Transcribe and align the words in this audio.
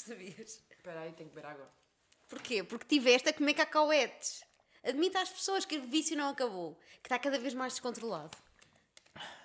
Sabias? 0.00 0.62
Espera 0.70 1.00
aí, 1.00 1.12
tenho 1.12 1.28
que 1.28 1.34
beber 1.34 1.48
água. 1.48 1.68
Porquê? 2.28 2.62
Porque 2.62 2.86
tiveste 2.86 3.28
a 3.28 3.32
comer 3.32 3.54
cacauetes. 3.54 4.44
Admita 4.82 5.20
às 5.20 5.30
pessoas 5.30 5.64
que 5.64 5.78
o 5.78 5.82
vício 5.82 6.16
não 6.16 6.28
acabou, 6.28 6.78
que 7.02 7.06
está 7.06 7.18
cada 7.18 7.38
vez 7.38 7.54
mais 7.54 7.72
descontrolado. 7.72 8.36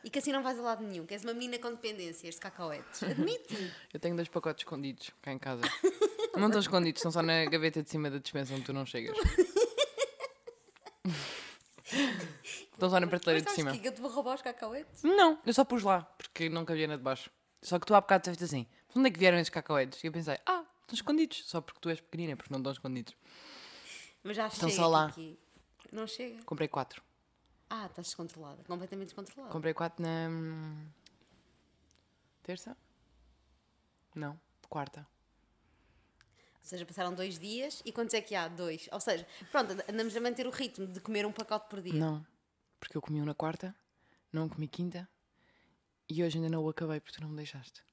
E 0.04 0.10
que 0.10 0.20
assim 0.20 0.32
não 0.32 0.44
vais 0.44 0.60
a 0.60 0.62
lado 0.62 0.84
nenhum, 0.84 1.06
que 1.06 1.14
és 1.14 1.24
uma 1.24 1.34
menina 1.34 1.58
com 1.60 1.72
dependências 1.72 2.36
de 2.36 2.42
cacauetes. 2.42 3.04
Admite. 3.04 3.74
Eu 3.94 4.00
tenho 4.00 4.16
dois 4.16 4.28
pacotes 4.28 4.62
escondidos 4.62 5.12
cá 5.22 5.32
em 5.32 5.40
casa. 5.40 5.62
Não 6.36 6.48
estão 6.48 6.60
escondidos, 6.60 7.00
estão 7.00 7.12
só 7.12 7.22
na 7.22 7.46
gaveta 7.46 7.82
de 7.84 7.90
cima 7.90 8.10
da 8.10 8.18
dispensa 8.18 8.54
onde 8.54 8.64
tu 8.64 8.74
não 8.74 8.86
chegas. 8.86 9.16
Estão 12.74 12.90
só 12.90 13.00
na 13.00 13.08
prateleira 13.08 13.46
de 13.46 13.52
cima. 13.52 13.78
que 13.78 13.88
eu 13.88 13.94
te 13.94 14.02
vou 14.02 14.10
roubar 14.10 14.36
os 14.36 14.42
cacauetes? 14.42 15.04
Não, 15.04 15.40
eu 15.46 15.54
só 15.54 15.64
pus 15.64 15.84
lá, 15.84 16.02
porque 16.18 16.50
não 16.50 16.66
cabia 16.66 16.88
na 16.88 16.96
de 16.96 17.04
baixo. 17.04 17.30
Só 17.62 17.78
que 17.78 17.86
tu 17.86 17.94
há 17.94 18.02
bocado 18.02 18.22
disseste 18.22 18.44
assim: 18.44 18.68
"De 18.94 19.00
onde 19.00 19.08
é 19.10 19.12
que 19.12 19.20
vieram 19.20 19.38
estes 19.38 19.54
cacauetes? 19.54 20.04
E 20.04 20.08
eu 20.08 20.12
pensei: 20.12 20.38
ah, 20.46 20.64
estão 20.82 20.94
escondidos, 20.96 21.44
só 21.48 21.62
porque 21.62 21.80
tu 21.80 21.90
és 21.90 22.00
pequenina, 22.02 22.36
porque 22.36 22.52
não 22.54 22.60
estão 22.60 22.72
escondidos. 22.72 23.16
Mas 24.24 24.38
já 24.38 24.48
Estão 24.48 24.70
só 24.70 24.88
lá. 24.88 25.06
aqui. 25.08 25.40
Não 25.92 26.06
chega. 26.08 26.42
Comprei 26.44 26.68
quatro. 26.68 27.02
Ah, 27.70 27.86
estás 27.88 28.08
descontrolada. 28.08 28.64
Completamente 28.66 29.08
descontrolada. 29.08 29.52
Comprei 29.52 29.74
quatro 29.74 30.02
na. 30.04 30.28
hum, 30.30 30.88
Terça? 32.44 32.76
Não, 34.16 34.40
quarta. 34.70 35.08
Ou 36.60 36.66
seja, 36.66 36.86
passaram 36.86 37.14
dois 37.14 37.40
dias 37.40 37.82
e 37.86 37.92
quantos 37.92 38.14
é 38.14 38.22
que 38.22 38.36
há? 38.36 38.48
Dois. 38.48 38.88
Ou 38.92 39.00
seja, 39.00 39.26
pronto, 39.52 39.72
andamos 39.90 40.16
a 40.16 40.22
manter 40.22 40.46
o 40.46 40.52
ritmo 40.52 40.86
de 40.88 41.00
comer 41.00 41.26
um 41.26 41.32
pacote 41.32 41.68
por 41.70 41.82
dia. 41.82 41.94
Não, 41.94 42.26
porque 42.80 42.96
eu 42.98 43.02
comi 43.02 43.22
um 43.22 43.26
na 43.26 43.34
quarta, 43.34 43.76
não 44.32 44.48
comi 44.48 44.68
quinta 44.68 45.10
e 46.10 46.24
hoje 46.24 46.38
ainda 46.38 46.50
não 46.50 46.64
o 46.64 46.70
acabei 46.70 47.00
porque 47.00 47.18
tu 47.18 47.22
não 47.22 47.30
me 47.30 47.36
deixaste. 47.38 47.84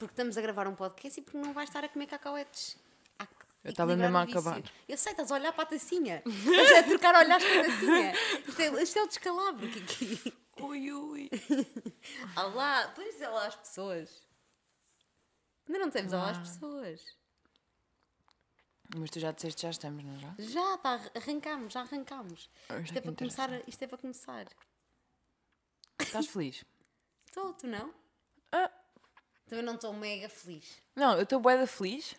Porque 0.00 0.12
estamos 0.14 0.38
a 0.38 0.40
gravar 0.40 0.66
um 0.66 0.74
podcast 0.74 1.20
e 1.20 1.22
porque 1.22 1.36
não 1.36 1.52
vais 1.52 1.68
estar 1.68 1.84
a 1.84 1.88
comer 1.90 2.06
cacauetes. 2.06 2.78
Eu 3.62 3.70
estava 3.70 3.94
mesmo 3.94 4.16
a 4.16 4.22
acabar. 4.22 4.62
Eu 4.88 4.96
sei, 4.96 5.12
estás 5.12 5.30
a 5.30 5.34
olhar 5.34 5.52
para 5.52 5.64
a 5.64 5.66
tacinha. 5.66 6.22
Estás 6.24 6.78
a 6.78 6.82
trocar 6.84 7.14
olhares 7.14 7.46
para 7.46 7.60
a 7.60 7.64
tacinha. 7.64 8.12
Isto 8.48 8.62
é, 8.62 8.82
isto 8.82 8.98
é 8.98 9.02
o 9.02 9.06
descalabro, 9.06 9.68
Kiki. 9.68 10.32
Ui, 10.62 10.90
ui. 10.90 11.30
Olá, 12.34 12.88
podes 12.96 13.12
dizer 13.12 13.28
olá 13.28 13.46
às 13.46 13.56
pessoas. 13.56 14.26
Ainda 15.68 15.78
não 15.80 15.90
temos 15.90 16.14
olá 16.14 16.30
às 16.30 16.38
pessoas. 16.38 17.04
Mas 18.96 19.10
tu 19.10 19.20
já 19.20 19.32
disseste 19.32 19.56
que 19.56 19.62
já 19.64 19.70
estamos, 19.70 20.02
não 20.02 20.14
é 20.14 20.18
já? 20.18 20.34
Já, 20.38 20.78
tá, 20.78 20.98
arrancámos, 21.14 21.74
já 21.74 21.82
arrancámos. 21.82 22.48
Ah, 22.70 22.78
Isto 22.78 22.96
é, 22.96 23.00
para 23.02 23.12
começar, 23.12 23.68
isto 23.68 23.82
é 23.82 23.86
para 23.86 23.98
começar. 23.98 24.46
Estás 26.00 26.26
feliz? 26.26 26.64
Estou, 27.26 27.52
tu 27.52 27.66
não? 27.66 27.92
Ah. 28.50 28.79
Também 29.50 29.64
não 29.64 29.74
estou 29.74 29.92
mega 29.92 30.28
feliz. 30.28 30.80
Não, 30.94 31.16
eu 31.16 31.24
estou 31.24 31.40
bué 31.40 31.66
feliz. 31.66 32.14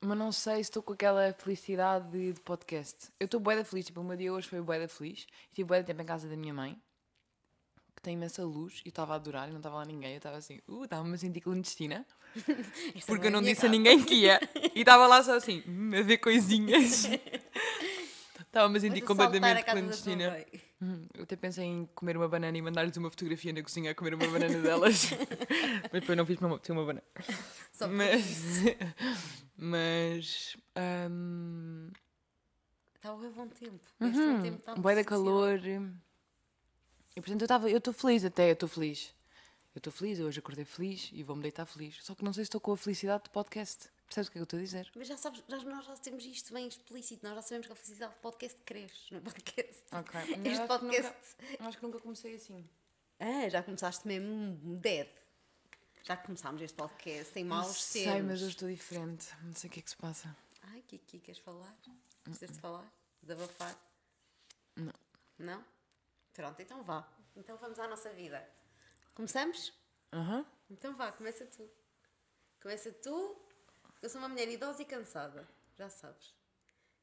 Mas 0.00 0.16
não 0.16 0.32
sei 0.32 0.54
se 0.54 0.60
estou 0.62 0.82
com 0.82 0.94
aquela 0.94 1.34
felicidade 1.34 2.10
de, 2.10 2.32
de 2.32 2.40
podcast. 2.40 3.10
Eu 3.20 3.26
estou 3.26 3.38
bué 3.38 3.56
da 3.56 3.62
feliz. 3.62 3.84
Tipo, 3.84 4.00
o 4.00 4.04
meu 4.04 4.16
dia 4.16 4.32
hoje 4.32 4.48
foi 4.48 4.62
bué 4.62 4.80
da 4.80 4.88
feliz. 4.88 5.26
Estive 5.48 5.68
bué 5.68 5.80
da 5.80 5.84
tempo 5.84 6.00
em 6.00 6.06
casa 6.06 6.26
da 6.26 6.34
minha 6.34 6.54
mãe. 6.54 6.80
Que 7.94 8.00
tem 8.00 8.14
imensa 8.14 8.42
luz. 8.42 8.80
E 8.86 8.88
eu 8.88 8.88
estava 8.88 9.12
a 9.12 9.16
adorar 9.16 9.48
e 9.48 9.50
não 9.50 9.58
estava 9.58 9.76
lá 9.76 9.84
ninguém. 9.84 10.12
Eu 10.12 10.16
estava 10.16 10.38
assim, 10.38 10.62
uh, 10.66 10.84
estava-me 10.84 11.12
a 11.12 11.18
sentir 11.18 11.42
clandestina. 11.42 12.06
Porque 13.06 13.26
é 13.26 13.28
eu 13.28 13.30
não 13.30 13.42
disse 13.42 13.60
a 13.60 13.68
casa. 13.68 13.72
ninguém 13.72 14.02
que 14.02 14.14
ia. 14.14 14.40
E 14.74 14.80
estava 14.80 15.06
lá 15.06 15.22
só 15.22 15.34
assim, 15.34 15.62
hum, 15.68 15.90
a 15.94 16.00
ver 16.00 16.16
coisinhas. 16.16 17.04
Estava-me 18.50 18.78
a 18.78 18.80
sentir 18.80 19.04
Vais 19.04 19.04
assaltar 19.04 19.26
completamente 19.26 19.64
da 19.64 19.72
clandestina. 19.72 20.30
mãe. 20.30 20.46
Hum, 20.82 21.06
Eu 21.14 21.22
até 21.22 21.36
pensei 21.36 21.64
em 21.64 21.86
comer 21.94 22.16
uma 22.16 22.26
banana 22.26 22.58
e 22.58 22.60
mandar-lhes 22.60 22.96
uma 22.96 23.08
fotografia 23.08 23.52
na 23.52 23.62
cozinha 23.62 23.92
a 23.92 23.94
comer 23.94 24.14
uma 24.14 24.26
banana 24.26 24.58
delas. 24.58 25.10
mas 25.92 26.00
depois 26.00 26.18
não 26.18 26.26
fiz 26.26 26.36
uma, 26.40 26.60
uma 26.68 26.84
banana. 26.84 27.04
Só 27.72 27.86
Mas. 27.86 28.64
Mas. 29.56 30.56
Está 32.96 33.12
a 33.12 33.16
bem 33.16 33.30
bom 33.30 33.46
tempo. 33.46 33.80
Este 34.00 34.18
bom 34.18 34.18
uhum, 34.18 34.42
tempo 34.42 34.58
está 34.58 34.74
de 34.74 34.80
muito 34.80 35.04
calor. 35.04 35.60
E 35.64 37.20
portanto 37.20 37.42
eu 37.42 37.44
estava. 37.44 37.70
Eu 37.70 37.78
estou 37.78 37.94
feliz 37.94 38.24
até, 38.24 38.48
eu 38.48 38.54
estou 38.54 38.68
feliz. 38.68 39.14
Eu 39.72 39.78
estou 39.78 39.92
feliz, 39.92 40.18
eu 40.18 40.26
hoje 40.26 40.40
acordei 40.40 40.64
feliz 40.64 41.08
e 41.12 41.22
vou-me 41.22 41.42
deitar 41.42 41.66
feliz. 41.66 41.98
Só 42.02 42.16
que 42.16 42.24
não 42.24 42.32
sei 42.32 42.42
se 42.42 42.48
estou 42.48 42.60
com 42.60 42.72
a 42.72 42.76
felicidade 42.76 43.24
de 43.24 43.30
podcast. 43.30 43.88
Percebes 44.10 44.26
o 44.28 44.32
que 44.32 44.38
é 44.38 44.40
que 44.40 44.40
eu 44.40 44.42
estou 44.42 44.58
a 44.58 44.62
dizer? 44.62 44.90
Mas 44.96 45.06
já 45.06 45.16
sabes, 45.16 45.40
nós, 45.46 45.62
nós 45.62 45.86
já 45.86 45.96
temos 45.98 46.24
isto 46.24 46.52
bem 46.52 46.66
explícito. 46.66 47.24
Nós 47.24 47.36
já 47.36 47.42
sabemos 47.42 47.68
que 47.68 47.72
a 47.72 47.76
felicidade 47.76 48.12
do 48.12 48.18
podcast 48.18 48.60
cresce 48.64 49.14
no 49.14 49.20
podcast. 49.20 49.84
Ok. 49.92 50.20
Este 50.44 50.66
podcast. 50.66 51.36
acho 51.60 51.78
que 51.78 51.82
nunca 51.84 52.00
comecei 52.00 52.34
assim. 52.34 52.68
Ah, 53.20 53.48
já 53.48 53.62
começaste 53.62 54.08
mesmo 54.08 54.76
dead. 54.78 55.08
Já 56.02 56.16
começámos 56.16 56.60
este 56.60 56.74
podcast 56.76 57.32
sem 57.32 57.44
maus 57.44 57.68
Não 57.68 57.74
sei, 57.74 58.22
mas 58.22 58.42
eu 58.42 58.48
estou 58.48 58.68
diferente. 58.68 59.28
Não 59.44 59.54
sei 59.54 59.70
o 59.70 59.72
que 59.72 59.78
é 59.78 59.82
que 59.84 59.90
se 59.90 59.96
passa. 59.96 60.36
Ai, 60.62 60.82
Kiki, 60.88 61.20
queres 61.20 61.40
falar? 61.40 61.72
Precisas 62.24 62.56
de 62.56 62.60
falar? 62.60 62.92
Desabafar? 63.22 63.78
Não. 64.74 64.94
Não? 65.38 65.64
Pronto, 66.32 66.60
então 66.60 66.82
vá. 66.82 67.08
Então 67.36 67.56
vamos 67.58 67.78
à 67.78 67.86
nossa 67.86 68.10
vida. 68.10 68.44
Começamos? 69.14 69.72
Aham. 70.12 70.44
Então 70.68 70.96
vá, 70.96 71.12
começa 71.12 71.46
tu. 71.46 71.70
Começa 72.60 72.90
tu. 72.90 73.49
Eu 74.02 74.08
sou 74.08 74.20
uma 74.20 74.28
mulher 74.28 74.48
idosa 74.48 74.82
e 74.82 74.84
cansada. 74.84 75.46
Já 75.76 75.88
sabes. 75.88 76.34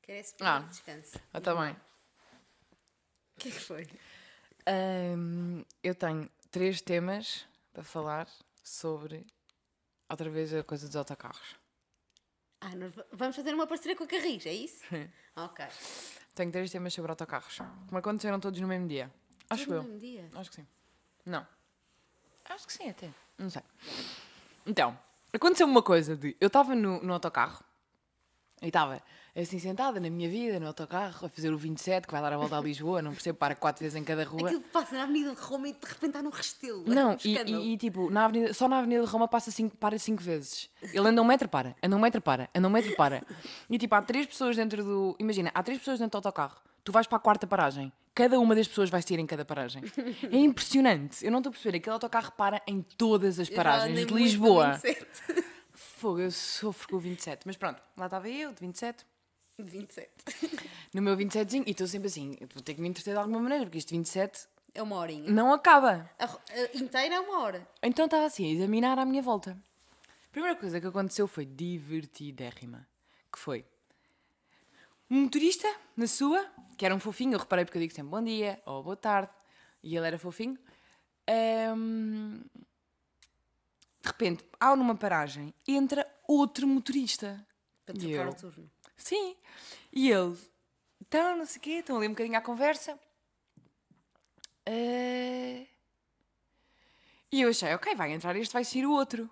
Quero 0.02 0.20
esse 0.20 0.34
Ah. 0.36 0.38
período 0.38 0.64
de 0.64 0.70
descanso. 0.70 1.20
Ah, 1.34 1.42
tá 1.42 1.56
bem. 1.56 1.74
O 1.74 3.40
que 3.40 3.50
é 3.50 3.52
que 3.52 3.60
foi? 3.60 3.88
Ahm, 4.66 5.64
eu 5.84 5.94
tenho 5.96 6.30
três 6.52 6.82
temas 6.82 7.46
para 7.72 7.84
falar 7.84 8.28
sobre 8.64 9.26
outra 10.10 10.30
vez 10.30 10.54
a 10.54 10.64
coisa 10.64 10.88
dos 10.88 10.96
autocarros. 10.96 11.56
Ah, 12.60 12.70
vamos 13.12 13.36
fazer 13.36 13.54
uma 13.54 13.68
parceria 13.68 13.96
com 13.96 14.04
a 14.04 14.08
Carris, 14.08 14.46
é 14.48 14.54
isso? 14.54 14.84
ok. 15.36 15.66
Tenho 16.34 16.52
três 16.52 16.72
temas 16.72 16.94
sobre 16.94 17.12
autocarros. 17.12 17.58
Como 17.88 17.98
aconteceram 17.98 18.40
todos 18.40 18.60
no 18.60 18.68
mesmo 18.68 18.88
dia. 18.88 19.14
Acho 19.50 19.66
Tudo 19.66 19.76
no 19.76 19.80
eu. 19.80 19.84
mesmo 19.84 20.00
dia. 20.00 20.30
Acho 20.34 20.50
que 20.50 20.56
sim. 20.58 20.68
Não. 21.26 21.48
Acho 22.46 22.66
que 22.66 22.74
sim, 22.74 22.90
até. 22.90 23.14
Não 23.38 23.50
sei. 23.50 23.62
Então, 24.66 24.98
aconteceu 25.34 25.68
uma 25.68 25.82
coisa 25.84 26.16
de. 26.16 26.36
Eu 26.40 26.48
estava 26.48 26.74
no, 26.76 27.02
no 27.04 27.14
autocarro 27.14 27.64
e 28.62 28.68
estava 28.68 29.02
assim 29.36 29.60
sentada 29.60 30.00
na 30.00 30.10
minha 30.10 30.28
vida, 30.28 30.60
no 30.60 30.66
autocarro, 30.66 31.28
a 31.28 31.30
fazer 31.30 31.54
o 31.54 31.58
27, 31.60 32.08
que 32.08 32.12
vai 32.12 32.20
dar 32.24 32.34
a 32.34 32.38
volta 32.38 32.58
a 32.58 32.62
Lisboa, 32.62 33.04
não 33.04 33.12
percebo, 33.12 33.38
para 33.38 33.54
quatro 33.54 33.84
vezes 33.84 33.96
em 33.96 34.04
cada 34.04 34.24
rua. 34.24 34.48
Aquilo 34.48 34.62
que 34.64 34.70
passa 34.70 34.96
na 34.96 35.04
Avenida 35.04 35.36
de 35.36 35.40
Roma 35.42 35.68
e 35.68 35.74
de 35.74 35.80
repente 35.86 36.08
está 36.08 36.24
num 36.24 36.32
restelo. 36.32 36.84
é 36.88 36.96
Não, 36.96 37.12
um 37.12 37.18
e, 37.24 37.36
e- 37.38 37.74
e, 37.74 37.78
tipo, 37.78 38.10
na 38.10 38.26
avenida, 38.26 38.52
só 38.56 38.68
na 38.68 38.80
Avenida 38.80 39.06
de 39.06 39.12
Roma 39.12 39.28
passa 39.28 39.52
cinco, 39.52 39.78
para 39.78 40.00
cinco 40.00 40.24
vezes. 40.24 40.70
Ele 40.82 41.08
anda 41.08 41.22
um 41.22 41.26
metro, 41.26 41.48
para, 41.48 41.76
anda 41.84 41.96
um 41.96 42.00
metro, 42.00 42.20
para, 42.20 42.50
anda 42.56 42.68
um 42.68 42.72
metro, 42.72 42.96
para. 42.96 43.22
E 43.70 43.78
tipo, 43.78 43.94
há 43.94 44.02
três 44.02 44.26
pessoas 44.26 44.56
dentro 44.56 44.84
do. 44.84 45.16
Imagina, 45.20 45.52
há 45.54 45.62
três 45.62 45.78
pessoas 45.78 46.00
dentro 46.00 46.14
do 46.20 46.26
autocarro. 46.26 46.60
Tu 46.84 46.92
vais 46.92 47.06
para 47.06 47.18
a 47.18 47.22
quarta 47.22 47.46
paragem. 47.46 47.94
Cada 48.18 48.40
uma 48.40 48.56
das 48.56 48.68
pessoas 48.68 48.90
vai 48.90 49.00
sair 49.04 49.20
em 49.20 49.28
cada 49.28 49.46
paragem. 49.46 49.84
É 50.32 50.38
impressionante. 50.38 51.24
Eu 51.24 51.30
não 51.32 51.38
estou 51.38 51.52
a 51.52 51.54
perceber. 51.54 51.78
Aquele 51.78 51.94
autocarro 51.94 52.32
para 52.32 52.60
em 52.66 52.82
todas 52.82 53.40
as 53.40 53.48
paragens 53.48 54.08
de 54.08 54.12
Lisboa. 54.14 54.74
27. 54.74 55.06
Fogo, 55.74 56.20
eu 56.22 56.32
sofro 56.32 56.88
com 56.90 56.96
o 56.96 57.00
27. 57.00 57.44
Mas 57.46 57.56
pronto, 57.58 57.80
lá 57.96 58.06
estava 58.06 58.28
eu, 58.28 58.52
de 58.52 58.60
27. 58.60 59.06
27. 59.60 60.10
No 60.96 61.02
meu 61.04 61.16
27zinho. 61.16 61.64
E 61.68 61.72
estou 61.72 61.86
sempre 61.86 62.08
assim, 62.08 62.36
vou 62.54 62.64
ter 62.64 62.74
que 62.74 62.82
me 62.82 62.88
entreter 62.90 63.14
de 63.14 63.20
alguma 63.20 63.40
maneira, 63.40 63.64
porque 63.66 63.78
este 63.78 63.96
27 63.96 64.48
É 64.74 64.82
uma 64.82 64.96
horinha. 64.96 65.30
não 65.32 65.54
acaba. 65.54 66.10
A, 66.18 66.26
a 66.26 66.78
inteira 66.78 67.16
é 67.16 67.20
uma 67.20 67.42
hora. 67.42 67.68
Então 67.84 68.06
estava 68.06 68.26
assim 68.26 68.50
a 68.50 68.54
examinar 68.54 68.98
à 68.98 69.06
minha 69.06 69.22
volta. 69.22 69.56
A 70.26 70.32
primeira 70.32 70.56
coisa 70.56 70.82
que 70.82 70.88
aconteceu 70.88 71.28
foi 71.28 71.46
divertidérrima. 71.46 72.88
Que 73.32 73.38
foi 73.40 73.64
um 75.10 75.22
motorista 75.24 75.68
na 75.96 76.08
sua, 76.08 76.46
que 76.78 76.86
era 76.86 76.94
um 76.96 77.00
fofinho, 77.00 77.34
eu 77.34 77.40
reparei 77.40 77.66
porque 77.66 77.78
eu 77.78 77.82
digo 77.82 77.94
sempre 77.94 78.12
bom 78.12 78.24
dia 78.24 78.62
ou 78.66 78.84
boa 78.84 78.96
tarde, 78.96 79.32
e 79.84 79.96
ele 79.96 80.08
era 80.08 80.20
fofinho. 80.20 80.58
Ahm, 81.28 82.42
de 84.02 84.08
repente, 84.08 84.46
há 84.60 84.76
numa 84.76 84.96
paragem, 84.96 85.54
entra 85.68 86.08
outro 86.28 86.68
motorista. 86.68 87.46
Para 87.86 87.96
E 87.96 88.00
trocar 88.00 88.26
eu? 88.26 88.30
o 88.32 88.36
turno. 88.36 88.72
Sim. 88.96 89.36
E 89.92 90.10
ele, 90.12 90.38
então, 91.02 91.38
não 91.38 91.46
sei 91.46 91.58
o 91.58 91.62
quê, 91.62 91.72
estão 91.72 91.98
ali 91.98 92.08
um 92.08 92.12
bocadinho 92.12 92.38
à 92.38 92.42
conversa. 92.42 93.00
Eh, 94.66 95.66
E 97.32 97.42
eu 97.42 97.50
achei, 97.50 97.74
ok, 97.74 97.94
vai 97.96 98.12
entrar 98.14 98.36
este, 98.36 98.54
vai 98.54 98.64
sair 98.64 98.86
o 98.86 98.92
outro. 98.92 99.30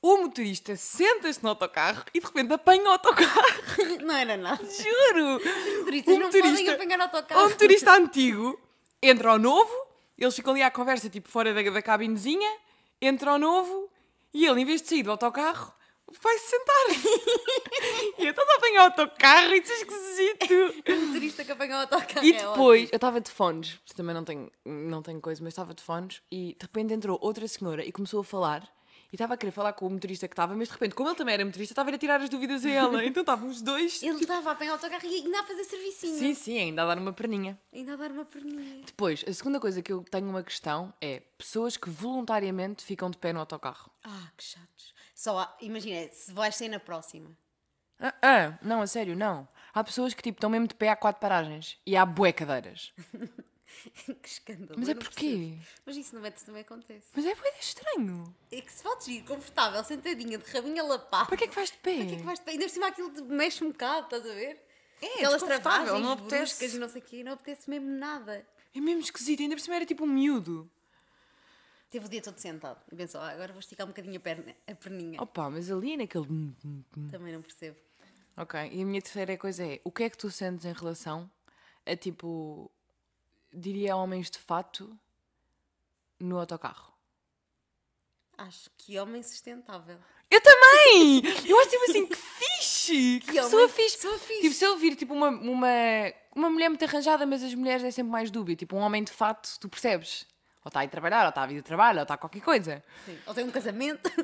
O 0.00 0.16
motorista 0.18 0.76
senta-se 0.76 1.42
no 1.42 1.48
autocarro 1.48 2.04
e 2.14 2.20
de 2.20 2.26
repente 2.26 2.52
apanha 2.52 2.84
o 2.84 2.88
autocarro. 2.88 3.42
Não 4.00 4.14
era 4.14 4.36
nada. 4.36 4.62
Juro! 4.64 5.40
Motoristas 5.78 6.14
O 6.14 6.18
não 6.20 6.26
podem 6.30 6.42
motorista- 6.42 6.72
apanhar 6.74 7.00
autocarro. 7.00 7.46
O 7.46 7.48
motorista 7.48 7.92
antigo 7.96 8.60
entra 9.02 9.30
ao 9.32 9.38
novo, 9.38 9.72
eles 10.16 10.34
ficam 10.36 10.52
ali 10.52 10.62
à 10.62 10.70
conversa, 10.70 11.10
tipo 11.10 11.28
fora 11.28 11.52
da, 11.52 11.62
da 11.62 11.82
cabinezinha, 11.82 12.48
entra 13.02 13.32
ao 13.32 13.38
novo 13.38 13.90
e 14.32 14.46
ele, 14.46 14.60
em 14.60 14.64
vez 14.64 14.82
de 14.82 14.88
sair 14.88 15.02
do 15.02 15.10
autocarro, 15.10 15.72
vai-se 16.22 16.46
sentar. 16.46 16.86
e 18.18 18.24
eu 18.24 18.30
estava 18.30 18.50
a 18.52 18.56
apanhar 18.56 18.80
o 18.80 18.84
autocarro, 18.84 19.54
isso 19.54 19.72
é 19.72 19.76
esquisito. 19.76 20.92
O 20.92 21.06
motorista 21.06 21.44
que 21.44 21.52
apanhou 21.52 21.76
o 21.76 21.80
autocarro 21.80 22.24
E 22.24 22.32
é 22.32 22.38
depois, 22.38 22.88
eu 22.92 22.96
estava 22.96 23.20
de 23.20 23.30
fones, 23.30 23.80
também 23.96 24.14
não 24.14 24.24
tenho, 24.24 24.50
não 24.64 25.02
tenho 25.02 25.20
coisa, 25.20 25.42
mas 25.42 25.52
estava 25.54 25.74
de 25.74 25.82
fones, 25.82 26.22
e 26.30 26.54
de 26.58 26.62
repente 26.62 26.94
entrou 26.94 27.18
outra 27.20 27.46
senhora 27.48 27.84
e 27.84 27.90
começou 27.90 28.20
a 28.20 28.24
falar 28.24 28.77
E 29.10 29.16
estava 29.16 29.34
a 29.34 29.36
querer 29.38 29.52
falar 29.52 29.72
com 29.72 29.86
o 29.86 29.90
motorista 29.90 30.28
que 30.28 30.32
estava, 30.34 30.54
mas 30.54 30.68
de 30.68 30.74
repente, 30.74 30.94
como 30.94 31.08
ele 31.08 31.16
também 31.16 31.32
era 31.34 31.44
motorista, 31.44 31.72
estava 31.72 31.88
a 31.88 31.92
ir 31.92 31.94
a 31.94 31.98
tirar 31.98 32.20
as 32.20 32.28
dúvidas 32.28 32.64
a 32.64 32.70
ela. 32.70 33.02
Então 33.08 33.22
estavam 33.22 33.48
os 33.48 33.62
dois. 33.62 34.02
Ele 34.02 34.20
estava 34.20 34.50
a 34.50 34.52
apanhar 34.52 34.72
o 34.72 34.74
autocarro 34.74 35.06
e 35.06 35.14
ainda 35.14 35.40
a 35.40 35.42
fazer 35.44 35.64
servicinho. 35.64 36.18
Sim, 36.18 36.34
sim, 36.34 36.58
ainda 36.58 36.82
a 36.82 36.86
dar 36.86 36.98
uma 36.98 37.12
perninha. 37.12 37.58
Ainda 37.72 37.94
a 37.94 37.96
dar 37.96 38.10
uma 38.10 38.26
perninha. 38.26 38.82
Depois, 38.84 39.24
a 39.26 39.32
segunda 39.32 39.58
coisa 39.58 39.80
que 39.80 39.90
eu 39.90 40.04
tenho 40.04 40.28
uma 40.28 40.42
questão 40.42 40.92
é 41.00 41.20
pessoas 41.38 41.76
que 41.78 41.88
voluntariamente 41.88 42.84
ficam 42.84 43.10
de 43.10 43.16
pé 43.16 43.32
no 43.32 43.40
autocarro. 43.40 43.90
Ah, 44.04 44.28
que 44.36 44.44
chatos. 44.44 44.94
Só, 45.14 45.38
há- 45.38 45.56
imagina, 45.62 46.08
se 46.12 46.30
vais 46.32 46.54
sair 46.54 46.68
na 46.68 46.78
próxima. 46.78 47.30
Ah, 47.98 48.14
ah, 48.22 48.58
não, 48.62 48.82
a 48.82 48.86
sério, 48.86 49.16
não. 49.16 49.48
Há 49.72 49.82
pessoas 49.82 50.12
que 50.14 50.22
tipo 50.22 50.36
estão 50.36 50.50
mesmo 50.50 50.68
de 50.68 50.74
pé 50.74 50.90
a 50.90 50.96
quatro 50.96 51.20
paragens 51.20 51.78
e 51.86 51.96
há 51.96 52.04
bué 52.04 52.30
cadeiras. 52.32 52.92
que 54.22 54.28
escândalo. 54.28 54.74
Mas 54.78 54.88
é 54.88 54.94
porquê? 54.94 55.58
Mas 55.84 55.96
isso 55.96 56.14
no 56.14 56.20
metro 56.20 56.44
também 56.44 56.62
acontece. 56.62 57.08
Mas 57.14 57.24
é 57.26 57.34
bué 57.34 57.52
estranho. 57.60 58.34
É 58.50 58.60
que 58.60 58.72
se 58.72 58.82
podes 58.82 59.08
ir 59.08 59.22
confortável, 59.24 59.82
sentadinha, 59.84 60.38
de 60.38 60.50
rabinho 60.50 60.82
a 60.82 60.86
lapar. 60.86 61.26
Para 61.26 61.36
que 61.36 61.44
é 61.44 61.48
que 61.48 61.54
vais 61.54 61.70
de 61.70 61.78
pé? 61.78 61.96
Para 61.96 62.06
que 62.06 62.14
é 62.14 62.16
que 62.18 62.22
vais 62.24 62.38
de 62.38 62.44
pé? 62.44 62.50
Ainda 62.52 62.64
por 62.64 62.70
cima 62.70 62.86
aquilo 62.88 63.10
te 63.10 63.22
mexe 63.22 63.64
um 63.64 63.70
bocado, 63.70 64.04
estás 64.04 64.24
a 64.26 64.34
ver? 64.34 64.64
É, 65.00 65.06
Aquelas 65.06 65.32
desconfortável, 65.42 65.62
travagens 65.62 66.02
não 66.04 66.12
apetece. 66.12 66.36
bruscas 66.36 66.74
e 66.74 66.78
não 66.78 66.88
sei 66.88 67.00
o 67.00 67.04
quê, 67.04 67.22
não 67.24 67.32
apetece 67.32 67.70
mesmo 67.70 67.88
nada. 67.88 68.46
É 68.74 68.80
mesmo 68.80 69.00
esquisito, 69.00 69.42
ainda 69.42 69.54
por 69.54 69.60
cima 69.60 69.76
era 69.76 69.86
tipo 69.86 70.04
um 70.04 70.08
miúdo. 70.08 70.70
Teve 71.90 72.04
o 72.04 72.08
dia 72.08 72.20
todo 72.20 72.36
sentado 72.38 72.80
e 72.92 72.96
pensou, 72.96 73.20
ah, 73.20 73.30
agora 73.30 73.52
vou 73.52 73.60
esticar 73.60 73.86
um 73.86 73.90
bocadinho 73.90 74.16
a, 74.16 74.20
perna, 74.20 74.54
a 74.66 74.74
perninha. 74.74 75.22
Opa, 75.22 75.48
mas 75.48 75.70
ali 75.70 75.96
naquele. 75.96 76.26
Também 77.10 77.32
não 77.32 77.40
percebo. 77.40 77.78
Ok, 78.36 78.60
e 78.72 78.82
a 78.82 78.84
minha 78.84 79.00
terceira 79.00 79.36
coisa 79.38 79.64
é: 79.64 79.80
o 79.84 79.90
que 79.90 80.02
é 80.02 80.10
que 80.10 80.18
tu 80.18 80.30
sentes 80.30 80.64
em 80.66 80.72
relação 80.72 81.30
a 81.86 81.96
tipo. 81.96 82.70
Diria 83.52 83.96
homens 83.96 84.30
de 84.30 84.38
fato 84.38 84.96
no 86.20 86.38
autocarro? 86.38 86.92
Acho 88.36 88.70
que 88.76 88.98
homem 88.98 89.22
sustentável. 89.22 89.98
Eu 90.30 90.40
também! 90.42 91.22
Eu 91.48 91.58
acho 91.60 91.70
tipo 91.70 91.84
assim, 91.90 92.06
que 92.06 92.16
fixe! 92.16 93.20
Que, 93.20 93.26
Que 93.26 93.32
pessoa 93.32 93.62
homem- 93.62 93.74
fixe! 93.74 93.96
pessoa 93.96 94.18
fixe. 94.18 94.40
Tipo, 94.42 94.54
se 94.54 94.64
eu 94.64 94.76
vir 94.76 94.94
tipo 94.94 95.14
uma, 95.14 95.28
uma, 95.28 95.66
uma 96.36 96.50
mulher 96.50 96.68
muito 96.68 96.84
arranjada, 96.84 97.24
mas 97.26 97.42
as 97.42 97.54
mulheres 97.54 97.82
é 97.82 97.90
sempre 97.90 98.12
mais 98.12 98.30
dúbia. 98.30 98.54
Tipo, 98.54 98.76
um 98.76 98.80
homem 98.80 99.02
de 99.02 99.10
fato, 99.10 99.58
tu 99.58 99.68
percebes? 99.68 100.26
Ou 100.64 100.68
está 100.68 100.80
a 100.80 100.84
ir 100.84 100.88
trabalhar, 100.88 101.22
ou 101.24 101.30
está 101.30 101.42
a 101.42 101.46
vir 101.46 101.56
de 101.56 101.62
trabalho, 101.62 101.98
ou 101.98 102.02
está 102.02 102.16
qualquer 102.16 102.42
coisa. 102.42 102.84
Sim. 103.06 103.18
Ou 103.26 103.34
tem 103.34 103.44
um 103.44 103.50
casamento. 103.50 104.08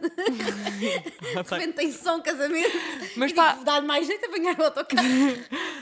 de 0.78 1.32
repente 1.34 1.72
tem 1.72 1.90
só 1.90 2.16
um 2.16 2.22
casamento. 2.22 2.76
Mas 3.16 3.32
e 3.32 3.34
tá- 3.34 3.52
tipo, 3.54 3.64
dá-lhe 3.64 3.86
mais 3.86 4.06
jeito 4.06 4.24
a 4.26 4.28
apanhar 4.28 4.58
o 4.60 4.64
autocarro. 4.64 5.08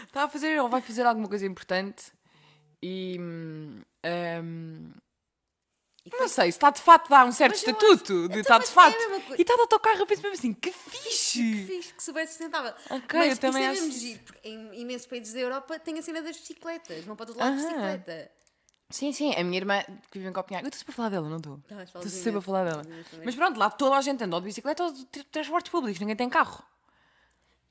Está 0.07 0.23
a 0.25 0.29
fazer, 0.29 0.61
ou 0.63 0.69
vai 0.69 0.81
fazer 0.81 1.05
alguma 1.05 1.29
coisa 1.29 1.45
importante 1.45 2.13
e. 2.83 3.17
hum, 3.21 3.81
hum, 4.43 4.93
não 6.19 6.27
sei, 6.29 6.51
se 6.51 6.57
está 6.59 6.71
de 6.71 6.81
fato 6.81 7.07
a 7.15 7.19
dar 7.21 7.27
um 7.27 7.33
certo 7.33 7.53
Mas 7.53 7.61
estatuto 7.61 8.13
acho- 8.13 8.29
de 8.29 8.39
Então, 8.39 8.41
estar 8.41 8.59
mas 8.59 8.67
de 8.67 8.71
é 8.73 8.75
fato. 8.75 8.97
coisa. 9.23 9.37
e 9.39 9.43
está 9.43 9.55
de 9.55 9.61
autocarro, 9.61 9.99
eu 10.01 10.07
penso 10.07 10.23
mesmo 10.23 10.37
assim, 10.37 10.53
que 10.53 10.73
fixe! 10.73 11.39
Que 11.39 11.67
fixe, 11.67 11.95
que 11.95 12.03
super 12.03 12.27
sustentável. 12.27 12.75
Ok, 12.91 13.19
Mas 13.21 13.31
eu 13.31 13.37
também 13.39 13.65
é 13.65 13.69
acho 13.69 13.85
isso. 13.85 13.99
giro, 14.01 14.21
porque 14.25 14.49
em 14.49 14.81
imensos 14.81 15.07
países 15.07 15.33
da 15.33 15.39
Europa 15.41 15.79
tem 15.79 15.97
a 15.99 16.03
cena 16.03 16.21
das 16.21 16.37
bicicletas. 16.37 17.05
Vão 17.05 17.15
para 17.15 17.27
todo 17.27 17.39
lado 17.39 17.57
de 17.57 17.63
bicicleta. 17.63 18.31
Sim, 18.91 19.13
sim, 19.13 19.33
a 19.35 19.45
minha 19.45 19.57
irmã 19.57 19.81
que 20.11 20.19
vive 20.19 20.29
em 20.29 20.33
Copenhague. 20.33 20.67
Eu 20.67 20.69
estou 20.69 20.79
sempre 20.81 20.93
a 20.93 20.97
falar 20.97 21.09
dela, 21.09 21.29
não 21.29 21.37
estou? 21.39 21.61
Estou 21.85 22.03
sempre 22.09 22.39
a 22.39 22.43
falar 22.43 22.65
dela. 22.65 22.83
Mas 23.25 23.35
pronto, 23.37 23.57
lá 23.59 23.71
toda 23.71 23.97
a 23.97 24.03
gente 24.03 24.23
anda 24.25 24.37
ou 24.37 24.41
de 24.41 24.47
bicicleta 24.49 24.83
ou 24.85 24.93
de 24.93 25.05
tra- 25.07 25.25
transportes 25.31 25.71
públicos, 25.71 26.01
ninguém 26.01 26.17
tem 26.17 26.29
carro. 26.29 26.63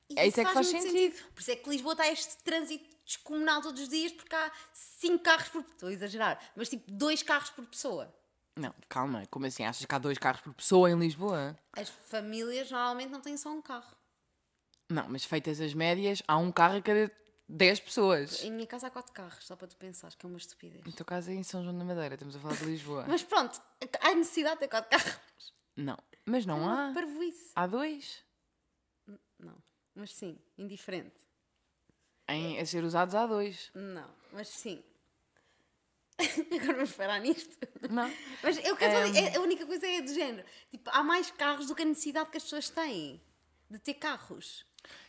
E 0.08 0.18
É 0.18 0.26
isso 0.26 0.40
é 0.40 0.44
que 0.44 0.52
faz 0.52 0.72
muito 0.72 0.82
sentido. 0.90 1.14
Por 1.34 1.40
isso 1.42 1.50
é 1.50 1.56
que 1.56 1.68
Lisboa 1.70 1.92
está 1.92 2.08
este 2.08 2.36
trânsito 2.42 2.91
descomunal 3.16 3.60
todos 3.60 3.82
os 3.82 3.88
dias, 3.88 4.12
porque 4.12 4.34
há 4.34 4.50
cinco 4.72 5.22
carros 5.24 5.48
por 5.48 5.60
Estou 5.62 5.88
a 5.88 5.92
exagerar, 5.92 6.38
mas 6.56 6.68
tipo 6.68 6.90
dois 6.90 7.22
carros 7.22 7.50
por 7.50 7.66
pessoa. 7.66 8.12
Não, 8.56 8.74
calma, 8.88 9.24
como 9.30 9.46
assim? 9.46 9.64
Achas 9.64 9.86
que 9.86 9.94
há 9.94 9.98
dois 9.98 10.18
carros 10.18 10.42
por 10.42 10.52
pessoa 10.54 10.90
em 10.90 10.98
Lisboa? 10.98 11.58
As 11.72 11.88
famílias 11.88 12.70
normalmente 12.70 13.10
não 13.10 13.20
têm 13.20 13.36
só 13.36 13.50
um 13.50 13.62
carro. 13.62 13.96
Não, 14.90 15.08
mas 15.08 15.24
feitas 15.24 15.60
as 15.60 15.72
médias, 15.72 16.22
há 16.28 16.36
um 16.36 16.52
carro 16.52 16.76
a 16.76 16.82
cada 16.82 17.10
10 17.48 17.80
pessoas. 17.80 18.44
Em 18.44 18.50
minha 18.50 18.66
casa 18.66 18.88
há 18.88 18.90
quatro 18.90 19.12
carros, 19.12 19.46
só 19.46 19.56
para 19.56 19.68
tu 19.68 19.76
pensares 19.76 20.14
que 20.14 20.26
é 20.26 20.28
uma 20.28 20.38
estupidez. 20.38 20.82
Em 20.86 20.92
teu 20.92 21.04
caso 21.06 21.30
é 21.30 21.34
em 21.34 21.42
São 21.42 21.62
João 21.62 21.76
da 21.76 21.84
Madeira, 21.84 22.14
estamos 22.14 22.36
a 22.36 22.40
falar 22.40 22.56
de 22.56 22.64
Lisboa. 22.64 23.04
Mas 23.08 23.22
pronto, 23.22 23.60
há 24.00 24.14
necessidade 24.14 24.56
de 24.56 24.60
ter 24.60 24.68
quatro 24.68 24.90
carros. 24.90 25.18
Não, 25.74 25.96
mas 26.26 26.44
não 26.44 26.68
há. 26.68 26.92
Parvoíce. 26.92 27.50
Há 27.56 27.66
dois. 27.66 28.22
Não, 29.38 29.56
mas 29.94 30.12
sim, 30.12 30.38
indiferente. 30.58 31.21
Em, 32.28 32.58
a 32.58 32.64
ser 32.66 32.84
usados 32.84 33.14
há 33.14 33.26
dois. 33.26 33.70
Não, 33.74 34.08
mas 34.32 34.48
sim. 34.48 34.82
Agora 36.52 36.74
vamos 36.74 36.92
parar 36.92 37.18
nisto. 37.20 37.56
Não. 37.90 38.10
Mas 38.42 38.56
eu 38.64 38.76
quero 38.76 38.92
só 38.92 39.04
dizer, 39.12 39.24
é- 39.32 39.36
a 39.36 39.40
única 39.40 39.66
coisa 39.66 39.86
é 39.86 40.00
do 40.00 40.12
género. 40.12 40.46
Tipo, 40.70 40.90
há 40.92 41.02
mais 41.02 41.30
carros 41.30 41.66
do 41.66 41.74
que 41.74 41.82
a 41.82 41.86
necessidade 41.86 42.30
que 42.30 42.36
as 42.36 42.42
pessoas 42.44 42.68
têm 42.70 43.20
de 43.68 43.78
ter 43.78 43.94
carros. 43.94 44.64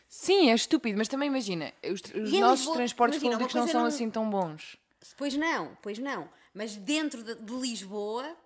Sim, 0.08 0.50
é 0.50 0.54
estúpido, 0.54 0.96
mas 0.98 1.08
também 1.08 1.28
imagina, 1.28 1.72
os, 1.84 2.00
os 2.14 2.32
nossos 2.32 2.66
transportes 2.72 3.16
imagina, 3.20 3.32
públicos 3.38 3.54
não 3.54 3.66
são 3.68 3.80
não- 3.82 3.88
assim 3.88 4.10
tão 4.10 4.28
bons. 4.30 4.76
Pois 5.16 5.34
não, 5.36 5.76
pois 5.82 5.98
não. 5.98 6.28
Mas 6.52 6.76
dentro 6.76 7.22
de, 7.22 7.34
de 7.34 7.52
Lisboa, 7.52 8.36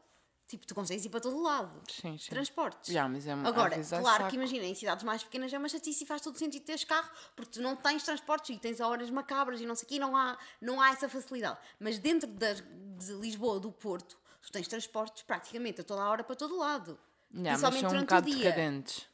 tipo, 0.48 0.66
tu 0.66 0.74
consegues 0.74 1.04
ir 1.04 1.10
para 1.10 1.20
todo 1.20 1.40
lado. 1.40 1.70
Sim, 1.88 2.18
sim. 2.18 2.30
Transportes. 2.30 2.92
Já, 2.92 3.08
mas 3.08 3.26
é 3.26 3.32
às 3.32 3.44
Agora, 3.46 3.80
claro 4.00 4.26
que 4.28 4.36
imagina, 4.36 4.64
em 4.64 4.74
cidades 4.74 5.04
mais 5.04 5.22
pequenas 5.22 5.52
é 5.52 5.58
uma 5.58 5.68
chatice 5.68 6.02
e 6.02 6.06
faz 6.06 6.20
todo 6.22 6.36
sentido 6.36 6.64
teres 6.64 6.84
carro, 6.84 7.08
porque 7.36 7.52
tu 7.52 7.62
não 7.62 7.76
tens 7.76 8.02
transportes 8.02 8.56
e 8.56 8.58
tens 8.58 8.80
horas 8.80 9.10
macabras 9.10 9.60
e 9.60 9.66
não 9.66 9.74
sei 9.76 9.84
o 9.84 9.88
quê, 9.88 9.98
não 9.98 10.16
há, 10.16 10.36
não 10.60 10.80
há 10.80 10.90
essa 10.90 11.08
facilidade. 11.08 11.58
Mas 11.78 11.98
dentro 11.98 12.28
de 12.28 13.12
Lisboa, 13.14 13.60
do 13.60 13.70
Porto, 13.70 14.18
tu 14.42 14.50
tens 14.50 14.66
transportes 14.66 15.22
praticamente 15.22 15.82
a 15.82 15.84
toda 15.84 16.02
a 16.02 16.08
hora 16.08 16.24
para 16.24 16.34
todo 16.34 16.56
lado. 16.56 16.98
Mas 17.30 17.60
Principalmente 17.60 17.80
são 17.80 17.88
um 17.88 17.92
durante 17.92 18.08
bocado 18.08 18.26
o 18.26 18.30
dia. 18.34 18.44
decadentes. 18.44 19.06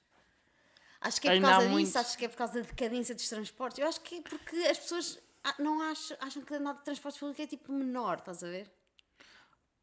Acho 1.00 1.20
que 1.20 1.28
é 1.28 1.30
por 1.32 1.34
Ainda 1.34 1.48
causa 1.48 1.66
disso, 1.66 1.72
muito. 1.72 1.98
acho 1.98 2.18
que 2.18 2.24
é 2.24 2.28
por 2.28 2.36
causa 2.36 2.54
da 2.54 2.60
decadência 2.60 3.14
dos 3.14 3.28
transportes. 3.28 3.78
Eu 3.78 3.86
acho 3.88 4.00
que 4.00 4.16
é 4.18 4.22
porque 4.22 4.56
as 4.56 4.78
pessoas 4.78 5.18
ah, 5.42 5.54
não 5.58 5.82
acham, 5.82 6.16
acham 6.20 6.42
que 6.42 6.54
andar 6.54 6.72
de 6.74 6.82
transportes 6.84 7.20
públicos 7.20 7.44
é 7.44 7.46
tipo 7.46 7.70
menor, 7.72 8.18
estás 8.20 8.42
a 8.42 8.46
ver? 8.48 8.70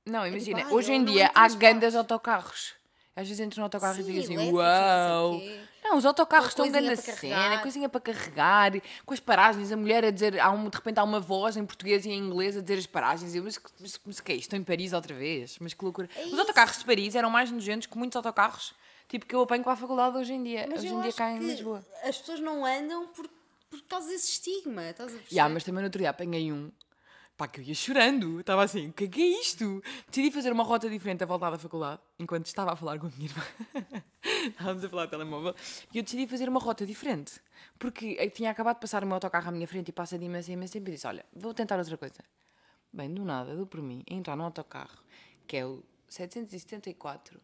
Não, 0.06 0.25
imagina, 0.25 0.63
ai, 0.65 0.74
hoje 0.74 0.92
em 0.92 1.03
dia 1.03 1.31
há 1.33 1.48
grandes 1.50 1.95
autocarros. 1.95 2.74
Às 3.15 3.27
vezes 3.27 3.42
entro 3.42 3.59
no 3.59 3.65
autocarro 3.65 4.00
e 4.00 4.03
Sim, 4.03 4.13
digo 4.13 4.19
assim, 4.19 4.51
uau! 4.53 5.42
Não, 5.83 5.98
os 5.98 6.05
autocarros 6.05 6.50
estão 6.50 6.72
grande 6.72 7.01
cena, 7.01 7.60
coisinha 7.60 7.89
para 7.89 8.00
carregar, 8.00 8.72
com 9.05 9.13
as 9.13 9.20
paragens, 9.20 9.72
a 9.72 9.75
mulher 9.77 10.05
a 10.05 10.12
dizer, 10.12 10.39
há 10.39 10.50
um, 10.50 10.70
de 10.70 10.77
repente 10.77 10.98
há 11.00 11.03
uma 11.03 11.20
voz 11.20 11.58
em 11.58 11.65
português 11.65 12.05
e 12.05 12.10
em 12.10 12.17
inglês 12.20 12.55
a 12.55 12.62
dizer 12.62 12.77
as 12.79 12.86
paragens. 12.86 13.34
E 13.34 13.38
eu, 13.38 13.43
mas, 13.43 13.58
que- 13.58 13.70
mas, 13.79 14.00
mas 14.05 14.20
que 14.22 14.31
é 14.31 14.36
isto? 14.36 14.43
Estou 14.46 14.60
em 14.60 14.63
Paris 14.63 14.93
outra 14.93 15.13
vez? 15.13 15.58
Mas 15.60 15.74
que 15.74 15.84
loucura. 15.84 16.10
É 16.15 16.25
os 16.27 16.39
autocarros 16.39 16.77
de 16.79 16.86
Paris 16.86 17.13
eram 17.15 17.29
mais 17.29 17.51
nojentos 17.51 17.88
que 17.88 17.98
muitos 17.98 18.15
autocarros, 18.15 18.74
tipo, 19.10 19.25
que 19.25 19.36
eu 19.36 19.41
apanho 19.41 19.63
para 19.63 19.74
a 19.74 19.75
faculdade 19.75 20.17
hoje 20.17 20.34
em 20.34 20.41
dia. 20.41 20.65
Mas 20.70 20.79
hoje 20.79 20.93
em 20.93 21.01
dia 21.01 21.13
cá 21.13 21.31
em 21.31 21.39
Lisboa. 21.39 21.86
as 22.03 22.17
pessoas 22.17 22.39
não 22.39 22.65
andam 22.65 23.08
por, 23.08 23.27
por 23.70 23.81
causa 23.89 24.08
desse 24.08 24.31
estigma, 24.31 24.89
estás 24.89 25.10
a 25.13 25.17
perceber? 25.17 25.36
Ya, 25.36 25.50
mas 25.50 25.63
também 25.65 25.81
no 25.81 25.88
outro 25.88 26.00
dia 26.00 26.12
apanhei 26.12 26.51
um. 26.51 26.72
Pá, 27.41 27.48
que 27.48 27.60
eu 27.60 27.63
ia 27.63 27.74
chorando. 27.74 28.39
Estava 28.39 28.63
assim, 28.63 28.89
o 28.89 28.93
que 28.93 29.05
é 29.05 29.07
que 29.07 29.19
é 29.19 29.41
isto? 29.41 29.81
Decidi 30.07 30.29
fazer 30.29 30.51
uma 30.51 30.63
rota 30.63 30.88
diferente 30.88 31.24
a 31.24 31.25
voltar 31.25 31.50
da 31.50 31.57
faculdade, 31.57 32.00
enquanto 32.19 32.45
estava 32.45 32.74
a 32.74 32.75
falar 32.75 33.00
com 33.00 33.07
a 33.07 33.10
minha 33.10 33.31
irmã. 33.31 33.43
Estávamos 34.45 34.86
a 34.86 34.89
falar 34.89 35.05
de 35.05 35.10
telemóvel. 35.10 35.55
E 35.91 35.98
eu 35.98 36.03
decidi 36.03 36.27
fazer 36.27 36.48
uma 36.48 36.60
rota 36.60 36.86
diferente. 36.86 37.41
Porque 37.79 38.15
eu 38.19 38.29
tinha 38.29 38.51
acabado 38.51 38.75
de 38.75 38.81
passar 38.81 39.03
o 39.03 39.07
meu 39.07 39.15
autocarro 39.15 39.50
à 39.50 39.51
minha 39.51 39.67
frente 39.67 39.89
e 39.89 39.91
passa 39.91 40.19
de 40.19 40.25
imenso, 40.25 40.51
imenso 40.51 40.74
tempo 40.74 40.88
e 40.89 40.91
disse, 40.91 41.07
olha, 41.07 41.25
vou 41.33 41.51
tentar 41.51 41.79
outra 41.79 41.98
coisa. 41.98 42.24
Bem, 42.93 43.12
do 43.12 43.25
nada, 43.25 43.55
dou 43.55 43.65
por 43.65 43.81
mim, 43.81 44.03
entrar 44.07 44.36
num 44.36 44.43
autocarro, 44.43 45.00
que 45.48 45.57
é 45.57 45.65
o 45.65 45.83
774, 46.10 47.41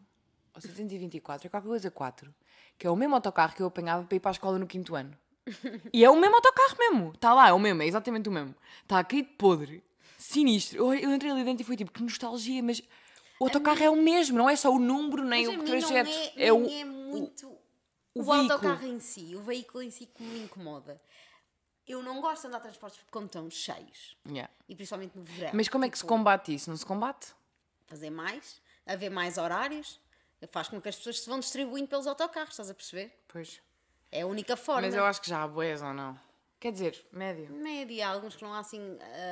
ou 0.54 0.60
724, 0.60 1.48
é 1.48 1.50
qualquer 1.50 1.68
coisa 1.68 1.90
4, 1.90 2.32
que 2.78 2.86
é 2.86 2.90
o 2.90 2.94
mesmo 2.94 3.16
autocarro 3.16 3.52
que 3.52 3.62
eu 3.62 3.66
apanhava 3.66 4.04
para 4.04 4.16
ir 4.16 4.20
para 4.20 4.30
a 4.30 4.36
escola 4.38 4.60
no 4.60 4.66
quinto 4.68 4.94
ano. 4.94 5.18
E 5.92 6.04
é 6.04 6.10
o 6.10 6.14
mesmo 6.14 6.36
autocarro 6.36 6.76
mesmo. 6.78 7.12
Está 7.14 7.34
lá, 7.34 7.48
é 7.48 7.52
o 7.52 7.58
mesmo, 7.58 7.82
é 7.82 7.86
exatamente 7.86 8.28
o 8.28 8.32
mesmo. 8.32 8.54
Está 8.82 8.98
aqui 8.98 9.22
de 9.22 9.28
podre, 9.30 9.82
sinistro. 10.32 10.78
Eu, 10.78 10.94
eu 10.94 11.14
entrei 11.14 11.30
ali 11.30 11.44
dentro 11.44 11.62
e 11.62 11.64
fui 11.64 11.76
tipo, 11.76 11.90
que 11.92 12.02
nostalgia, 12.02 12.62
mas 12.62 12.80
o 13.40 13.44
autocarro 13.44 13.82
é 13.82 13.88
o 13.90 13.96
mesmo, 13.96 14.36
não 14.36 14.48
é 14.50 14.56
só 14.56 14.70
o 14.70 14.78
número 14.78 15.24
nem 15.24 15.46
Mas 15.46 15.56
o 15.58 15.64
trajeto. 15.64 16.10
é, 16.36 16.46
É, 16.46 16.52
o, 16.52 16.66
é 16.68 16.84
muito 16.84 17.46
o, 17.46 17.58
o 18.20 18.22
veículo. 18.24 18.52
autocarro 18.52 18.86
em 18.86 19.00
si, 19.00 19.34
o 19.36 19.40
veículo 19.42 19.82
em 19.82 19.90
si 19.90 20.06
que 20.06 20.22
me 20.22 20.40
incomoda. 20.44 21.00
Eu 21.86 22.02
não 22.02 22.20
gosto 22.20 22.42
de 22.42 22.48
andar 22.48 22.58
de 22.58 22.64
transportes 22.64 23.00
quando 23.10 23.26
estão 23.26 23.48
cheios. 23.50 24.16
Yeah. 24.26 24.52
E 24.68 24.74
principalmente 24.74 25.16
no 25.16 25.24
verão. 25.24 25.52
Mas 25.54 25.68
como 25.68 25.86
é 25.86 25.88
que 25.88 25.96
se 25.96 26.02
Tipo, 26.02 26.14
combate 26.14 26.54
isso? 26.54 26.68
Não 26.68 26.76
se 26.76 26.84
combate? 26.84 27.28
Fazer 27.86 28.10
mais, 28.10 28.60
haver 28.84 29.08
mais 29.10 29.38
horários, 29.38 29.98
faz 30.52 30.68
com 30.68 30.78
que 30.82 30.88
as 30.90 30.96
pessoas 30.96 31.20
se 31.20 31.28
vão 31.30 31.40
distribuindo 31.40 31.88
pelos 31.88 32.06
autocarros, 32.06 32.50
estás 32.50 32.68
a 32.68 32.74
perceber? 32.74 33.18
Pois. 33.26 33.62
É 34.12 34.20
a 34.20 34.26
única 34.26 34.54
forma. 34.56 34.82
Mas 34.82 34.94
eu 34.94 35.04
acho 35.06 35.22
que 35.22 35.30
já 35.30 35.42
há 35.42 35.48
boés 35.48 35.80
ou 35.80 35.94
não? 35.94 36.18
Quer 36.60 36.72
dizer, 36.72 37.06
médio. 37.12 37.48
Média, 37.52 38.08
há 38.08 38.10
alguns 38.10 38.34
que 38.34 38.42
não 38.42 38.52
há 38.52 38.58
assim 38.58 38.80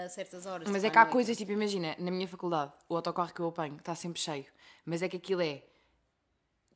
a 0.04 0.08
certas 0.08 0.46
horas. 0.46 0.68
Mas 0.70 0.84
é 0.84 0.90
que 0.90 0.98
há 0.98 1.04
coisas, 1.04 1.36
tipo, 1.36 1.50
imagina, 1.50 1.96
na 1.98 2.10
minha 2.10 2.28
faculdade, 2.28 2.72
o 2.88 2.94
autocarro 2.94 3.34
que 3.34 3.40
eu 3.40 3.48
apanho 3.48 3.76
está 3.76 3.94
sempre 3.96 4.20
cheio. 4.20 4.46
Mas 4.84 5.02
é 5.02 5.08
que 5.08 5.16
aquilo 5.16 5.42
é. 5.42 5.64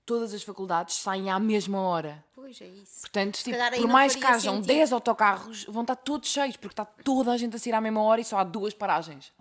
Todas 0.05 0.35
as 0.35 0.43
faculdades 0.43 0.97
saem 0.97 1.31
à 1.31 1.39
mesma 1.39 1.81
hora. 1.81 2.25
Pois 2.35 2.61
é 2.61 2.67
isso. 2.67 3.03
Portanto, 3.03 3.37
tipo, 3.45 3.57
por 3.57 3.87
mais 3.87 4.17
que 4.17 4.25
hajam 4.25 4.57
sentido. 4.57 4.67
10 4.67 4.93
autocarros, 4.93 5.65
vão 5.67 5.83
estar 5.83 5.95
todos 5.95 6.29
cheios, 6.29 6.57
porque 6.57 6.73
está 6.73 6.85
toda 6.85 7.31
a 7.31 7.37
gente 7.37 7.55
a 7.55 7.59
sair 7.59 7.75
à 7.75 7.81
mesma 7.81 8.03
hora 8.03 8.21
e 8.21 8.25
só 8.25 8.39
há 8.39 8.45
duas 8.45 8.75
paragens. 8.75 9.33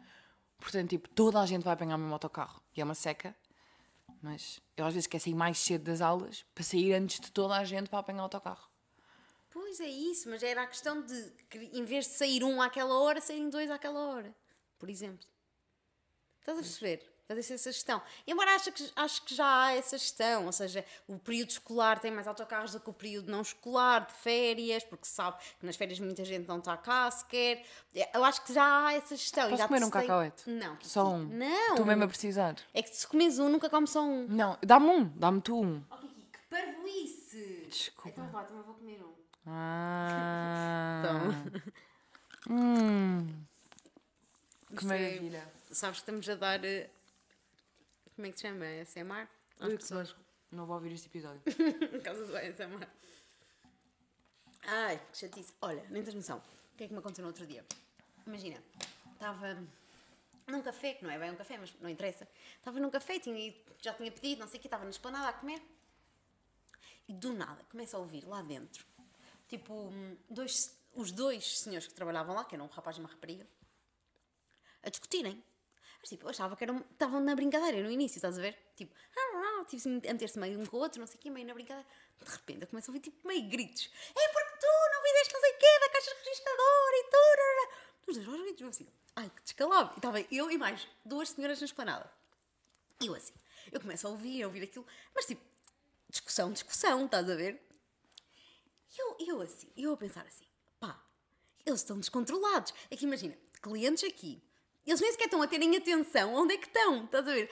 Portanto, 0.59 0.89
tipo, 0.89 1.09
toda 1.09 1.39
a 1.39 1.45
gente 1.47 1.63
vai 1.63 1.73
apanhar 1.73 1.95
o 1.95 1.97
mesmo 1.97 2.13
autocarro. 2.13 2.61
E 2.77 2.81
é 2.81 2.83
uma 2.83 2.93
seca. 2.93 3.35
Mas 4.21 4.59
eu 4.77 4.85
às 4.85 4.93
vezes 4.93 5.07
quero 5.07 5.23
sair 5.23 5.33
mais 5.33 5.57
cedo 5.57 5.85
das 5.85 6.01
aulas 6.01 6.45
para 6.53 6.63
sair 6.63 6.93
antes 6.93 7.19
de 7.19 7.31
toda 7.31 7.55
a 7.55 7.63
gente 7.63 7.89
para 7.89 7.99
apanhar 7.99 8.19
o 8.19 8.23
autocarro. 8.23 8.68
Pois 9.51 9.79
é 9.79 9.87
isso, 9.87 10.29
mas 10.29 10.43
era 10.43 10.61
a 10.63 10.67
questão 10.67 11.01
de, 11.01 11.31
que, 11.49 11.57
em 11.73 11.83
vez 11.83 12.05
de 12.05 12.13
sair 12.13 12.43
um 12.43 12.61
àquela 12.61 12.99
hora, 12.99 13.19
saírem 13.19 13.49
dois 13.49 13.69
àquela 13.71 13.99
hora. 13.99 14.33
Por 14.77 14.89
exemplo. 14.89 15.27
Estás 16.39 16.57
a 16.57 16.61
perceber? 16.61 17.05
Fazer 17.27 17.53
essa 17.53 17.71
gestão. 17.71 18.01
Embora 18.25 18.55
acho 18.55 18.71
que, 18.71 18.91
acho 18.95 19.21
que 19.23 19.35
já 19.35 19.65
há 19.65 19.73
essa 19.73 19.95
gestão, 19.99 20.47
ou 20.47 20.51
seja, 20.51 20.83
o 21.07 21.19
período 21.19 21.51
escolar 21.51 21.99
tem 21.99 22.09
mais 22.09 22.27
autocarros 22.27 22.71
do 22.71 22.79
que 22.79 22.89
o 22.89 22.93
período 22.93 23.29
não 23.31 23.41
escolar, 23.41 24.07
de 24.07 24.13
férias, 24.13 24.83
porque 24.83 25.05
sabe 25.05 25.37
que 25.59 25.63
nas 25.65 25.75
férias 25.75 25.99
muita 25.99 26.25
gente 26.25 26.47
não 26.47 26.57
está 26.57 26.75
cá 26.75 27.09
sequer. 27.11 27.63
Eu 28.13 28.23
acho 28.23 28.43
que 28.43 28.51
já 28.51 28.87
há 28.87 28.93
essa 28.93 29.15
gestão. 29.15 29.47
Posso 29.47 29.61
já 29.61 29.67
comer 29.67 29.77
um 29.83 29.91
testei- 29.91 30.01
cacahuete? 30.01 30.49
Não. 30.49 30.77
Só 30.81 31.07
um. 31.07 31.25
Não. 31.25 31.69
Estou 31.71 31.85
mesmo 31.85 32.03
a 32.03 32.07
precisar. 32.07 32.55
É 32.73 32.81
que 32.81 32.95
se 32.95 33.05
comes 33.07 33.37
um, 33.37 33.47
nunca 33.47 33.69
comes 33.69 33.91
só 33.91 34.01
um. 34.01 34.25
Não, 34.27 34.57
dá-me 34.65 34.87
um, 34.87 35.05
dá-me 35.15 35.39
tu 35.41 35.61
um. 35.61 35.83
Oh, 35.91 35.97
Kiki, 35.97 36.15
que 36.31 36.39
parvoíce! 36.49 37.65
Desculpa. 37.69 38.09
Então 38.09 38.27
vá, 38.31 38.43
também 38.43 38.63
vou 38.63 38.73
comer 38.73 39.03
um. 39.03 39.18
Ah. 39.51 41.01
Então. 41.01 41.61
Hum. 42.49 43.27
Que 44.69 44.75
Isto 44.75 44.91
é- 44.93 45.09
maravilha. 45.09 45.53
Sabes 45.71 45.97
que 45.99 46.03
estamos 46.03 46.27
a 46.29 46.35
dar. 46.35 46.63
eh, 46.63 46.89
Como 48.15 48.27
é 48.27 48.31
que 48.31 48.37
se 48.39 48.47
chama? 48.47 48.65
SMR? 48.85 49.27
Às 49.59 49.73
pessoas. 49.73 50.15
Não 50.51 50.65
vou 50.65 50.75
ouvir 50.77 50.93
este 50.93 51.07
episódio. 51.07 51.41
Causa 52.03 52.25
do 52.25 52.31
SMR. 52.37 52.87
Ai, 54.65 54.99
que 55.11 55.17
chatice. 55.17 55.53
Olha, 55.61 55.85
nem 55.89 56.01
tens 56.01 56.15
noção. 56.15 56.37
O 56.73 56.77
que 56.77 56.85
é 56.85 56.87
que 56.87 56.93
me 56.93 56.99
aconteceu 56.99 57.23
no 57.23 57.29
outro 57.29 57.45
dia? 57.45 57.63
Imagina, 58.25 58.57
estava 59.13 59.57
num 60.47 60.61
café, 60.61 60.93
que 60.93 61.03
não 61.03 61.11
é 61.11 61.19
bem 61.19 61.31
um 61.31 61.35
café, 61.35 61.57
mas 61.57 61.73
não 61.81 61.89
interessa. 61.89 62.27
Estava 62.57 62.79
num 62.79 62.89
café, 62.89 63.19
tinha 63.19 63.37
ido- 63.47 63.59
já 63.81 63.93
tinha 63.93 64.11
pedido, 64.11 64.39
não 64.39 64.47
sei 64.47 64.57
o 64.59 64.61
que, 64.61 64.67
estava 64.67 64.85
na 64.85 64.89
esplanada 64.91 65.27
a 65.27 65.33
comer. 65.33 65.61
E 67.07 67.13
do 67.13 67.33
nada 67.33 67.61
começo 67.69 67.95
a 67.95 67.99
ouvir 67.99 68.23
lá 68.25 68.41
dentro, 68.41 68.85
tipo, 69.49 69.91
dois, 70.29 70.77
os 70.93 71.11
dois 71.11 71.59
senhores 71.59 71.87
que 71.87 71.93
trabalhavam 71.93 72.35
lá, 72.35 72.45
que 72.45 72.55
eram 72.55 72.65
um 72.65 72.69
rapaz 72.69 72.97
e 72.97 72.99
uma 72.99 73.09
rapariga, 73.09 73.45
a 74.83 74.89
discutirem. 74.89 75.43
Mas 75.99 76.09
tipo, 76.09 76.25
eu 76.25 76.29
achava 76.29 76.55
que 76.55 76.63
eram, 76.63 76.77
estavam 76.91 77.19
na 77.19 77.35
brincadeira 77.35 77.81
no 77.83 77.91
início, 77.91 78.17
estás 78.17 78.37
a 78.37 78.41
ver? 78.41 78.57
Tipo, 78.75 78.95
ah, 79.17 79.59
ah, 79.59 79.65
tipo, 79.65 79.75
assim, 79.77 80.01
a 80.07 80.13
meter-se 80.13 80.39
meio 80.39 80.59
um 80.59 80.65
com 80.65 80.77
o 80.77 80.79
outro, 80.79 80.99
não 80.99 81.07
sei 81.07 81.17
o 81.17 81.19
quê, 81.19 81.29
meio 81.29 81.45
na 81.45 81.53
brincadeira. 81.53 81.87
De 82.23 82.31
repente 82.31 82.61
eu 82.61 82.67
começo 82.67 82.89
a 82.89 82.93
ouvir 82.93 83.01
tipo 83.01 83.27
meio 83.27 83.49
gritos. 83.49 83.89
É 84.15 84.27
porque 84.29 84.57
tu 84.59 84.67
não 84.93 85.03
fizeste 85.03 85.33
não 85.33 85.41
sei 85.41 85.51
o 85.51 85.57
quê 85.57 85.79
da 85.79 85.89
caixa 85.89 86.15
registradora 86.23 86.95
e 86.95 87.03
tu. 87.09 87.19
Os 88.11 88.17
dois 88.17 88.27
aos 88.27 88.41
gritos, 88.41 88.61
eu 88.61 88.69
assim, 88.69 88.87
ai 89.15 89.29
que 89.35 89.43
descalabro. 89.43 89.93
E 89.95 89.97
estava 89.97 90.21
eu 90.21 90.49
e 90.49 90.57
mais 90.57 90.87
duas 91.03 91.29
senhoras 91.29 91.59
na 91.59 91.65
esplanada. 91.65 92.11
E 93.01 93.07
eu 93.07 93.15
assim, 93.15 93.33
eu 93.71 93.79
começo 93.79 94.07
a 94.07 94.09
ouvir, 94.09 94.43
a 94.43 94.47
ouvir 94.47 94.63
aquilo, 94.63 94.85
mas 95.13 95.25
tipo, 95.25 95.41
discussão, 96.09 96.51
discussão, 96.51 97.05
estás 97.05 97.29
a 97.29 97.35
ver? 97.35 97.61
E 98.91 99.01
eu, 99.01 99.17
eu 99.19 99.41
assim, 99.41 99.67
eu 99.77 99.93
a 99.93 99.97
pensar 99.97 100.25
assim, 100.25 100.45
pá, 100.79 100.99
eles 101.65 101.81
estão 101.81 101.99
descontrolados. 101.99 102.73
É 102.89 102.95
que 102.95 103.05
imagina, 103.05 103.37
clientes 103.61 104.03
aqui, 104.03 104.41
eles 104.85 105.01
nem 105.01 105.11
sequer 105.11 105.25
estão 105.25 105.41
a 105.41 105.47
terem 105.47 105.75
atenção 105.75 106.33
onde 106.33 106.55
é 106.55 106.57
que 106.57 106.67
estão, 106.67 107.05
estás 107.05 107.27
a 107.27 107.33
ver? 107.33 107.49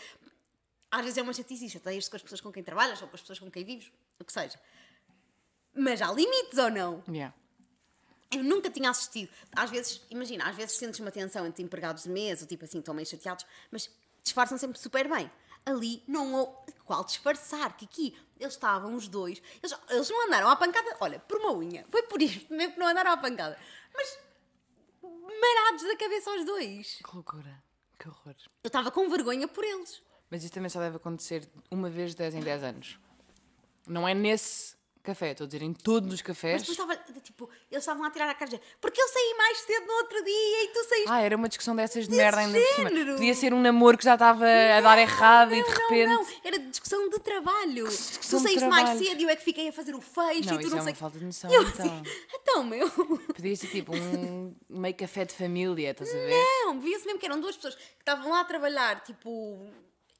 Às 0.89 1.01
vezes 1.01 1.17
é 1.17 1.21
uma 1.21 1.33
chatice 1.33 1.65
e 1.65 1.69
chateias 1.69 2.07
com 2.07 2.15
as 2.15 2.21
pessoas 2.21 2.41
com 2.41 2.51
quem 2.51 2.63
trabalhas 2.63 3.01
ou 3.01 3.07
com 3.07 3.15
as 3.15 3.21
pessoas 3.21 3.39
com 3.39 3.51
quem 3.51 3.63
vives, 3.63 3.91
o 4.19 4.23
que 4.23 4.31
seja. 4.31 4.59
Mas 5.75 6.01
há 6.01 6.11
limites 6.11 6.57
ou 6.57 6.71
não? 6.71 7.03
Yeah. 7.07 7.35
Eu 8.31 8.43
nunca 8.43 8.69
tinha 8.69 8.89
assistido. 8.89 9.31
Às 9.55 9.69
vezes, 9.69 10.01
imagina, 10.09 10.49
às 10.49 10.55
vezes 10.55 10.77
sentes 10.77 10.99
uma 10.99 11.11
tensão 11.11 11.45
entre 11.45 11.63
empregados 11.63 12.03
de 12.03 12.09
mesa, 12.09 12.43
ou 12.43 12.47
tipo 12.47 12.65
assim, 12.65 12.79
estão 12.79 12.93
meio 12.93 13.07
chateados, 13.07 13.45
mas 13.71 13.89
disfarçam 14.23 14.57
sempre 14.57 14.79
super 14.79 15.07
bem. 15.07 15.29
Ali 15.65 16.03
não 16.07 16.33
houve. 16.33 16.73
Qual 16.83 17.03
disfarçar? 17.03 17.75
Que 17.77 17.85
aqui 17.85 18.17
eles 18.39 18.53
estavam 18.53 18.95
os 18.95 19.07
dois. 19.07 19.41
Eles, 19.61 19.77
eles 19.89 20.09
não 20.09 20.27
andaram 20.27 20.49
à 20.49 20.55
pancada. 20.55 20.95
Olha, 20.99 21.19
por 21.19 21.37
uma 21.39 21.53
unha. 21.53 21.85
Foi 21.89 22.03
por 22.03 22.21
isto 22.21 22.53
mesmo 22.53 22.73
que 22.73 22.79
não 22.79 22.87
andaram 22.87 23.11
à 23.11 23.17
pancada. 23.17 23.57
Mas 23.93 24.19
marados 25.01 25.83
da 25.83 25.97
cabeça 25.97 26.31
aos 26.31 26.45
dois. 26.45 26.99
Que 27.03 27.15
loucura. 27.15 27.63
Que 27.99 28.07
horror. 28.07 28.35
Eu 28.63 28.67
estava 28.67 28.91
com 28.91 29.09
vergonha 29.09 29.47
por 29.47 29.63
eles. 29.63 30.01
Mas 30.29 30.43
isto 30.43 30.53
também 30.53 30.69
só 30.69 30.79
deve 30.79 30.97
acontecer 30.97 31.49
uma 31.71 31.89
vez 31.89 32.11
de 32.11 32.17
10 32.17 32.35
em 32.35 32.39
10 32.41 32.63
anos. 32.63 32.99
Não 33.87 34.07
é 34.07 34.13
nesse 34.13 34.76
café, 35.07 35.31
estou 35.31 35.45
a 35.45 35.47
dizer 35.47 35.61
em 35.63 35.73
todos 35.73 36.07
os 36.13 36.19
Mas 36.19 36.21
cafés. 36.21 36.61
depois 36.63 36.77
estava, 36.77 37.21
tipo, 37.21 37.49
eles 37.71 37.83
estavam 37.83 38.03
a 38.03 38.11
tirar 38.11 38.29
a 38.29 38.33
cara 38.35 38.51
de 38.51 38.59
porque 38.81 39.01
eu 39.01 39.07
saí 39.07 39.35
mais 39.37 39.57
cedo 39.59 39.85
no 39.87 39.93
outro 39.93 40.23
dia 40.23 40.63
e 40.63 40.67
tu 40.73 40.83
saíste 40.83 41.09
Ah, 41.09 41.21
era 41.21 41.35
uma 41.35 41.47
discussão 41.47 41.75
dessas 41.75 42.07
de 42.07 42.15
merda 42.15 42.39
ainda 42.41 42.59
por 42.59 42.75
cima. 42.75 42.89
Podia 43.15 43.33
ser 43.33 43.53
um 43.53 43.61
namoro 43.61 43.97
que 43.97 44.03
já 44.03 44.13
estava 44.13 44.45
a 44.45 44.81
dar 44.81 44.97
errado 44.99 45.53
e 45.53 45.63
de 45.63 45.69
não, 45.69 45.77
repente. 45.77 46.07
Não, 46.07 46.23
não, 46.23 46.27
era 46.43 46.59
discussão 46.59 47.09
de 47.09 47.19
trabalho. 47.19 47.87
discussão 47.87 48.39
tu 48.39 48.43
de 48.43 48.49
saíste 48.49 48.67
mais 48.67 48.99
cedo 48.99 49.21
e 49.21 49.23
eu 49.23 49.29
é 49.29 49.35
que 49.35 49.43
fiquei 49.43 49.69
a 49.69 49.73
fazer 49.73 49.95
o 49.95 50.01
fecho 50.01 50.49
Não, 50.49 50.55
e 50.55 50.59
tu 50.59 50.67
isso 50.67 50.69
não 50.69 50.77
é 50.79 50.83
sei. 50.83 50.91
uma 50.91 50.95
falta 50.95 51.19
de 51.19 51.25
noção, 51.25 51.51
eu 51.51 51.63
então. 51.63 51.85
assim, 51.85 52.03
então, 52.33 52.63
meu. 52.63 52.89
Podia 52.89 53.55
ser 53.55 53.67
tipo 53.67 53.95
um 53.95 54.53
meio 54.69 54.95
café 54.95 55.25
de 55.25 55.33
família, 55.33 55.91
estás 55.91 56.09
a 56.09 56.13
ver? 56.13 56.43
Não, 56.65 56.79
via-se 56.79 57.05
mesmo 57.05 57.19
que 57.19 57.25
eram 57.25 57.39
duas 57.39 57.55
pessoas 57.55 57.75
que 57.75 57.81
estavam 57.99 58.29
lá 58.31 58.41
a 58.41 58.45
trabalhar, 58.45 59.01
tipo. 59.03 59.69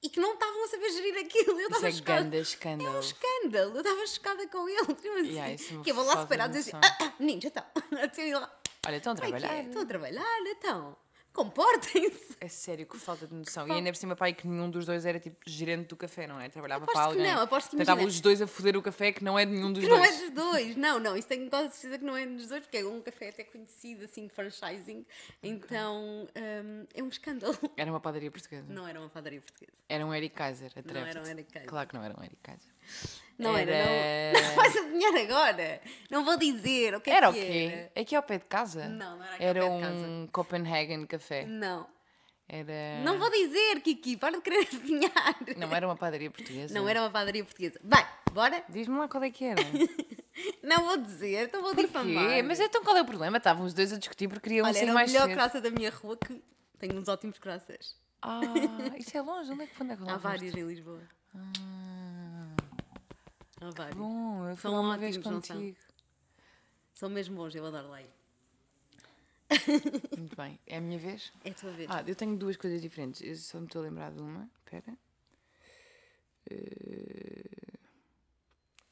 E 0.04 0.10
que 0.10 0.20
não 0.20 0.34
estavam 0.34 0.63
a 0.63 0.68
saber 0.68 0.89
gerir 0.92 1.18
aquilo. 1.18 1.60
Eu 1.60 1.68
estava 1.68 1.88
é 1.88 1.92
chocada. 1.92 2.38
É 2.38 2.89
um 2.89 3.00
escândalo. 3.00 3.75
Eu 3.75 3.82
estava 3.82 4.08
chocada 4.08 4.48
com 4.48 4.70
ele. 4.70 4.86
Tipo 4.96 5.13
assim, 5.16 5.32
Yeah, 5.32 5.54
é 5.54 5.84
que 5.84 5.92
eu 5.92 5.96
vou 5.96 6.06
lá 6.06 6.22
separar 6.22 6.46
e 6.46 6.54
dizer 6.54 6.70
assim: 6.70 6.77
ah, 6.84 6.98
ah, 7.01 7.13
meninos, 7.20 7.46
então. 7.46 7.63
Assim, 8.12 8.34
lá. 8.34 8.60
Olha, 8.86 8.98
estão 8.98 9.13
a 9.13 9.16
é 9.16 9.20
trabalhar. 9.20 9.54
é? 9.56 9.62
Estão 9.63 9.82
a 9.82 9.86
trabalhar, 9.86 10.42
então. 10.46 10.98
Comportem-se. 11.38 12.36
É 12.41 12.48
sério, 12.48 12.86
que 12.88 12.98
falta 12.98 13.27
de 13.27 13.34
noção. 13.34 13.63
E 13.65 13.67
falta. 13.67 13.74
ainda 13.75 13.91
por 13.91 13.98
cima, 13.98 14.15
pai, 14.15 14.34
que 14.34 14.48
nenhum 14.48 14.70
dos 14.72 14.86
dois 14.88 15.06
era 15.06 15.20
tipo 15.20 15.38
gerente 15.46 15.88
do 15.88 15.96
café, 15.96 16.25
não 16.25 16.39
é? 16.41 16.50
Trabalhava 16.50 16.86
Aposto 16.86 16.96
para 16.98 17.08
que 17.13 17.20
alguém. 17.20 17.34
não, 17.36 17.41
aposto 17.44 17.70
que 17.75 17.82
Estavam 17.82 18.06
os 18.06 18.20
dois 18.20 18.41
a 18.41 18.48
foder 18.48 18.75
o 18.75 18.82
café 18.82 19.12
que 19.12 19.24
não 19.24 19.38
é 19.38 19.46
de 19.46 19.51
nenhum 19.51 19.72
dos 19.72 19.84
Que 19.84 19.89
dois. 19.89 20.00
não 20.01 20.08
é 20.08 20.20
dos 20.22 20.29
dois. 20.32 20.75
Não, 20.75 21.00
não, 21.00 21.15
isso 21.15 21.27
tenho 21.27 21.48
quase 21.50 21.75
certeza 21.75 22.00
que 22.00 22.06
não 22.06 22.17
é 22.17 22.25
dos 22.25 22.48
dois, 22.48 22.62
porque 22.63 22.77
é 22.77 22.86
um 22.86 23.01
café 23.01 23.29
até 23.29 23.44
conhecido, 23.44 24.06
assim, 24.06 24.25
de 24.27 24.34
franchising. 24.34 25.06
Então, 25.44 26.27
hum, 26.36 26.86
é 26.94 27.03
um 27.03 27.08
escândalo. 27.10 27.58
Era 27.77 27.91
uma 27.91 28.00
padaria 28.00 28.32
portuguesa. 28.32 28.65
Não 28.74 28.88
era 28.88 29.00
uma 29.00 29.10
padaria 29.10 29.39
portuguesa. 29.39 29.77
Era 29.88 30.06
um 30.06 30.13
Eric 30.13 30.36
Kaiser, 30.36 30.72
Não 30.75 30.82
atreve 30.82 31.10
era 31.10 31.22
um 31.22 31.25
Eric 31.27 31.51
Kaiser. 31.53 31.70
Claro 31.70 31.88
que 31.88 31.96
não 31.96 32.03
era 32.03 32.20
um 32.20 32.24
Eric 32.24 32.38
Kaiser. 32.41 32.72
Não 33.38 33.56
era, 33.56 33.72
Era- 33.72 34.39
não. 34.41 34.48
Não 34.50 34.56
vais 34.56 34.75
adivinhar 34.75 35.15
agora. 35.15 35.82
Não 36.10 36.25
vou 36.25 36.38
dizer 36.38 36.96
o 36.96 37.01
que 37.01 37.10
é 37.12 37.15
Era 37.17 37.29
o 37.29 37.34
que 37.34 37.39
quê? 37.39 37.70
era. 37.94 38.01
Aqui 38.01 38.15
ao 38.15 38.24
pé 38.24 38.39
de 38.39 38.46
casa? 38.46 38.88
Não, 38.89 39.17
não 39.17 39.24
era 39.25 39.36
aqui 39.36 39.44
Era 39.44 39.63
ao 39.63 39.79
pé 39.79 39.88
de 39.89 39.94
um 40.06 40.27
Copenhagen 40.32 41.06
Café. 41.06 41.46
Não. 41.46 41.88
Era... 42.50 43.01
Não 43.03 43.20
vou 43.20 43.29
dizer, 43.29 43.82
Kiki, 43.82 44.15
para 44.17 44.38
de 44.38 44.41
querer 44.41 44.60
adivinhar. 44.65 45.36
Não 45.58 45.75
era 45.75 45.86
uma 45.86 45.96
padaria 45.98 46.32
portuguesa? 46.32 46.74
Não 46.74 46.88
era 46.88 47.01
uma 47.01 47.10
padaria 47.10 47.44
portuguesa. 47.44 47.77
Bem, 47.84 48.06
bora? 48.32 48.63
Diz-me 48.70 48.98
lá 48.98 49.08
qual 49.08 49.24
é 49.24 49.29
que 49.29 49.44
era. 49.46 49.62
Não 50.63 50.86
vou 50.86 50.98
dizer, 50.98 51.48
então 51.48 51.62
vou 51.62 51.74
difamar. 51.75 52.24
Porquê? 52.25 52.41
Mas 52.44 52.60
então 52.60 52.84
qual 52.84 52.96
é 52.96 53.01
o 53.01 53.06
problema? 53.06 53.38
Estavam 53.38 53.65
os 53.65 53.74
dois 53.74 53.91
a 53.91 53.98
discutir 53.98 54.27
porque 54.27 54.48
queriam 54.50 54.65
Olha, 54.65 54.74
sair 54.74 54.84
era 54.84 54.91
o 54.91 54.96
mais 54.96 55.12
melhor 55.12 55.50
cedo. 55.50 55.62
da 55.63 55.72
minha 55.72 55.89
rua 55.89 56.15
que 56.15 56.41
tenho 56.79 56.96
uns 56.96 57.08
ótimos 57.08 57.38
croissants. 57.39 57.96
Ah, 58.22 58.39
isso 58.98 59.17
é 59.17 59.22
longe. 59.22 59.51
Onde 59.51 59.63
é 59.63 59.67
que, 59.67 59.84
onde 59.84 59.94
é 59.94 59.98
que 59.98 60.10
Há 60.10 60.17
vários 60.17 60.56
em 60.56 60.62
Lisboa. 60.67 61.01
Ah, 61.36 61.39
Há 63.61 63.69
vários. 63.71 63.97
bom, 63.97 64.47
eu 64.49 64.55
fui 64.55 64.69
São 64.71 64.81
uma 64.81 64.97
vez 64.97 65.17
ótimos, 65.17 65.31
não 65.33 65.43
são? 65.43 65.55
contigo. 65.57 65.77
São 66.93 67.09
mesmo 67.09 67.35
bons, 67.35 67.53
eu 67.55 67.65
adoro 67.65 67.89
lá 67.89 68.01
ir. 68.01 68.09
Muito 70.17 70.35
bem. 70.35 70.59
É 70.67 70.77
a 70.77 70.81
minha 70.81 70.99
vez? 70.99 71.31
É 71.43 71.49
a 71.51 71.53
tua 71.53 71.71
vez. 71.71 71.89
Ah, 71.89 72.03
eu 72.05 72.15
tenho 72.15 72.37
duas 72.37 72.57
coisas 72.57 72.81
diferentes. 72.81 73.21
Eu 73.21 73.35
só 73.35 73.59
me 73.59 73.65
estou 73.65 73.81
a 73.81 73.85
lembrar 73.85 74.11
de 74.11 74.19
uma. 74.19 74.49
Espera. 74.65 74.97
Eh, 76.49 77.77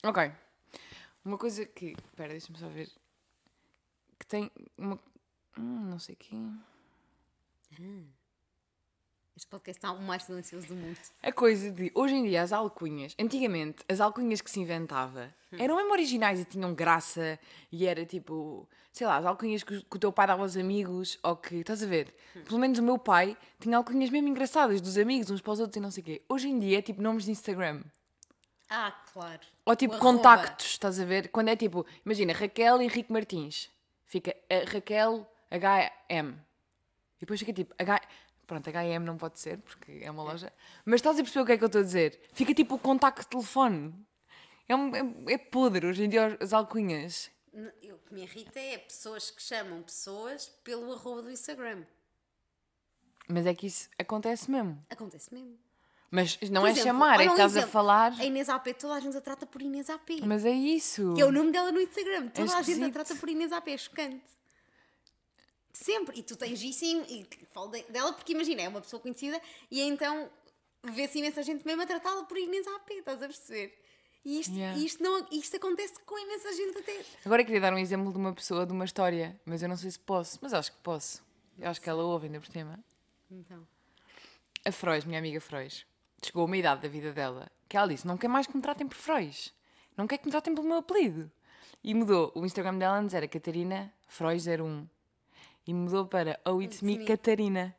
Ok. 0.04 0.32
Uma 1.26 1.38
coisa 1.38 1.66
que. 1.66 1.88
Espera, 1.92 2.30
deixa-me 2.30 2.58
só 2.60 2.70
ver. 2.70 2.90
Que 4.20 4.26
tem 4.28 4.52
uma. 4.78 5.00
Hum, 5.58 5.90
não 5.90 6.00
sei 6.00 6.16
quê. 6.16 6.36
Este 9.36 9.48
podcast 9.50 9.78
está 9.80 9.92
o 9.92 10.02
mais 10.02 10.24
silencioso 10.24 10.68
do 10.68 10.76
mundo. 10.76 10.98
A 11.22 11.30
coisa 11.32 11.70
de. 11.70 11.92
Hoje 11.94 12.16
em 12.16 12.24
dia, 12.24 12.42
as 12.42 12.54
alcunhas. 12.54 13.14
Antigamente, 13.20 13.84
as 13.90 14.00
alcunhas 14.00 14.40
que 14.40 14.50
se 14.50 14.62
inventava 14.62 15.34
eram 15.60 15.76
mesmo 15.76 15.92
originais 15.92 16.40
e 16.40 16.46
tinham 16.46 16.74
graça. 16.74 17.38
E 17.70 17.86
era 17.86 18.06
tipo. 18.06 18.68
Sei 18.94 19.06
lá, 19.06 19.18
as 19.18 19.26
alcunhas 19.26 19.62
que, 19.62 19.76
o- 19.76 19.84
que 19.84 19.98
o 19.98 20.00
teu 20.00 20.14
pai 20.14 20.26
dava 20.28 20.42
aos 20.42 20.56
amigos. 20.56 21.20
Ou 21.22 21.36
que. 21.36 21.56
Estás 21.56 21.84
a 21.84 21.86
ver? 21.86 22.16
Pelo 22.46 22.58
menos 22.60 22.80
o 22.80 22.84
meu 22.84 22.98
pai 22.98 23.38
tinha 23.60 23.76
alcunhas 23.76 24.10
mesmo 24.10 24.30
engraçadas 24.30 24.80
dos 24.80 24.98
amigos, 24.98 25.30
uns 25.30 25.42
para 25.42 25.52
os 25.52 25.60
outros 25.60 25.76
e 25.76 25.80
não 25.82 25.92
sei 25.92 26.02
o 26.02 26.06
quê. 26.06 26.22
Hoje 26.30 26.48
em 26.48 26.58
dia 26.58 26.80
é 26.80 26.82
tipo 26.82 27.02
nomes 27.02 27.26
de 27.26 27.32
Instagram. 27.32 27.84
Ah, 28.70 28.92
claro. 29.12 29.42
Ou 29.66 29.76
tipo 29.76 29.98
contactos, 30.00 30.68
estás 30.68 30.98
a 30.98 31.04
ver? 31.04 31.28
Quando 31.28 31.50
é 31.50 31.58
tipo, 31.58 31.86
imagina, 32.06 32.32
Raquel 32.32 32.82
Henrique 32.82 33.12
Martins. 33.12 33.70
Fica 34.06 34.34
eh, 34.50 34.64
Raquel 34.64 35.30
HM. 35.52 36.36
E 37.18 37.20
depois 37.22 37.40
fica 37.40 37.54
tipo, 37.54 37.74
H... 37.78 38.02
pronto, 38.46 38.70
HM 38.70 39.04
não 39.04 39.18
pode 39.18 39.40
ser, 39.40 39.60
porque 39.60 40.00
é 40.02 40.10
uma 40.10 40.24
loja. 40.24 40.52
Mas 40.84 40.96
estás 40.96 41.20
a 41.20 41.24
perceber 41.24 41.44
o 41.44 41.46
que 41.46 41.52
é 41.54 41.58
que 41.58 41.64
eu 41.64 41.68
estou 41.68 41.82
a 41.82 41.84
dizer? 41.84 42.20
Fica 42.34 42.54
tipo 42.54 42.76
o 42.76 42.80
contacto 42.80 43.22
de 43.22 43.28
telefone. 43.28 43.94
É, 44.68 44.76
um, 44.76 44.96
é, 44.96 45.34
é 45.34 45.38
podre 45.38 45.88
hoje 45.88 46.04
em 46.04 46.10
dia 46.10 46.38
as 46.40 46.54
alcunhas. 46.54 47.30
O 47.54 47.98
que 48.00 48.14
me 48.14 48.24
irrita 48.24 48.60
é 48.60 48.78
pessoas 48.78 49.32
que 49.32 49.42
chamam 49.42 49.82
pessoas 49.82 50.48
pelo 50.64 50.92
arroba 50.94 51.22
do 51.24 51.32
Instagram. 51.32 51.84
Mas 53.28 53.46
é 53.46 53.54
que 53.54 53.68
isso 53.68 53.90
acontece 53.98 54.52
mesmo. 54.52 54.84
Acontece 54.90 55.34
mesmo. 55.34 55.58
Mas 56.12 56.40
não 56.50 56.62
Por 56.62 56.68
é 56.68 56.72
exemplo, 56.72 56.88
chamar, 56.88 57.20
é 57.20 57.26
que 57.26 57.32
estás 57.32 57.56
a 57.56 57.60
exemplo. 57.60 57.72
falar. 57.72 58.14
A 58.14 58.26
Inês 58.26 58.48
AP, 58.48 58.68
toda 58.80 58.94
a 58.94 59.00
gente 59.00 59.18
a 59.18 59.22
trata 59.22 59.46
por 59.46 59.62
Inês 59.62 59.90
AP. 59.90 60.22
Mas 60.24 60.46
é 60.46 60.52
isso. 60.52 61.14
Que 61.14 61.22
é 61.22 61.26
o 61.26 61.32
nome 61.32 61.52
dela 61.52 61.72
no 61.72 61.80
Instagram. 61.82 62.30
Toda 62.30 62.58
a 62.58 62.62
gente 62.62 62.84
a 62.84 62.90
trata 62.92 63.16
por 63.16 63.28
Inês 63.28 63.52
AP, 63.52 63.68
é 63.70 63.78
chocante. 63.78 64.24
Sempre. 65.76 66.18
E 66.20 66.24
tu 66.24 66.36
tens 66.36 66.62
isso 66.62 66.86
e, 66.86 67.22
e 67.22 67.28
falo 67.52 67.68
de- 67.70 67.84
dela 67.84 68.14
porque 68.14 68.32
imagina, 68.34 68.62
é 68.62 68.70
uma 68.70 68.82
pessoa 68.82 69.00
conhecida 69.02 69.42
e 69.70 69.82
então 69.82 70.30
vê-se 70.84 71.20
imensa 71.20 71.44
gente 71.44 71.66
mesmo 71.66 71.82
a 71.82 71.86
tratá-la 71.86 72.24
por 72.24 72.38
Inês 72.38 72.66
AP, 72.68 72.92
estás 72.92 73.22
a 73.22 73.28
perceber? 73.28 73.78
E 74.24 74.40
isto, 74.40 74.54
Yeah. 74.56 74.80
isto, 74.80 75.04
não, 75.04 75.28
isto 75.32 75.56
acontece 75.58 76.00
com 76.06 76.18
imensa 76.18 76.52
gente 76.54 76.78
até. 76.80 77.04
Agora 77.26 77.42
eu 77.42 77.46
queria 77.46 77.62
dar 77.62 77.74
um 77.74 77.78
exemplo 77.78 78.12
de 78.12 78.18
uma 78.18 78.34
pessoa, 78.34 78.66
de 78.66 78.72
uma 78.72 78.86
história, 78.86 79.40
mas 79.46 79.62
eu 79.62 79.70
não 79.70 79.78
sei 79.78 79.92
se 79.92 80.00
posso. 80.00 80.40
Mas 80.42 80.54
acho 80.54 80.72
que 80.72 80.78
posso. 80.80 81.24
Eu 81.60 81.70
acho 81.70 81.80
que 81.82 81.90
ela 81.90 82.04
ouve 82.04 82.26
ainda 82.28 82.40
por 82.40 82.50
cima. 82.52 82.80
Então. 83.30 83.68
A 84.64 84.72
Frois, 84.72 85.06
minha 85.06 85.20
amiga 85.20 85.40
Frois, 85.40 85.86
chegou 86.24 86.42
a 86.42 86.46
uma 86.46 86.58
idade 86.58 86.82
da 86.82 86.88
vida 86.88 87.12
dela 87.14 87.52
que 87.70 87.78
ela 87.78 87.88
disse: 87.88 88.08
Não 88.08 88.18
quer 88.18 88.28
mais 88.28 88.48
que 88.48 88.56
me 88.56 88.62
tratem 88.64 88.88
por 88.88 88.96
Frois. 88.98 89.54
Não 89.96 90.08
quer 90.08 90.18
que 90.18 90.26
me 90.26 90.32
tratem 90.32 90.56
pelo 90.56 90.68
meu 90.68 90.78
apelido. 90.78 91.32
E 91.84 91.94
mudou. 91.94 92.32
O 92.34 92.46
Instagram 92.46 92.78
dela 92.80 92.98
antes 92.98 93.14
era 93.14 93.28
Catarina 93.28 93.94
Frois01. 94.10 94.88
E 95.68 95.74
mudou 95.74 96.06
para 96.06 96.40
Oh 96.46 96.62
It's 96.62 96.82
Me 96.82 96.98
Me. 96.98 97.06
Catarina. 97.06 97.76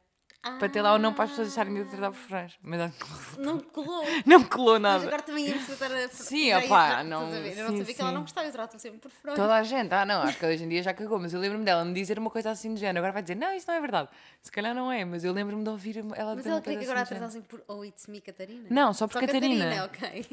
Para 0.61 0.69
ter 0.69 0.81
lá 0.81 0.95
o 0.95 0.99
nome 0.99 1.17
para 1.17 1.25
as 1.25 1.31
pessoas 1.31 1.49
deixarem 1.49 1.75
de 1.75 1.85
tratar 1.91 2.13
por 2.13 2.19
Frois. 2.21 2.53
Mas 2.63 2.81
acho 2.81 2.97
que 2.97 3.05
Não 3.43 3.59
colou. 3.59 4.05
não 4.25 4.45
colou 4.45 4.75
Mas 4.75 4.83
nada. 4.83 5.07
agora 5.09 5.23
também 5.23 5.49
íamos 5.49 5.67
tratar 5.67 5.93
a. 5.93 6.09
Sim, 6.09 6.55
opá, 6.55 7.03
não- 7.03 7.29
ver? 7.29 7.59
Eu 7.59 7.65
não 7.65 7.71
sim, 7.73 7.79
sabia 7.79 7.95
que 7.95 8.01
ela 8.01 8.11
sim. 8.11 8.15
não 8.15 8.21
gostava, 8.23 8.47
eu 8.47 8.53
trato 8.53 8.79
sempre 8.79 8.99
por 9.01 9.11
Freud. 9.11 9.35
Toda 9.37 9.57
a 9.57 9.63
gente, 9.65 9.93
ah 9.93 10.05
não, 10.07 10.23
acho 10.23 10.39
que 10.39 10.47
hoje 10.47 10.63
em 10.63 10.69
dia 10.69 10.85
já 10.85 10.95
cagou, 10.95 11.19
mas 11.19 11.35
eu 11.35 11.41
lembro-me 11.41 11.65
dela 11.65 11.85
me 11.85 11.93
dizer 11.93 12.17
uma 12.17 12.31
coisa 12.31 12.51
assim 12.51 12.73
de 12.75 12.79
género. 12.81 12.99
Agora 12.99 13.13
vai 13.13 13.23
dizer, 13.23 13.35
não, 13.35 13.53
isso 13.55 13.67
não 13.69 13.75
é 13.75 13.81
verdade. 13.81 14.09
Se 14.41 14.53
calhar 14.53 14.73
não 14.73 14.91
é, 14.93 15.05
mas 15.05 15.25
eu 15.25 15.33
lembro-me 15.33 15.65
de 15.65 15.71
ouvir 15.71 15.99
ela 16.15 16.37
Mas 16.37 16.47
ela 16.47 16.61
queria 16.61 16.79
que 16.79 16.85
agora 16.85 17.01
assim 17.03 17.15
tratassem 17.17 17.43
por 17.43 17.65
Oh 17.67 17.85
It's 17.85 18.07
Me 18.07 18.21
Catarina? 18.21 18.69
Não, 18.71 18.93
só 18.95 19.09
por 19.09 19.21
Catarina. 19.21 19.85
ok. 19.85 20.27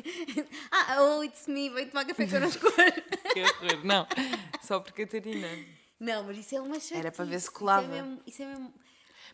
ah, 0.71 0.97
Oh 1.01 1.23
It's 1.23 1.47
Me, 1.47 1.71
vem 1.71 1.87
tomar 1.87 2.05
café 2.05 2.27
connosco 2.27 2.67
hoje. 2.67 3.01
Que 3.33 3.41
horror. 3.41 3.83
Não, 3.83 4.05
só 4.61 4.79
por 4.79 4.91
Catarina. 4.91 5.47
Não, 5.99 6.23
mas 6.23 6.37
isso 6.37 6.55
é 6.55 6.61
uma 6.61 6.75
chatice. 6.75 6.95
Era 6.95 7.11
para 7.11 7.25
ver 7.25 7.39
se 7.39 7.45
Isso 7.47 7.51
colava. 7.53 7.85
é 7.85 7.89
mesmo. 7.89 8.21
Isso 8.25 8.41
é 8.41 8.45
mesmo... 8.45 8.73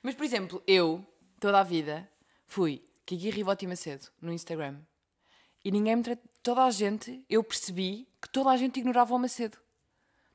Mas, 0.04 0.16
por 0.16 0.24
exemplo, 0.24 0.63
eu, 0.68 1.06
toda 1.39 1.60
a 1.60 1.63
vida, 1.63 2.10
fui 2.46 2.84
Kiki 3.06 3.30
Rivotti 3.32 3.66
Macedo 3.68 4.08
no 4.22 4.32
Instagram. 4.32 4.80
E 5.63 5.72
ninguém 5.72 5.96
me 5.96 6.04
tratou. 6.04 6.30
Toda 6.42 6.63
a 6.63 6.72
gente, 6.72 7.24
eu 7.30 7.44
percebi 7.44 8.08
que 8.22 8.30
toda 8.30 8.50
a 8.50 8.56
gente 8.56 8.80
ignorava 8.80 9.13
o 9.13 9.20
Macedo. 9.20 9.58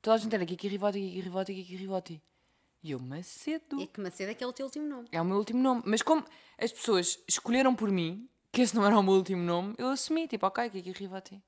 Toda 0.02 0.16
a 0.16 0.18
gente 0.18 0.34
era 0.34 0.44
Kiki 0.44 0.68
Rivotti, 0.68 1.00
Kiki 1.00 1.20
Rivotti, 1.20 1.54
Kiki 1.54 1.76
Rivotti. 1.76 2.22
E 2.82 2.90
eu, 2.90 3.00
Macedo. 3.00 3.80
É 3.80 3.86
que 3.86 4.00
Macedo 4.00 4.30
é 4.30 4.34
que 4.34 4.44
é 4.44 4.46
o 4.46 4.52
teu 4.52 4.66
último 4.66 4.86
nome. 4.86 5.08
É 5.10 5.20
o 5.20 5.24
meu 5.24 5.38
último 5.38 5.62
nome. 5.62 5.82
Mas 5.86 6.02
como 6.02 6.22
as 6.58 6.70
pessoas 6.70 7.18
escolheram 7.26 7.74
por 7.74 7.90
mim 7.90 8.28
que 8.52 8.60
esse 8.60 8.74
não 8.76 8.84
era 8.84 8.98
o 8.98 9.02
meu 9.02 9.14
último 9.14 9.42
nome, 9.42 9.74
eu 9.78 9.88
assumi, 9.88 10.28
tipo, 10.28 10.46
ok, 10.46 10.68
Kiki 10.68 10.92
Rivotti. 10.92 11.42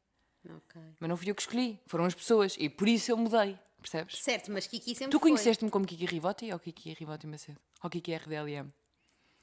Ok. 0.48 0.80
Mas 0.98 1.08
não 1.08 1.16
fui 1.16 1.30
eu 1.30 1.34
que 1.34 1.42
escolhi, 1.42 1.78
foram 1.86 2.06
as 2.06 2.14
pessoas. 2.14 2.56
E 2.58 2.70
por 2.70 2.88
isso 2.88 3.10
eu 3.12 3.16
mudei, 3.18 3.58
percebes? 3.90 4.18
Certo, 4.18 4.50
mas 4.52 4.66
Kiki 4.66 4.94
sempre 4.94 5.10
Tu 5.12 5.20
conheceste-me 5.20 5.70
como 5.70 5.86
Kiki 5.86 6.06
Rivotti 6.06 6.52
ou 6.52 6.58
Kiki 6.58 6.94
Rivotti 6.94 7.26
Macedo? 7.26 7.58
Ou 7.82 7.90
Kiki 7.90 8.14
RDLM? 8.14 8.68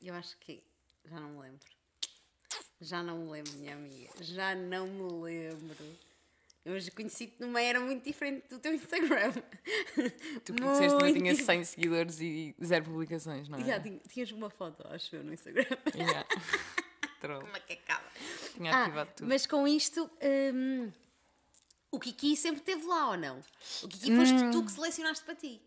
Eu 0.02 0.14
acho 0.16 0.38
que. 0.40 0.62
Já 1.06 1.20
não 1.20 1.30
me 1.30 1.40
lembro. 1.42 1.68
Já 2.82 3.04
não 3.04 3.18
me 3.20 3.32
lembro, 3.32 3.54
minha 3.54 3.74
amiga. 3.74 4.10
Já 4.22 4.54
não 4.56 4.88
me 4.88 5.22
lembro. 5.24 5.86
Eu 6.66 6.76
hoje 6.76 6.92
conheci-te 6.92 7.36
numa 7.42 7.62
era 7.62 7.80
muito 7.80 8.04
diferente 8.06 8.48
do 8.50 8.58
teu 8.60 8.74
Instagram. 8.74 9.34
Tu 10.46 10.54
conheceste-me, 10.54 11.10
eu 11.10 11.14
tinha 11.14 11.34
Muito 11.34 11.44
100 11.46 11.64
seguidores 11.66 12.20
e 12.22 12.56
zero 12.64 12.86
publicações, 12.86 13.50
não 13.50 13.60
é? 13.60 13.80
Tinhas 14.10 14.32
uma 14.32 14.50
foto, 14.50 14.86
acho 14.88 15.16
eu, 15.16 15.24
no 15.24 15.34
Instagram. 15.34 15.66
Yeah. 15.94 16.26
Troll. 17.20 17.44
Uma 17.44 17.60
cacada. 17.60 18.04
Tinha 18.56 18.72
Ah, 18.74 18.84
ativado 18.84 19.10
tudo. 19.16 19.28
mas 19.28 19.46
com 19.46 19.66
isto, 19.68 20.10
hum, 20.54 20.90
o 21.94 22.00
Kiki 22.00 22.36
sempre 22.36 22.60
esteve 22.62 22.86
lá 22.86 23.12
ou 23.12 23.18
não? 23.18 23.40
O 23.84 23.88
Kiki 23.88 24.16
foste 24.16 24.44
Hum. 24.44 24.52
tu 24.52 24.66
que 24.66 24.72
selecionaste 24.72 25.24
para 25.24 25.36
ti. 25.36 25.62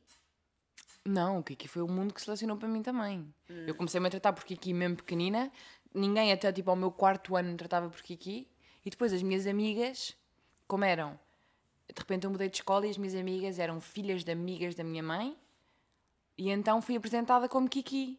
Não, 1.04 1.38
o 1.38 1.42
Kiki 1.42 1.68
foi 1.68 1.82
o 1.82 1.88
mundo 1.88 2.12
que 2.12 2.20
selecionou 2.20 2.56
para 2.56 2.68
mim 2.68 2.82
também. 2.82 3.20
Hum. 3.48 3.64
Eu 3.66 3.74
comecei-me 3.76 4.08
a 4.08 4.10
tratar 4.10 4.32
por 4.32 4.44
Kiki 4.44 4.74
mesmo 4.74 4.96
pequenina. 4.96 5.52
Ninguém 5.94 6.32
até 6.32 6.52
tipo 6.52 6.68
ao 6.68 6.76
meu 6.76 6.90
quarto 6.90 7.36
ano 7.36 7.50
me 7.50 7.56
tratava 7.56 7.88
por 7.88 8.02
Kiki. 8.02 8.48
E 8.84 8.90
depois 8.90 9.12
as 9.12 9.22
minhas 9.22 9.46
amigas, 9.46 10.16
como 10.66 10.84
eram? 10.84 11.18
De 11.88 11.94
repente 11.96 12.24
eu 12.24 12.30
mudei 12.30 12.48
de 12.48 12.56
escola 12.56 12.86
e 12.86 12.90
as 12.90 12.98
minhas 12.98 13.14
amigas 13.14 13.58
eram 13.60 13.80
filhas 13.80 14.24
de 14.24 14.32
amigas 14.32 14.74
da 14.74 14.82
minha 14.82 15.02
mãe. 15.02 15.36
E 16.36 16.50
então 16.50 16.82
fui 16.82 16.96
apresentada 16.96 17.48
como 17.48 17.68
Kiki. 17.68 18.18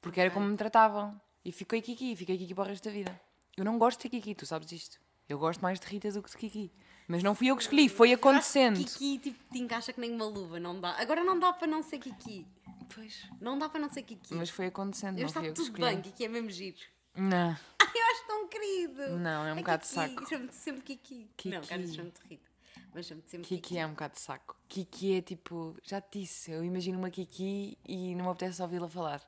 Porque 0.00 0.20
era 0.20 0.30
como 0.30 0.46
me 0.46 0.56
tratavam. 0.56 1.20
E 1.44 1.50
fiquei 1.50 1.82
Kiki, 1.82 2.14
fiquei 2.14 2.38
Kiki 2.38 2.54
para 2.54 2.64
o 2.64 2.66
resto 2.68 2.84
da 2.84 2.90
vida. 2.92 3.20
Eu 3.56 3.64
não 3.64 3.78
gosto 3.78 4.00
de 4.02 4.08
Kiki, 4.08 4.34
tu 4.36 4.46
sabes 4.46 4.70
isto. 4.70 5.00
Eu 5.28 5.38
gosto 5.38 5.60
mais 5.60 5.78
de 5.78 5.86
Rita 5.86 6.10
do 6.10 6.22
que 6.22 6.30
de 6.30 6.36
Kiki. 6.36 6.72
Mas 7.06 7.22
não 7.22 7.34
fui 7.34 7.48
eu 7.48 7.56
que 7.56 7.62
escolhi, 7.62 7.88
foi 7.88 8.12
acontecendo. 8.12 8.78
Kiki 8.78 9.18
tipo, 9.18 9.52
te 9.52 9.58
encaixa 9.58 9.92
que 9.92 10.00
nem 10.00 10.12
uma 10.12 10.24
luva, 10.24 10.58
não 10.58 10.80
dá. 10.80 10.92
Agora 10.98 11.22
não 11.22 11.38
dá 11.38 11.52
para 11.52 11.66
não 11.66 11.82
ser 11.82 11.98
Kiki. 11.98 12.46
Pois. 12.94 13.28
Não 13.40 13.58
dá 13.58 13.68
para 13.68 13.80
não 13.80 13.90
ser 13.90 14.02
Kiki. 14.02 14.34
Mas 14.34 14.48
foi 14.48 14.66
acontecendo, 14.66 15.18
eu 15.18 15.26
está 15.26 15.42
eu 15.42 15.52
tudo 15.52 15.72
bem, 15.72 16.00
Kiki 16.00 16.24
é 16.24 16.28
mesmo 16.28 16.50
giro. 16.50 16.78
Não. 17.14 17.50
Ai, 17.80 17.92
eu 17.94 18.06
acho 18.12 18.26
tão 18.26 18.48
querido. 18.48 19.18
Não, 19.18 19.46
é 19.46 19.52
um 19.52 19.56
bocado 19.56 19.82
de 19.82 19.88
saco. 19.88 20.28
Chamo-te 20.28 20.54
sempre 20.54 20.82
Kiki. 20.82 21.30
Kiki. 21.36 21.48
Não, 21.54 21.62
cara, 21.62 21.86
chamo-te 21.86 22.20
Rita. 22.28 22.48
Mas 22.94 23.06
chamo-te 23.06 23.30
sempre 23.30 23.48
Kiki. 23.48 23.62
Kiki 23.62 23.78
é 23.78 23.86
um 23.86 23.90
bocado 23.90 24.14
de 24.14 24.20
saco. 24.20 24.56
Kiki 24.68 25.14
é 25.16 25.20
tipo, 25.20 25.76
já 25.82 26.00
te 26.00 26.20
disse, 26.20 26.50
eu 26.50 26.64
imagino 26.64 26.98
uma 26.98 27.10
Kiki 27.10 27.76
e 27.86 28.14
não 28.14 28.24
me 28.24 28.30
apetece 28.30 28.62
ouvi-la 28.62 28.88
falar. 28.88 29.22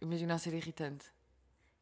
Imagino 0.00 0.32
a 0.32 0.38
ser 0.38 0.54
irritante. 0.54 1.06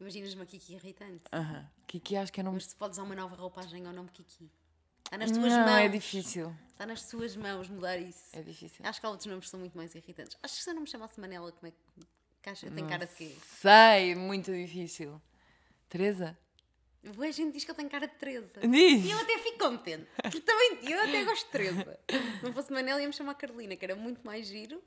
Imaginas 0.03 0.35
uma 0.35 0.45
Kiki 0.45 0.75
irritante. 0.75 1.23
Aham. 1.33 1.65
Kiki 1.87 2.17
acho 2.17 2.33
que 2.33 2.41
é 2.41 2.43
nome. 2.43 2.57
Mas 2.57 2.67
tu 2.67 2.77
podes 2.77 2.99
usar 2.99 3.05
uma 3.05 3.15
nova 3.15 3.37
roupagem 3.37 3.87
ao 3.87 3.93
nome 3.93 4.11
Kiki. 4.11 4.51
Está 5.05 5.17
nas 5.17 5.31
tuas 5.31 5.53
Não, 5.53 5.61
mãos. 5.61 5.79
é 5.79 5.89
difícil. 5.89 6.57
Está 6.71 6.85
nas 6.87 7.07
tuas 7.07 7.37
mãos 7.37 7.69
mudar 7.69 7.97
isso. 7.99 8.37
É 8.37 8.43
difícil. 8.43 8.85
Acho 8.85 8.99
que 8.99 9.07
há 9.07 9.11
outros 9.11 9.27
nomes 9.27 9.45
que 9.45 9.51
são 9.53 9.61
muito 9.61 9.77
mais 9.77 9.95
irritantes. 9.95 10.37
Acho 10.43 10.57
que 10.57 10.63
se 10.65 10.69
eu 10.71 10.75
não 10.75 10.83
me 10.83 10.89
chamasse 10.89 11.21
Manela, 11.21 11.53
como 11.53 11.69
é 11.69 11.71
que. 11.71 12.07
Caixa, 12.43 12.69
tem 12.69 12.85
cara 12.85 13.07
de 13.07 13.15
quê? 13.15 13.37
Sei, 13.61 14.17
muito 14.17 14.51
difícil. 14.53 15.23
Teresa? 15.89 16.37
Boa 17.15 17.31
gente 17.31 17.53
diz 17.53 17.65
que 17.65 17.71
eu 17.71 17.75
tenho 17.77 17.89
cara 17.89 18.09
de 18.09 18.15
Teresa. 18.15 18.61
Diz. 18.61 19.05
E 19.05 19.11
eu 19.13 19.19
até 19.21 19.39
fico 19.39 19.59
contente. 19.59 20.09
Porque 20.21 20.41
também 20.41 20.79
eu 20.91 21.01
até 21.01 21.23
gosto 21.25 21.45
de 21.45 21.51
Teresa. 21.53 22.01
Se 22.11 22.43
não 22.45 22.53
fosse 22.53 22.73
Manela, 22.73 23.01
ia-me 23.01 23.13
chamar 23.13 23.35
Carolina, 23.37 23.77
que 23.77 23.85
era 23.85 23.95
muito 23.95 24.27
mais 24.27 24.49
giro. 24.49 24.83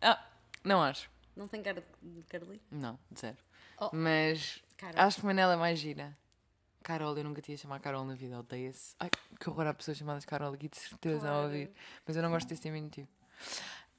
Ah, 0.00 0.26
não 0.64 0.82
acho. 0.82 1.10
Não 1.36 1.46
tem 1.46 1.62
cara 1.62 1.84
de 2.02 2.22
Carolina. 2.22 2.62
Não, 2.70 2.98
zero. 3.18 3.36
Oh. 3.80 3.90
Mas 3.92 4.62
Carol. 4.76 5.00
acho 5.00 5.20
que 5.20 5.26
Manela 5.26 5.54
é 5.54 5.56
mais 5.56 5.78
gira. 5.78 6.16
Carol, 6.82 7.16
eu 7.18 7.24
nunca 7.24 7.42
tinha 7.42 7.56
chamado 7.56 7.80
Carol 7.82 8.04
na 8.04 8.14
vida, 8.14 8.38
odeia-se. 8.38 8.94
Ai, 8.98 9.10
que 9.38 9.50
horror 9.50 9.66
há 9.66 9.74
pessoas 9.74 9.98
chamadas 9.98 10.24
Carol 10.24 10.54
aqui, 10.54 10.68
de 10.68 10.78
certeza, 10.78 11.18
a 11.28 11.30
Claro. 11.32 11.44
ouvir. 11.44 11.70
Mas 12.06 12.16
eu 12.16 12.22
não 12.22 12.30
gosto 12.30 12.48
desse 12.48 12.62
diminutivo. 12.62 13.08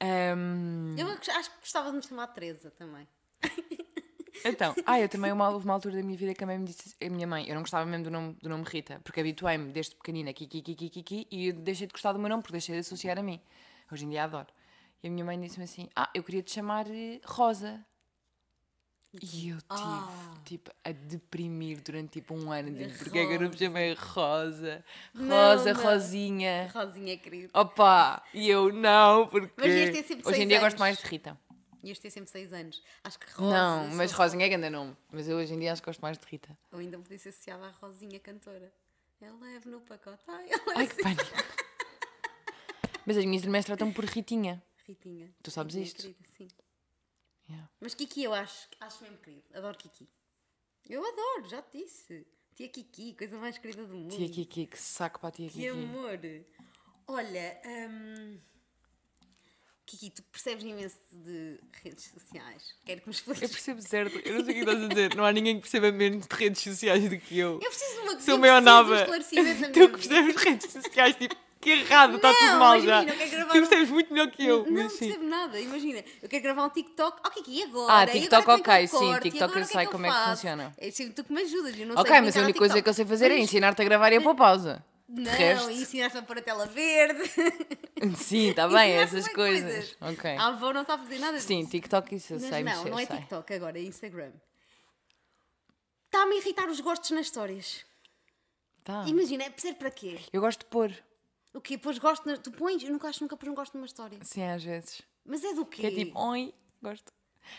Ahm, 0.00 0.96
Eu 0.98 1.06
acho 1.08 1.50
que 1.50 1.58
gostava 1.60 1.90
de 1.90 1.96
me 1.96 2.02
chamar 2.02 2.26
Teresa 2.28 2.70
também. 2.70 3.06
Então, 4.42 4.74
ah, 4.86 4.98
eu 4.98 5.06
também, 5.06 5.30
uma, 5.32 5.50
houve 5.50 5.66
uma 5.66 5.74
altura 5.74 5.96
da 5.96 6.02
minha 6.02 6.16
vida 6.16 6.32
que 6.34 6.42
a 6.42 6.46
mãe 6.46 6.58
me 6.58 6.64
disse, 6.64 6.96
a 7.04 7.10
minha 7.10 7.26
mãe, 7.26 7.46
eu 7.46 7.54
não 7.54 7.60
gostava 7.60 7.84
mesmo 7.84 8.04
do 8.04 8.10
nome, 8.10 8.32
do 8.40 8.48
nome 8.48 8.64
Rita, 8.66 8.98
porque 9.04 9.20
habituei-me 9.20 9.70
desde 9.70 9.94
pequenina, 9.96 10.32
Kiki, 10.32 10.62
Kiki, 10.62 10.88
Kiki, 10.88 11.28
e 11.30 11.48
eu 11.48 11.52
deixei 11.52 11.86
de 11.86 11.92
gostar 11.92 12.12
do 12.12 12.18
meu 12.18 12.28
nome 12.30 12.42
porque 12.42 12.52
deixei 12.52 12.74
de 12.74 12.80
associar 12.80 13.18
a 13.18 13.22
mim. 13.22 13.38
Hoje 13.92 14.06
em 14.06 14.08
dia 14.08 14.24
adoro. 14.24 14.46
E 15.02 15.08
a 15.08 15.10
minha 15.10 15.26
mãe 15.26 15.38
disse-me 15.38 15.64
assim, 15.64 15.90
ah, 15.94 16.08
eu 16.14 16.22
queria 16.24 16.42
te 16.42 16.52
chamar 16.52 16.86
eh, 16.90 17.20
Rosa. 17.26 17.84
E 19.12 19.48
eu 19.48 19.56
tive, 19.56 19.66
Ah. 19.70 20.34
tipo, 20.44 20.70
a 20.84 20.92
deprimir 20.92 21.80
durante, 21.82 22.10
tipo, 22.12 22.32
um 22.34 22.52
ano. 22.52 22.72
Tipo, 22.76 22.98
porque 23.04 23.18
é 23.18 23.26
que 23.26 23.32
eu 23.34 23.40
não 23.40 23.48
me 23.50 23.58
chamei 23.58 23.92
Rosa? 23.94 24.84
Não, 25.12 25.56
Rosa, 25.56 25.74
não. 25.74 25.82
Rosinha. 25.82 26.70
Rosinha 26.72 27.18
querida. 27.18 27.50
Opa! 27.58 28.22
E 28.32 28.48
eu, 28.48 28.72
não, 28.72 29.26
porque... 29.26 29.52
Mas 29.56 29.66
ias 29.66 29.90
ter 29.90 30.04
sempre 30.04 30.26
Hoje 30.28 30.36
em 30.36 30.36
seis 30.36 30.48
dia 30.48 30.58
anos. 30.58 30.68
gosto 30.72 30.78
mais 30.78 30.98
de 30.98 31.04
Rita. 31.06 31.38
Ias 31.82 31.98
ter 31.98 32.10
sempre 32.10 32.30
6 32.30 32.52
anos. 32.52 32.82
Acho 33.02 33.18
que 33.18 33.26
Rosa. 33.32 33.52
não, 33.56 33.88
mas 33.96 34.12
Rosinha 34.12 34.44
é 34.44 34.48
grande 34.50 34.68
nome. 34.70 34.94
Mas 35.10 35.26
eu 35.26 35.38
hoje 35.38 35.54
em 35.54 35.58
dia 35.58 35.72
acho 35.72 35.80
que 35.82 35.86
gosto 35.86 36.00
mais 36.02 36.18
de 36.18 36.26
Rita. 36.26 36.56
Ou 36.70 36.78
ainda 36.78 36.98
podia 36.98 37.18
ser 37.18 37.30
associada 37.30 37.66
à 37.66 37.70
Rosinha 37.70 38.20
cantora. 38.20 38.70
Eu 39.20 39.38
levo 39.40 39.70
no 39.70 39.80
pacote. 39.80 40.22
Ai, 40.28 40.44
eu 40.50 40.58
levo 40.66 40.72
Ai, 40.78 40.86
que 40.86 41.02
pânico. 41.02 41.22
Mas 43.06 43.16
as 43.16 43.24
minhas 43.24 43.42
irmãs 43.42 43.64
tratam 43.64 43.90
por 43.92 44.04
Ritinha. 44.04 44.62
Ritinha. 44.86 45.30
Tu 45.42 45.50
sabes 45.50 45.74
Ritinha 45.74 45.86
isto? 45.88 46.02
Querida, 46.02 46.24
sim. 46.36 46.48
Yeah. 47.50 47.68
Mas 47.80 47.94
Kiki 47.94 48.22
eu 48.22 48.32
acho, 48.32 48.68
acho 48.80 49.02
mesmo 49.02 49.18
querido. 49.18 49.42
Adoro 49.52 49.76
Kiki. 49.76 50.08
Eu 50.88 51.04
adoro, 51.04 51.48
já 51.48 51.60
te 51.60 51.78
disse. 51.78 52.26
Tia 52.54 52.68
Kiki, 52.68 53.14
coisa 53.14 53.36
mais 53.38 53.58
querida 53.58 53.84
do 53.84 53.94
mundo. 53.94 54.16
Tia 54.16 54.28
Kiki, 54.28 54.66
que 54.66 54.78
saco 54.78 55.18
para 55.18 55.30
a 55.30 55.32
tia 55.32 55.48
Que 55.48 55.54
Kiki. 55.54 55.68
amor. 55.68 56.18
Olha, 57.08 57.60
hum, 57.66 58.38
Kiki, 59.90 60.10
tu 60.10 60.22
percebes 60.22 60.62
imenso 60.62 60.96
de 61.10 61.58
redes 61.82 62.04
sociais. 62.04 62.76
Quero 62.84 63.00
que 63.00 63.08
me 63.08 63.14
expliques. 63.14 63.42
Eu 63.42 63.48
percebo 63.48 63.82
certo, 63.82 64.18
eu 64.20 64.38
não 64.38 64.44
sei 64.44 64.52
o 64.52 64.54
que 64.54 64.60
estás 64.60 64.84
a 64.84 64.86
dizer. 64.86 65.16
Não 65.16 65.24
há 65.24 65.32
ninguém 65.32 65.56
que 65.56 65.62
perceba 65.62 65.90
menos 65.90 66.28
de 66.28 66.36
redes 66.36 66.62
sociais 66.62 67.10
do 67.10 67.18
que 67.18 67.36
eu. 67.36 67.54
Eu 67.54 67.58
preciso 67.58 67.94
de 67.94 67.98
uma 68.00 68.20
Sou 68.20 68.34
eu 68.34 68.38
meio 68.38 68.60
na 68.60 68.84
Tu 68.84 68.92
que 68.92 69.88
percebes 69.88 70.36
de 70.36 70.48
redes 70.48 70.72
sociais, 70.72 71.16
tipo, 71.16 71.34
que 71.60 71.70
errado, 71.70 72.16
está 72.16 72.32
tudo 72.32 72.46
Não, 72.52 72.58
mal 72.58 72.76
imagina, 72.76 73.02
já. 73.04 73.12
eu 73.12 73.16
quero 73.18 73.30
gravar 73.30 73.52
Tu 73.52 73.58
um- 73.58 73.60
percebes 73.60 73.90
muito 73.90 74.12
melhor 74.12 74.30
que 74.30 74.46
eu. 74.46 74.70
Não 74.70 74.88
sim. 74.88 74.98
percebo 75.08 75.24
nada, 75.24 75.60
imagina. 75.60 76.02
Eu 76.22 76.28
quero 76.28 76.42
gravar 76.42 76.64
um 76.64 76.70
TikTok. 76.70 77.20
Ok, 77.26 77.42
e 77.46 77.62
agora? 77.64 77.92
Ah, 77.92 78.06
TikTok, 78.06 78.42
agora 78.42 78.58
é 78.58 78.60
ok, 78.84 78.86
sim, 78.88 79.20
TikTok 79.20 79.58
eu 79.58 79.64
sei 79.66 79.80
é 79.82 79.86
como 79.86 80.06
eu 80.06 80.10
é 80.10 80.14
que 80.14 80.20
faço? 80.20 80.30
funciona. 80.36 80.74
É 80.78 80.90
tu 80.90 81.24
que 81.24 81.32
me 81.32 81.42
ajudas. 81.42 81.78
Eu 81.78 81.86
não 81.86 81.94
Ok, 81.96 82.10
sei 82.10 82.20
mas 82.22 82.36
a 82.36 82.40
única 82.40 82.58
coisa 82.58 82.80
que 82.82 82.88
eu 82.88 82.94
sei 82.94 83.04
fazer 83.04 83.30
é 83.30 83.38
ensinar-te 83.38 83.82
a 83.82 83.84
gravar 83.84 84.10
e 84.12 84.16
a 84.16 84.20
pôr 84.22 84.34
pausa. 84.34 84.82
Não, 85.12 85.30
resto. 85.32 85.70
ensinaste 85.72 86.16
a 86.18 86.22
pôr 86.22 86.38
a 86.38 86.42
tela 86.42 86.66
verde. 86.66 87.20
Sim, 88.16 88.50
está 88.50 88.68
bem, 88.68 88.92
essas 88.92 89.24
bué 89.26 89.34
coisas. 89.34 89.96
Ok. 90.00 90.30
A 90.36 90.46
avó 90.46 90.72
não 90.72 90.82
está 90.82 90.94
a 90.94 90.98
fazer 90.98 91.18
nada 91.18 91.34
disso. 91.36 91.48
Sim, 91.48 91.66
TikTok 91.66 92.14
isso 92.14 92.34
eu 92.34 92.40
Mas 92.40 92.48
sei 92.48 92.62
não, 92.62 92.72
mexer, 92.72 92.90
não 92.90 92.98
é 92.98 93.06
sei. 93.06 93.16
TikTok 93.16 93.52
agora, 93.54 93.78
é 93.78 93.82
Instagram. 93.82 94.30
Está-me 96.06 96.34
a 96.34 96.38
irritar 96.38 96.68
os 96.68 96.80
gostos 96.80 97.10
nas 97.10 97.26
histórias. 97.26 97.84
Tá. 98.84 99.04
Imagina, 99.06 99.44
percebe 99.50 99.78
para 99.78 99.90
quê? 99.90 100.18
Eu 100.32 100.40
gosto 100.40 100.60
de 100.60 100.66
pôr. 100.66 100.92
O 101.52 101.60
quê? 101.60 101.76
Pôs 101.76 101.98
gosto 101.98 102.26
na... 102.28 102.36
Tu 102.36 102.50
pões? 102.52 102.82
Eu 102.82 102.90
nunca 102.90 103.08
acho 103.08 103.22
nunca 103.22 103.36
pus 103.36 103.48
um 103.48 103.54
gosto 103.54 103.74
numa 103.74 103.86
história. 103.86 104.18
Sim, 104.22 104.42
às 104.44 104.62
vezes. 104.62 105.02
Mas 105.24 105.42
é 105.44 105.52
do 105.54 105.66
quê? 105.66 105.80
Que 105.82 105.86
é 105.88 105.90
tipo, 105.90 106.18
oi, 106.18 106.54
gosto. 106.82 107.12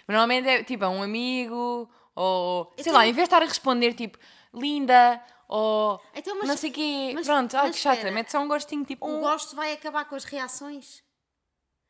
Mas 0.08 0.15
normalmente 0.15 0.47
é 0.47 0.63
tipo, 0.63 0.84
é 0.84 0.88
um 0.88 1.04
amigo, 1.04 1.89
ou 2.15 2.71
sei 2.75 2.86
tenho- 2.86 2.95
lá, 2.95 3.06
em 3.06 3.12
vez 3.13 3.27
de 3.27 3.34
estar 3.34 3.41
a 3.41 3.45
responder 3.45 3.93
tipo, 3.93 4.17
linda, 4.54 5.21
ou 5.47 6.01
Então, 6.15 6.38
mas- 6.38 6.47
não 6.47 6.56
sei 6.58 6.69
o 6.69 6.73
quê. 6.73 7.12
mas- 7.13 7.25
Pronto, 7.27 7.56
ai 7.58 7.67
mas 7.67 7.75
que 7.75 7.82
chata, 7.82 8.12
mete 8.12 8.32
só 8.32 8.39
um 8.39 8.47
gostinho 8.47 8.86
tipo, 8.86 9.06
O 9.06 9.17
um. 9.17 9.19
gosto 9.21 9.56
vai 9.56 9.73
acabar 9.73 10.06
com 10.06 10.15
as 10.15 10.23
reações? 10.23 11.04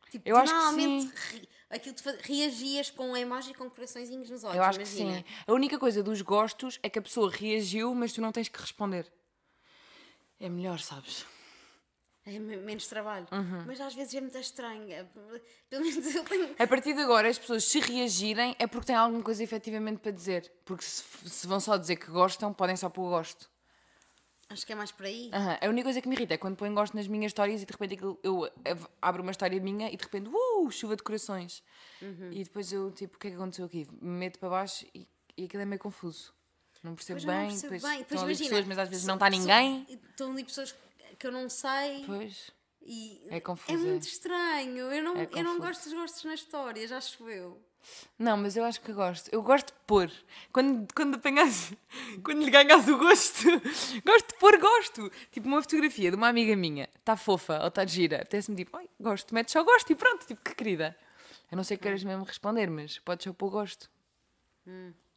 Tipo, 0.10 0.28
Eu 0.28 0.36
acho 0.38 0.52
que 0.52 0.60
normalmente 0.60 1.14
ri- 1.32 1.50
aquilo 1.70 1.98
faz- 2.00 2.20
reagias 2.22 2.90
com 2.90 3.12
um 3.12 3.16
emoji 3.16 3.54
com 3.54 3.70
coraçõezinhos 3.70 4.30
nos 4.30 4.44
olhos. 4.44 4.58
Eu 4.58 4.64
acho 4.64 4.80
imagina. 4.80 5.22
que 5.24 5.30
sim. 5.30 5.36
A 5.48 5.54
única 5.54 5.78
coisa 5.80 6.02
dos 6.04 6.22
gostos 6.22 6.80
é 6.84 6.90
que 6.90 7.00
a 7.00 7.02
pessoa 7.02 7.30
reagiu, 7.32 7.94
mas 7.96 8.12
tu 8.12 8.20
não 8.22 8.32
tens 8.32 8.50
que 8.50 8.60
responder. 8.60 9.10
É 10.40 10.50
melhor, 10.50 10.80
sabes? 10.80 11.26
É 12.26 12.38
me- 12.38 12.58
menos 12.58 12.86
trabalho. 12.88 13.28
Uhum. 13.32 13.64
Mas 13.66 13.82
às 13.82 13.96
vezes 13.96 14.14
é 14.14 14.22
muito 14.22 14.38
estranho. 14.38 14.92
É- 14.92 15.04
Pelo 15.70 15.84
menos 15.84 16.16
eu 16.16 16.24
tenho. 16.24 16.56
A 16.60 16.68
partir 16.68 16.94
de 16.94 17.02
agora, 17.02 17.28
as 17.28 17.40
pessoas 17.40 17.64
se 17.64 17.80
reagirem 17.80 18.56
é 18.60 18.68
porque 18.68 18.88
têm 18.88 18.96
alguma 18.96 19.24
coisa 19.24 19.44
efetivamente 19.44 20.00
para 20.00 20.12
dizer. 20.12 20.52
Porque 20.64 20.84
se, 20.84 21.04
se 21.28 21.48
vão 21.48 21.60
só 21.60 21.78
dizer 21.78 21.96
que 21.96 22.12
gostam, 22.12 22.54
podem 22.54 22.76
só 22.76 22.90
pôr 22.90 23.10
gosto. 23.10 23.50
Acho 24.50 24.66
que 24.66 24.74
é 24.74 24.76
mais 24.76 24.92
por 24.92 25.06
aí. 25.06 25.32
Aham. 25.34 25.58
A 25.62 25.68
única 25.70 25.86
coisa 25.86 26.02
que 26.02 26.10
me 26.10 26.16
irrita 26.16 26.34
é 26.34 26.38
quando 26.38 26.58
põem 26.58 26.74
gosto 26.74 26.94
nas 26.96 27.08
minhas 27.08 27.30
histórias 27.30 27.62
e 27.62 27.66
de 27.66 27.72
repente 27.72 27.98
eu 28.22 28.52
abro 29.02 29.24
uma 29.24 29.32
história 29.32 29.60
minha 29.62 29.90
e 29.90 29.96
de 29.96 30.04
repente, 30.04 30.30
uh, 30.30 30.70
chuva 30.70 30.96
de 30.98 31.04
corações. 31.04 31.64
E 32.32 32.44
depois 32.44 32.72
eu, 32.72 32.92
tipo, 32.92 33.16
o 33.16 33.20
que 33.20 33.28
é 33.28 33.30
que 33.32 33.38
aconteceu 33.38 33.66
aqui? 33.66 33.88
Me 34.02 34.10
meto 34.20 34.38
para 34.40 34.50
baixo 34.50 34.86
e, 34.94 35.08
e 35.38 35.46
aquilo 35.46 35.64
é 35.64 35.66
meio 35.66 35.80
confuso. 35.80 36.34
Não 36.84 36.96
percebo 36.96 37.20
Pois 37.22 37.26
bem, 37.26 37.42
não 37.44 37.48
percebo 37.50 37.74
depois 37.76 37.82
bem. 37.82 37.98
Pois 38.00 38.02
estão 38.12 38.24
ali 38.24 38.32
imagina, 38.34 38.50
pessoas, 38.50 38.68
mas 38.68 38.78
às 38.80 38.90
vezes 38.90 39.06
não 39.08 39.14
está 39.14 39.30
ninguém. 39.30 39.88
Estão 40.10 40.32
ali 40.32 40.44
pessoas 40.44 40.76
que 41.17 41.28
eu 41.28 41.32
não 41.32 41.50
sei. 41.50 42.04
Pois. 42.06 42.52
E 42.84 43.28
É 43.30 43.39
confuso, 43.39 43.71
É 43.71 43.78
muito 43.78 44.08
estranho. 44.08 44.91
Eu 44.91 45.04
não, 45.04 45.17
É 45.17 45.30
eu 45.32 45.43
não 45.43 45.60
gosto 45.60 45.84
dos 45.84 45.93
gostos 45.93 46.24
nas 46.24 46.39
histórias, 46.39 46.91
acho 46.91 47.30
eu. 47.30 47.62
Não, 48.17 48.38
mas 48.38 48.56
eu 48.56 48.63
acho 48.63 48.80
que 48.82 48.93
gosto. 48.93 49.30
Eu 49.32 49.41
gosto 49.41 49.67
de 49.67 49.80
pôr. 49.88 50.12
Quando, 50.52 50.88
quando 50.93 51.15
apanhas. 51.15 51.74
Quando 52.24 52.43
lhe 52.43 52.52
ganhas 52.52 52.88
o 52.88 52.97
gosto. 52.97 53.43
gosto 54.06 54.28
de 54.28 54.39
pôr 54.39 54.60
gosto. 54.60 55.12
Tipo, 55.32 55.47
uma 55.47 55.62
fotografia 55.62 56.12
de 56.12 56.15
uma 56.17 56.28
amiga 56.28 56.56
minha. 56.56 56.88
Está 57.00 57.17
fofa 57.17 57.60
ou 57.62 57.69
está 57.69 57.86
gira. 57.86 58.17
Apetece-me 58.17 58.58
tipo, 58.58 58.78
ai, 58.78 58.88
gosto. 59.00 59.34
Metes 59.34 59.54
só 59.54 59.63
gosto 59.63 59.91
e 59.91 59.95
pronto. 59.95 60.26
Tipo, 60.28 60.41
que 60.43 60.54
querida. 60.56 60.95
Eu 61.52 61.58
não 61.58 61.63
sei 61.63 61.76
que 61.76 61.84
queres 61.84 62.04
mesmo 62.04 62.24
responder, 62.24 62.69
mas 62.69 63.00
podes 63.00 63.24
só 63.24 63.34
pôr 63.34 63.50
gosto. 63.50 63.89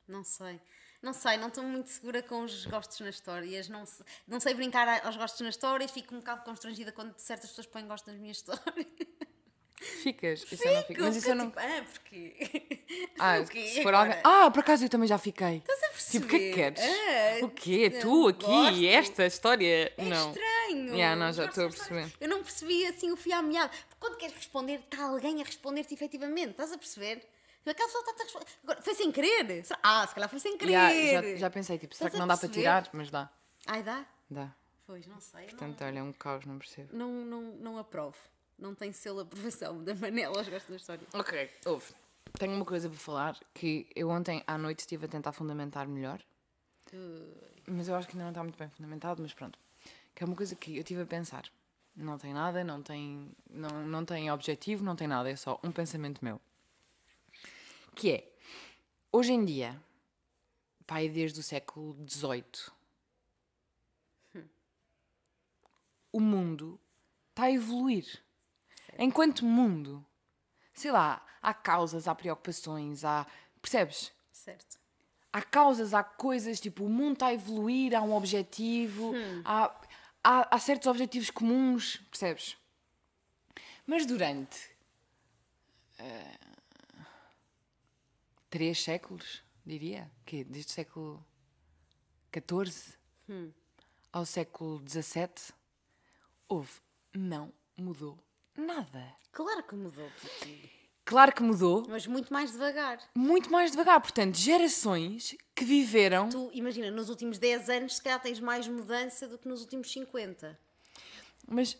Não 0.08 0.24
sei. 0.24 0.60
Não 1.04 1.12
sei, 1.12 1.36
não 1.36 1.48
estou 1.48 1.62
muito 1.62 1.90
segura 1.90 2.22
com 2.22 2.42
os 2.44 2.64
gostos 2.64 2.98
nas 3.00 3.14
histórias. 3.16 3.68
Não 3.68 3.84
sei, 3.84 4.06
não 4.26 4.40
sei 4.40 4.54
brincar 4.54 5.04
aos 5.04 5.16
gostos 5.16 5.40
nas 5.42 5.54
histórias. 5.54 5.90
Fico 5.90 6.14
um 6.14 6.18
bocado 6.18 6.42
constrangida 6.44 6.90
quando 6.92 7.14
certas 7.18 7.50
pessoas 7.50 7.66
põem 7.66 7.86
gosto 7.86 8.10
nas 8.10 8.18
minhas 8.18 8.38
histórias. 8.38 8.86
Ficas. 10.02 10.46
Isso 10.50 10.66
eu 10.66 10.72
não 10.74 10.82
fico. 10.84 11.02
Mas 11.02 11.16
isso 11.16 11.28
eu 11.28 11.34
não. 11.34 11.46
Tipo, 11.50 11.60
ah, 11.60 11.84
porquê? 11.92 12.76
Ah, 13.18 13.38
O 13.40 13.46
quê 13.46 13.68
se 13.68 13.82
for 13.82 13.92
alguém. 13.92 14.18
Ah, 14.24 14.50
por 14.50 14.60
acaso 14.60 14.84
eu 14.84 14.88
também 14.88 15.06
já 15.06 15.18
fiquei. 15.18 15.58
Estás 15.58 15.82
a 15.82 16.10
Tipo, 16.10 16.26
o 16.26 16.28
que 16.28 16.36
é 16.36 16.38
que 16.38 16.54
perceber? 16.54 16.54
queres? 16.54 17.42
Ah, 17.42 17.44
o 17.44 17.50
quê? 17.50 17.90
não 17.90 18.00
Tu 18.00 18.28
aqui? 18.28 18.46
gosto. 18.46 18.84
Esta 18.86 19.26
história? 19.26 19.92
É 19.98 20.04
não. 20.04 20.28
estranho. 20.30 20.94
Yeah, 20.94 21.16
não, 21.16 21.32
já 21.32 21.44
gostos 21.44 21.64
estou 21.64 21.66
a 21.66 21.68
perceber. 21.70 22.16
Eu 22.20 22.28
não 22.28 22.42
percebi 22.42 22.86
assim 22.86 23.12
o 23.12 23.16
fio 23.16 23.34
à 23.34 23.42
meada. 23.42 23.68
Porque 23.68 23.96
quando 24.00 24.16
queres 24.16 24.34
responder, 24.36 24.80
está 24.80 25.04
alguém 25.04 25.42
a 25.42 25.44
responder-te 25.44 25.92
efetivamente. 25.92 26.50
Estás 26.52 26.72
a 26.72 26.78
perceber? 26.78 27.28
Aquela 27.66 27.88
pessoa 27.88 28.04
está. 28.06 28.40
Agora, 28.62 28.82
foi 28.82 28.94
sem 28.94 29.10
querer? 29.12 29.64
Será- 29.64 29.80
Ah, 29.82 30.06
se 30.06 30.14
calhar 30.14 30.28
foi 30.28 30.38
sem 30.38 30.56
querer. 30.58 30.72
Yeah, 30.72 31.30
já, 31.30 31.36
já 31.36 31.50
pensei, 31.50 31.78
tipo, 31.78 31.94
será 31.94 32.08
Estás 32.08 32.12
que 32.14 32.18
não 32.20 32.26
dá 32.28 32.36
para 32.36 32.48
tirar? 32.48 32.88
Mas 32.92 33.10
dá. 33.10 33.30
Ai, 33.66 33.82
dá? 33.82 34.04
Dá. 34.30 34.54
Pois, 34.86 35.06
não 35.06 35.18
sei. 35.20 35.46
Portanto, 35.46 35.82
olha, 35.82 35.98
é 35.98 36.02
um 36.02 36.12
caos, 36.12 36.44
não 36.44 36.58
percebo. 36.58 36.94
não, 36.94 37.10
não, 37.10 37.24
não, 37.40 37.56
não 37.56 37.78
aprovo. 37.78 38.16
Não 38.58 38.74
tem 38.74 38.92
selo 38.92 39.20
aprovação 39.20 39.82
da 39.82 39.94
Manela 39.94 40.36
aos 40.38 40.48
gostos 40.48 40.70
da 40.70 40.76
história. 40.76 41.06
Ok, 41.14 41.50
ouve. 41.66 41.92
Tenho 42.38 42.54
uma 42.54 42.64
coisa 42.64 42.88
para 42.88 42.98
falar 42.98 43.38
que 43.54 43.86
eu 43.96 44.08
ontem 44.10 44.42
à 44.46 44.58
noite 44.58 44.80
estive 44.80 45.06
a 45.06 45.08
tentar 45.08 45.32
fundamentar 45.32 45.88
melhor. 45.88 46.20
Mas 47.66 47.88
eu 47.88 47.94
acho 47.94 48.06
que 48.06 48.14
ainda 48.14 48.24
não 48.24 48.30
está 48.30 48.42
muito 48.42 48.58
bem 48.58 48.68
fundamentado, 48.68 49.22
mas 49.22 49.32
pronto. 49.32 49.58
Que 50.14 50.22
é 50.22 50.26
uma 50.26 50.36
coisa 50.36 50.54
que 50.54 50.76
eu 50.76 50.80
estive 50.80 51.02
a 51.02 51.06
pensar. 51.06 51.44
Não 51.96 52.18
tem 52.18 52.32
nada, 52.34 52.62
não 52.64 52.82
tem, 52.82 53.30
não, 53.48 53.84
não 53.86 54.04
tem 54.04 54.30
objetivo, 54.30 54.84
não 54.84 54.94
tem 54.96 55.06
nada, 55.08 55.30
é 55.30 55.36
só 55.36 55.58
um 55.62 55.70
pensamento 55.72 56.24
meu. 56.24 56.40
Que 57.94 58.10
é, 58.10 58.32
hoje 59.12 59.32
em 59.32 59.44
dia, 59.44 59.80
pai, 60.86 61.08
desde 61.08 61.40
o 61.40 61.42
século 61.42 61.96
XVIII, 62.08 62.44
o 66.12 66.20
mundo 66.20 66.80
está 67.30 67.44
a 67.44 67.52
evoluir. 67.52 68.22
Enquanto 68.98 69.44
mundo, 69.44 70.04
sei 70.72 70.90
lá, 70.92 71.24
há 71.42 71.52
causas, 71.52 72.06
há 72.06 72.14
preocupações, 72.14 73.04
há. 73.04 73.26
Percebes? 73.60 74.12
Certo. 74.30 74.78
Há 75.32 75.42
causas, 75.42 75.94
há 75.94 76.04
coisas, 76.04 76.60
tipo, 76.60 76.84
o 76.84 76.88
mundo 76.88 77.14
está 77.14 77.26
a 77.26 77.34
evoluir, 77.34 77.94
há 77.94 78.00
um 78.02 78.14
objetivo, 78.14 79.12
há, 79.44 79.74
há, 80.22 80.54
há 80.54 80.58
certos 80.60 80.86
objetivos 80.86 81.30
comuns, 81.30 81.96
percebes? 82.08 82.56
Mas 83.84 84.06
durante 84.06 84.70
eh, 85.98 86.38
três 88.54 88.80
séculos, 88.80 89.42
diria, 89.66 90.08
que 90.24 90.44
desde 90.44 90.70
o 90.70 90.74
século 90.74 91.26
XIV 92.32 92.94
ao 94.12 94.24
século 94.24 94.80
XVII, 94.88 95.52
houve, 96.48 96.70
não 97.12 97.52
mudou 97.76 98.16
nada. 98.56 99.12
Claro 99.32 99.64
que 99.64 99.74
mudou, 99.74 100.08
Kiki. 100.20 100.70
Claro 101.04 101.32
que 101.34 101.42
mudou, 101.42 101.84
Mas 101.88 102.06
muito 102.06 102.32
mais 102.32 102.52
devagar. 102.52 103.00
muito 103.16 103.50
mais 103.50 103.72
devagar. 103.72 104.00
Portanto, 104.00 104.36
gerações 104.36 105.36
que 105.52 105.64
viveram. 105.64 106.28
Tu, 106.28 106.50
imagina, 106.52 106.92
nos 106.92 107.08
últimos 107.10 107.40
10 107.40 107.68
anos, 107.68 107.96
se 107.96 108.02
calhar 108.02 108.22
tens 108.22 108.38
mais 108.38 108.68
mudança 108.68 109.26
do 109.26 109.36
que 109.36 109.48
nos 109.48 109.62
últimos 109.62 109.90
50. 109.90 110.56
Mas. 111.48 111.76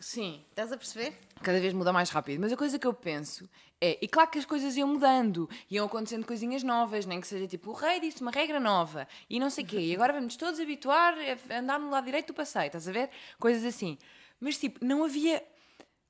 Sim, 0.00 0.42
Estás 0.50 0.72
a 0.72 0.76
perceber? 0.76 1.12
cada 1.42 1.60
vez 1.60 1.72
muda 1.72 1.92
mais 1.92 2.10
rápido. 2.10 2.40
Mas 2.40 2.52
a 2.52 2.56
coisa 2.56 2.78
que 2.78 2.86
eu 2.86 2.92
penso 2.92 3.48
é. 3.80 3.98
E 4.02 4.08
claro 4.08 4.30
que 4.30 4.38
as 4.38 4.44
coisas 4.44 4.76
iam 4.76 4.88
mudando, 4.88 5.48
iam 5.70 5.86
acontecendo 5.86 6.26
coisinhas 6.26 6.62
novas, 6.62 7.06
nem 7.06 7.20
que 7.20 7.26
seja 7.26 7.46
tipo 7.46 7.70
o 7.70 7.72
rei 7.74 8.00
disse 8.00 8.20
uma 8.20 8.30
regra 8.30 8.58
nova 8.60 9.06
e 9.28 9.38
não 9.40 9.48
sei 9.50 9.64
o 9.64 9.66
quê. 9.66 9.78
E 9.78 9.94
agora 9.94 10.12
vamos 10.12 10.36
todos 10.36 10.58
habituar 10.60 11.14
a 11.50 11.58
andar 11.58 11.78
no 11.78 11.90
lado 11.90 12.04
direito 12.04 12.28
do 12.28 12.34
passeio, 12.34 12.66
estás 12.66 12.88
a 12.88 12.92
ver? 12.92 13.10
Coisas 13.38 13.64
assim. 13.64 13.96
Mas 14.38 14.58
tipo, 14.58 14.84
não 14.84 15.04
havia 15.04 15.42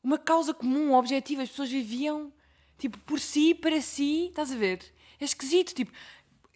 uma 0.02 0.18
causa 0.18 0.54
comum, 0.54 0.90
um 0.90 0.94
objetivo. 0.94 1.42
As 1.42 1.48
pessoas 1.50 1.70
viviam 1.70 2.32
tipo 2.78 2.98
por 3.00 3.20
si, 3.20 3.54
para 3.54 3.80
si, 3.80 4.28
estás 4.28 4.50
a 4.50 4.56
ver? 4.56 4.80
É 5.20 5.24
esquisito, 5.24 5.74
tipo, 5.74 5.92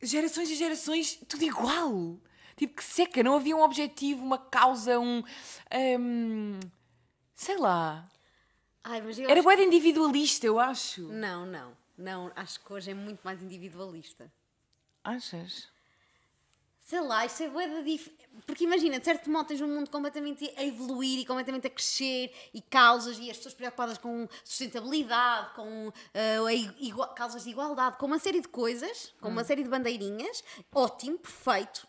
gerações 0.03 0.51
e 0.51 0.55
gerações, 0.55 1.21
tudo 1.29 1.45
igual. 1.45 2.19
Tipo, 2.57 2.75
que 2.75 2.85
seca, 2.85 3.23
não 3.23 3.35
havia 3.35 3.57
um 3.57 3.63
objetivo, 3.63 4.25
uma 4.25 4.39
causa, 4.39 4.99
um. 4.99 5.23
hum, 5.99 6.61
sei 7.35 7.57
lá. 7.57 8.09
Ai, 8.83 9.03
Era 9.29 9.43
bué 9.43 9.57
de 9.57 9.63
individualista, 9.63 10.47
eu 10.47 10.59
acho. 10.59 11.03
Não, 11.09 11.47
não. 11.47 11.77
Não, 11.97 12.31
acho 12.37 12.61
que 12.61 12.73
hoje 12.73 12.91
é 12.91 12.95
muito 12.95 13.21
mais 13.23 13.43
individualista. 13.43 14.31
Achas? 15.03 15.69
Sei 16.81 17.01
lá, 17.01 17.25
isto 17.25 17.43
é 17.43 17.49
bué 17.49 17.67
da 17.67 17.81
dif... 17.81 18.11
Porque 18.47 18.65
imagina, 18.65 18.99
de 18.99 19.05
certo 19.05 19.31
modo 19.31 19.47
tens 19.47 19.61
um 19.63 19.69
mundo 19.69 19.89
completamente 19.89 20.53
a 20.57 20.65
evoluir 20.65 21.21
e 21.21 21.25
completamente 21.25 21.67
a 21.67 21.71
crescer 21.71 22.31
e 22.53 22.61
causas 22.61 23.17
e 23.19 23.31
as 23.31 23.37
pessoas 23.39 23.55
preocupadas 23.55 23.97
com 23.97 24.29
sustentabilidade, 24.45 25.55
com 25.55 25.91
ah, 26.13 26.47
a 26.47 26.53
i- 26.53 26.77
igua- 26.81 27.09
causas 27.15 27.45
de 27.45 27.51
igualdade, 27.51 27.97
com 27.97 28.05
uma 28.07 28.19
série 28.19 28.41
de 28.41 28.49
coisas, 28.49 29.15
com 29.21 29.29
uma 29.29 29.45
série 29.45 29.63
de 29.63 29.69
bandeirinhas. 29.71 30.45
Ótimo, 30.75 31.17
perfeito, 31.19 31.87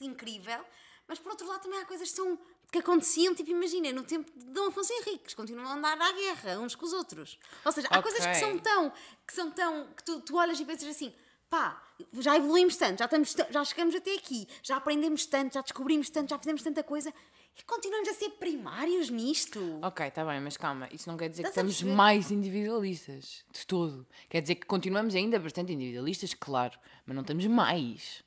incrível. 0.00 0.64
Mas 1.08 1.18
por 1.18 1.30
outro 1.32 1.46
lado 1.48 1.62
também 1.62 1.80
há 1.80 1.84
coisas 1.86 2.10
que, 2.10 2.16
são, 2.16 2.38
que 2.72 2.78
aconteciam, 2.78 3.34
tipo, 3.34 3.50
imagina, 3.50 3.92
no 3.92 4.02
tempo 4.02 4.30
de 4.36 4.44
Dom 4.46 4.66
Afonso 4.66 4.92
Henriques, 4.92 5.34
continuam 5.34 5.66
a 5.68 5.74
andar 5.74 6.00
à 6.00 6.12
guerra 6.12 6.58
uns 6.60 6.74
com 6.74 6.84
os 6.84 6.92
outros. 6.92 7.38
Ou 7.64 7.72
seja, 7.72 7.88
há 7.90 8.02
coisas 8.02 8.26
que 8.26 8.34
são 8.36 8.58
tão, 8.58 8.92
que 9.26 9.32
são 9.34 9.50
tão, 9.50 9.86
que 9.94 10.02
tu, 10.04 10.20
tu 10.20 10.36
olhas 10.36 10.58
e 10.60 10.64
pensas 10.64 10.88
assim, 10.88 11.12
pá, 11.48 11.80
já 12.18 12.36
evoluímos 12.36 12.76
tanto, 12.76 12.98
já, 12.98 13.04
estamos, 13.04 13.32
ta- 13.34 13.46
já 13.50 13.64
chegamos 13.64 13.94
até 13.94 14.14
aqui, 14.14 14.46
já 14.62 14.76
aprendemos 14.76 15.24
tanto, 15.26 15.54
já 15.54 15.60
descobrimos 15.62 16.10
tanto, 16.10 16.30
já 16.30 16.38
fizemos 16.38 16.62
tanta 16.62 16.82
coisa 16.82 17.14
e 17.58 17.62
continuamos 17.62 18.08
a 18.08 18.12
ser 18.14 18.30
primários 18.30 19.08
nisto. 19.08 19.78
Ok, 19.82 20.04
está 20.06 20.24
bem, 20.24 20.40
mas 20.40 20.56
calma, 20.58 20.88
isso 20.92 21.08
não 21.08 21.16
quer 21.16 21.30
dizer 21.30 21.44
que 21.44 21.48
Estás 21.48 21.64
estamos 21.64 21.76
perceber? 21.76 21.96
mais 21.96 22.30
individualistas, 22.30 23.44
de 23.50 23.66
todo. 23.66 24.06
Quer 24.28 24.42
dizer 24.42 24.56
que 24.56 24.66
continuamos 24.66 25.14
ainda 25.14 25.38
bastante 25.38 25.72
individualistas, 25.72 26.34
claro, 26.34 26.78
mas 27.06 27.14
não 27.14 27.22
estamos 27.22 27.46
mais. 27.46 28.22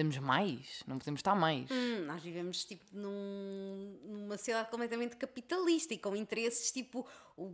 Estamos 0.00 0.16
mais, 0.18 0.82
não 0.86 0.98
podemos 0.98 1.18
estar 1.18 1.34
mais. 1.34 1.70
Hum, 1.70 2.04
nós 2.06 2.22
vivemos 2.22 2.64
tipo 2.64 2.84
num- 2.92 3.98
numa 4.04 4.38
sociedade 4.38 4.70
completamente 4.70 5.14
capitalista 5.16 5.92
e 5.92 5.98
com 5.98 6.16
interesses 6.16 6.70
tipo. 6.72 7.06
o- 7.36 7.52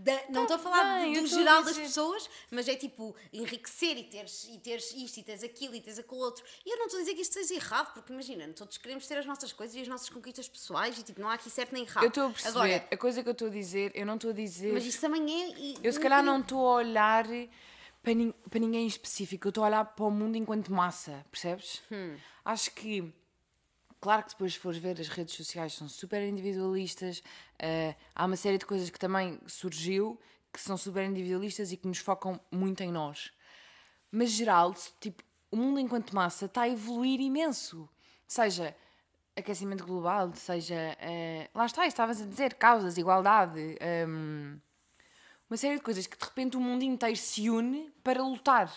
da- 0.00 0.22
não 0.30 0.42
estou 0.42 0.56
a 0.56 0.58
falar 0.58 1.00
bem, 1.00 1.12
do, 1.20 1.26
geral 1.26 1.62
das 1.62 1.76
pessoas, 1.76 2.30
mas 2.50 2.66
é 2.68 2.74
tipo 2.76 3.14
enriquecer 3.32 3.98
e 3.98 4.04
teres, 4.04 4.48
e 4.50 4.58
teres 4.58 4.94
isto 4.94 5.18
e 5.18 5.22
teres 5.22 5.42
aquilo 5.42 5.74
e 5.74 5.80
teres 5.82 5.98
aquilo 5.98 6.20
outro. 6.20 6.42
E 6.64 6.70
eu 6.72 6.78
não 6.78 6.86
estou 6.86 6.98
a 6.98 7.02
dizer 7.02 7.14
que 7.14 7.20
isto 7.22 7.34
seja 7.34 7.54
errado, 7.54 7.92
porque 7.92 8.10
imagina, 8.12 8.48
todos 8.54 8.78
queremos 8.78 9.06
ter 9.06 9.18
as 9.18 9.26
nossas 9.26 9.52
coisas 9.52 9.74
e 9.76 9.80
as 9.80 9.88
nossas 9.88 10.08
conquistas 10.08 10.48
pessoais 10.48 10.98
e 10.98 11.02
tipo, 11.02 11.20
não 11.20 11.28
há 11.28 11.34
aqui 11.34 11.50
certo 11.50 11.72
nem 11.72 11.82
errado. 11.84 12.04
Eu 12.04 12.08
estou 12.08 12.26
a 12.26 12.30
perceber, 12.30 12.48
Agora, 12.58 12.88
a 12.90 12.96
coisa 12.96 13.22
que 13.22 13.28
eu 13.28 13.32
estou 13.32 13.48
a 13.48 13.50
dizer, 13.50 13.92
eu 13.94 14.06
não 14.06 14.14
estou 14.14 14.30
a 14.30 14.34
dizer. 14.34 14.72
mas 14.72 14.84
isso 14.86 15.00
também 15.00 15.22
é. 15.42 15.48
e- 15.58 15.76
Eu 15.82 15.92
se 15.92 16.00
calhar 16.00 16.22
não 16.22 16.40
estou 16.40 16.66
a 16.66 16.74
olhar 16.76 17.26
para, 18.08 18.14
nin- 18.14 18.32
para 18.48 18.60
ninguém 18.60 18.84
em 18.84 18.86
específico, 18.86 19.46
eu 19.46 19.50
estou 19.50 19.64
a 19.64 19.66
olhar 19.66 19.84
para 19.84 20.04
o 20.04 20.10
mundo 20.10 20.36
enquanto 20.36 20.72
massa, 20.72 21.24
percebes? 21.30 21.82
Acho 22.44 22.70
que, 22.72 23.12
claro 24.00 24.22
que 24.22 24.30
depois 24.30 24.54
se 24.54 24.58
fores 24.58 24.78
ver, 24.78 24.98
as 25.00 25.08
redes 25.08 25.34
sociais 25.34 25.74
são 25.74 25.88
super 25.88 26.22
individualistas, 26.22 27.22
eh, 27.58 27.94
há 28.14 28.24
uma 28.24 28.36
série 28.36 28.56
de 28.58 28.64
coisas 28.64 28.88
que 28.88 28.98
também 28.98 29.38
surgiu 29.46 30.18
que 30.52 30.60
são 30.60 30.76
super 30.78 31.04
individualistas 31.04 31.70
e 31.72 31.76
que 31.76 31.86
nos 31.86 31.98
focam 31.98 32.40
muito 32.50 32.82
em 32.82 32.90
nós. 32.90 33.30
Mas 34.10 34.30
geral, 34.30 34.74
tipo, 35.00 35.22
o 35.50 35.56
mundo 35.56 35.78
enquanto 35.78 36.14
massa 36.14 36.46
está 36.46 36.62
a 36.62 36.68
evoluir 36.68 37.20
imenso. 37.20 37.86
Seja 38.26 38.74
aquecimento 39.36 39.84
global, 39.84 40.32
seja. 40.34 40.96
eh, 40.98 41.50
lá 41.54 41.66
está, 41.66 41.86
estavas 41.86 42.22
a 42.22 42.24
dizer, 42.26 42.54
causas, 42.54 42.96
igualdade. 42.96 43.76
hum, 44.08 44.58
uma 45.50 45.56
série 45.56 45.76
de 45.76 45.82
coisas 45.82 46.06
que 46.06 46.16
de 46.16 46.24
repente 46.24 46.56
o 46.56 46.60
mundo 46.60 46.82
inteiro 46.82 47.16
se 47.16 47.48
une 47.50 47.90
para 48.02 48.22
lutar. 48.22 48.72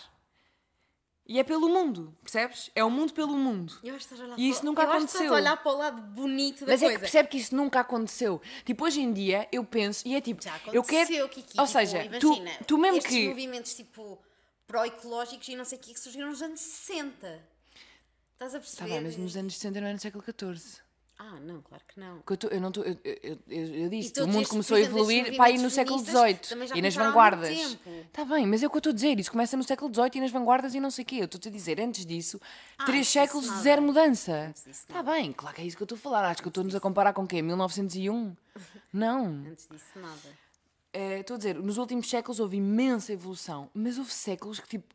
E 1.24 1.38
é 1.38 1.44
pelo 1.44 1.68
mundo, 1.68 2.16
percebes? 2.22 2.68
É 2.74 2.82
o 2.82 2.90
mundo 2.90 3.12
pelo 3.12 3.36
mundo. 3.36 3.72
Eu 3.84 3.94
acho 3.94 4.08
que 4.08 4.14
estás 4.14 4.20
a 4.20 4.24
olhar 4.24 4.38
E 4.38 4.48
isso 4.48 4.58
para- 4.60 4.66
nunca 4.68 4.82
eu 4.82 4.86
acho 4.86 4.90
que 4.92 4.96
aconteceu. 5.04 5.20
estás 5.22 5.32
a 5.32 5.34
olhar 5.40 5.56
para 5.62 5.72
o 5.72 5.76
lado 5.78 6.02
bonito 6.02 6.66
da 6.66 6.72
Mas 6.72 6.82
é 6.82 6.86
coisa. 6.86 6.98
que 6.98 7.00
percebe 7.00 7.28
que 7.28 7.38
isso 7.38 7.54
nunca 7.54 7.80
aconteceu. 7.80 8.42
Tipo, 8.64 8.84
hoje 8.84 9.00
em 9.00 9.12
dia 9.12 9.48
eu 9.52 9.64
penso, 9.64 10.06
e 10.06 10.14
é 10.16 10.20
tipo, 10.20 10.42
Já 10.42 10.50
eu 10.72 10.80
aconteceu, 10.82 11.06
quero. 11.06 11.28
Kiki. 11.28 11.60
Ou 11.60 11.66
tipo, 11.66 11.78
seja, 11.78 11.98
tu, 12.18 12.26
imagina, 12.34 12.50
tu 12.66 12.76
mesmo 12.78 12.98
estes 12.98 13.12
que. 13.14 13.28
movimentos 13.28 13.74
tipo 13.74 14.18
pró-ecológicos 14.66 15.48
e 15.48 15.54
não 15.56 15.64
sei 15.64 15.78
o 15.78 15.80
que 15.80 15.94
que 15.94 16.00
surgiram 16.00 16.28
nos 16.28 16.42
anos 16.42 16.60
60. 16.60 17.48
Estás 18.32 18.54
a 18.54 18.58
Tá 18.58 18.64
perceber? 18.64 18.90
bem, 18.90 19.00
mas 19.02 19.16
nos 19.16 19.36
anos 19.36 19.54
60 19.54 19.80
não 19.80 19.88
é 19.88 19.92
no 19.92 19.98
século 20.00 20.24
XIV. 20.24 20.81
Ah, 21.24 21.38
não, 21.40 21.60
claro 21.62 21.84
que 21.86 22.00
não. 22.00 22.18
Que 22.22 22.32
eu, 22.32 22.36
tô- 22.36 22.48
eu 22.48 22.60
não 22.60 22.72
tô- 22.72 22.82
eu, 22.82 22.98
eu, 23.04 23.38
eu, 23.48 23.88
disse, 23.88 24.12
o 24.24 24.26
mundo 24.26 24.48
começou 24.48 24.76
a 24.76 24.80
evoluir 24.80 25.36
para 25.36 25.50
ir 25.50 25.58
no 25.58 25.70
século 25.70 25.98
XVIII 26.00 26.78
e 26.78 26.82
nas 26.82 26.94
vanguardas. 27.06 27.48
Está 28.08 28.24
bem, 28.24 28.44
mas 28.46 28.60
é 28.62 28.66
o 28.66 28.70
que 28.70 28.76
eu 28.76 28.78
estou 28.80 28.90
a 28.90 28.94
dizer. 28.94 29.20
Isso 29.20 29.30
começa 29.30 29.56
no 29.56 29.62
século 29.62 29.94
XVIII 29.94 30.10
e 30.16 30.20
nas 30.20 30.30
vanguardas 30.32 30.74
e 30.74 30.80
não 30.80 30.90
sei 30.90 31.04
o 31.04 31.06
quê. 31.06 31.16
Eu 31.20 31.26
estou-te 31.26 31.46
a 31.48 31.50
dizer, 31.52 31.80
antes 31.80 32.04
disso, 32.04 32.40
Ah, 32.76 32.84
três 32.86 33.06
séculos 33.06 33.44
de 33.44 33.62
zero 33.62 33.80
mudança. 33.82 34.52
Está 34.66 35.00
bem, 35.04 35.32
claro 35.32 35.54
que 35.54 35.62
é 35.62 35.64
isso 35.64 35.76
que 35.76 35.82
eu 35.82 35.84
estou 35.84 35.96
a 35.96 36.00
falar. 36.00 36.24
Acho 36.28 36.42
que 36.42 36.48
eu 36.48 36.50
estou-nos 36.50 36.74
a 36.74 36.80
comparar 36.80 37.12
com 37.12 37.22
o 37.22 37.26
quê? 37.28 37.40
1901? 37.40 38.34
Não. 38.92 39.26
Antes 39.48 39.68
disso, 39.70 39.84
nada. 39.96 41.18
Estou 41.20 41.36
a 41.36 41.38
dizer, 41.38 41.54
nos 41.54 41.78
últimos 41.78 42.10
séculos 42.10 42.40
houve 42.40 42.56
imensa 42.56 43.12
evolução, 43.12 43.70
mas 43.72 43.96
houve 43.96 44.12
séculos 44.12 44.58
que 44.58 44.66
tipo. 44.68 44.92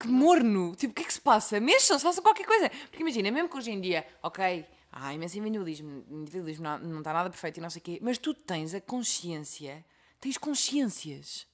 Que 0.00 0.08
morno! 0.08 0.74
Tipo, 0.76 0.92
o 0.92 0.94
que 0.94 1.02
é 1.02 1.04
que 1.04 1.12
se 1.12 1.20
passa? 1.20 1.60
Mexam-se, 1.60 2.02
façam 2.02 2.22
qualquer 2.22 2.46
coisa. 2.46 2.70
Porque 2.70 3.02
imagina, 3.02 3.30
mesmo 3.30 3.48
que 3.50 3.56
hoje 3.58 3.70
em 3.70 3.80
dia, 3.80 4.06
ok, 4.22 4.64
há 4.90 5.12
imenso 5.14 5.36
individualismo, 5.38 6.04
individualismo 6.10 6.64
não, 6.64 6.78
não 6.78 6.98
está 6.98 7.12
nada 7.12 7.28
perfeito 7.28 7.58
e 7.58 7.60
não 7.60 7.68
sei 7.68 7.80
o 7.80 7.82
quê, 7.84 7.98
mas 8.00 8.16
tu 8.16 8.32
tens 8.32 8.74
a 8.74 8.80
consciência, 8.80 9.84
tens 10.20 10.38
consciências. 10.38 11.46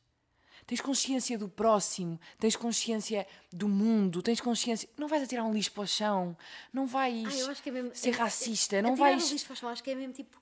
Tens 0.67 0.81
consciência 0.81 1.39
do 1.39 1.49
próximo, 1.49 2.19
tens 2.41 2.57
consciência 2.57 3.25
do 3.53 3.69
mundo, 3.69 4.21
tens 4.21 4.41
consciência. 4.41 4.89
Não 4.97 5.07
vais 5.07 5.23
atirar 5.23 5.45
um 5.45 5.53
lixo 5.53 5.71
para 5.71 5.83
o 5.85 5.87
chão, 5.87 6.37
não 6.73 6.87
vais 6.89 7.25
Ah, 7.25 7.37
eu 7.39 7.51
acho 7.51 7.63
que 7.63 7.69
é 7.69 7.73
mesmo. 7.73 7.95
ser 7.95 8.09
é- 8.09 8.13
racista, 8.13 8.77
é- 8.77 8.83
não 8.83 8.95
atirar 8.95 9.11
vais. 9.13 9.29
o 9.29 9.33
lixo 9.33 9.45
para 9.47 9.53
o 9.55 9.57
chão, 9.57 9.69
acho 9.69 9.83
que 9.85 9.91
é 9.93 9.95
mesmo 9.95 10.13
tipo. 10.13 10.41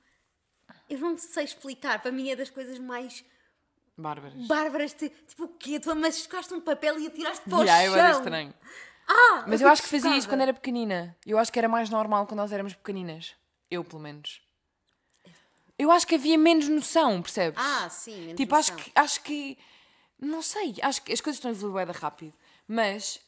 Eu 0.88 0.98
não 0.98 1.18
sei 1.18 1.44
explicar. 1.44 2.00
Para 2.00 2.10
mim 2.10 2.30
é 2.30 2.36
das 2.36 2.48
coisas 2.48 2.78
mais 2.78 3.22
Bárbaras. 3.96 4.46
bárbaras. 4.46 4.92
Tipo, 4.92 5.44
o 5.44 5.48
quê? 5.48 5.78
Tu 5.78 5.90
amascaste 5.90 6.52
um 6.52 6.60
papel 6.60 6.98
e 6.98 7.06
atiraste 7.06 7.44
para 7.48 7.58
o 7.58 7.62
Yeah, 7.62 7.84
eu 7.86 7.92
chão. 7.92 8.00
era 8.00 8.10
estranho. 8.12 8.54
Ah, 9.06 9.44
Mas 9.46 9.60
eu 9.60 9.66
eu 9.68 9.72
acho 9.72 9.82
que 9.82 9.88
fazia 9.88 10.16
isso 10.16 10.28
quando 10.28 10.40
era 10.40 10.52
pequenina. 10.54 11.16
Eu 11.26 11.38
acho 11.38 11.52
que 11.52 11.58
era 11.58 11.68
mais 11.68 11.90
normal 11.90 12.26
quando 12.26 12.38
nós 12.38 12.52
éramos 12.52 12.74
pequeninas. 12.74 13.34
Eu, 13.70 13.84
pelo 13.84 14.00
menos. 14.02 14.42
Eu 15.78 15.90
acho 15.90 16.06
que 16.06 16.14
havia 16.14 16.38
menos 16.38 16.68
noção, 16.68 17.20
percebes? 17.20 17.62
Ah, 17.62 17.88
sim. 17.90 18.18
menos 18.20 18.36
Tipo, 18.36 18.54
acho 18.54 18.72
noção. 18.72 18.84
que, 18.84 18.92
acho 18.98 19.20
que. 19.22 19.58
Não 20.18 20.40
sei, 20.42 20.76
acho 20.82 21.02
que 21.02 21.12
as 21.12 21.20
coisas 21.20 21.36
estão 21.38 21.50
a 21.50 21.54
evoluir 21.54 21.72
bué 21.72 21.86
da 21.86 21.92
rápido. 21.92 22.32
Mas 22.66 23.20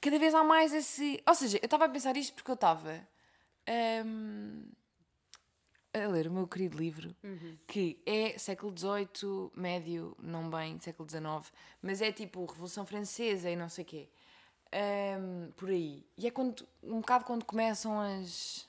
cada 0.00 0.18
vez 0.18 0.34
há 0.34 0.42
mais 0.42 0.72
esse. 0.74 1.22
Ou 1.26 1.34
seja, 1.34 1.58
eu 1.58 1.66
estava 1.66 1.84
a 1.84 1.88
pensar 1.88 2.16
isto 2.16 2.34
porque 2.34 2.50
eu 2.50 2.54
estava. 2.56 3.06
hum, 4.04 4.64
a 5.94 6.08
ler 6.08 6.26
o 6.26 6.32
meu 6.32 6.46
querido 6.48 6.76
livro, 6.76 7.14
que 7.68 8.02
é 8.04 8.36
século 8.36 8.74
XVIII, 8.76 9.50
médio, 9.54 10.16
não 10.20 10.50
bem, 10.50 10.78
século 10.80 11.08
XIX, 11.08 11.52
mas 11.80 12.02
é 12.02 12.10
tipo 12.12 12.44
Revolução 12.44 12.84
Francesa 12.84 13.48
e 13.48 13.54
não 13.56 13.68
sei 13.68 13.84
o 13.84 13.86
quê. 13.86 14.08
Hum, 15.20 15.52
por 15.56 15.68
aí. 15.70 16.04
E 16.18 16.26
é 16.26 16.30
quando, 16.32 16.66
um 16.82 17.00
bocado 17.00 17.24
quando 17.24 17.44
começam 17.44 18.00
as. 18.00 18.68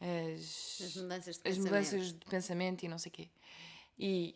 as 0.00 0.80
As 0.80 0.96
mudanças 0.96 1.36
de 1.36 1.40
as 1.40 1.42
pensamento. 1.42 1.64
mudanças 1.64 2.12
de 2.14 2.24
pensamento 2.26 2.82
e 2.84 2.88
não 2.88 2.98
sei 2.98 3.10
o 3.10 3.12
quê. 3.12 3.28
E, 3.98 4.34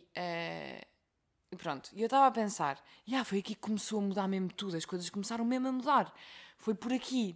e 1.51 1.55
pronto, 1.55 1.89
e 1.93 2.01
eu 2.01 2.05
estava 2.05 2.27
a 2.27 2.31
pensar, 2.31 2.83
yeah, 3.07 3.25
foi 3.25 3.39
aqui 3.39 3.55
que 3.55 3.61
começou 3.61 3.99
a 3.99 4.01
mudar 4.03 4.27
mesmo 4.27 4.51
tudo, 4.53 4.77
as 4.77 4.85
coisas 4.85 5.09
começaram 5.09 5.43
mesmo 5.43 5.67
a 5.67 5.71
mudar. 5.71 6.13
Foi 6.57 6.75
por 6.75 6.93
aqui. 6.93 7.35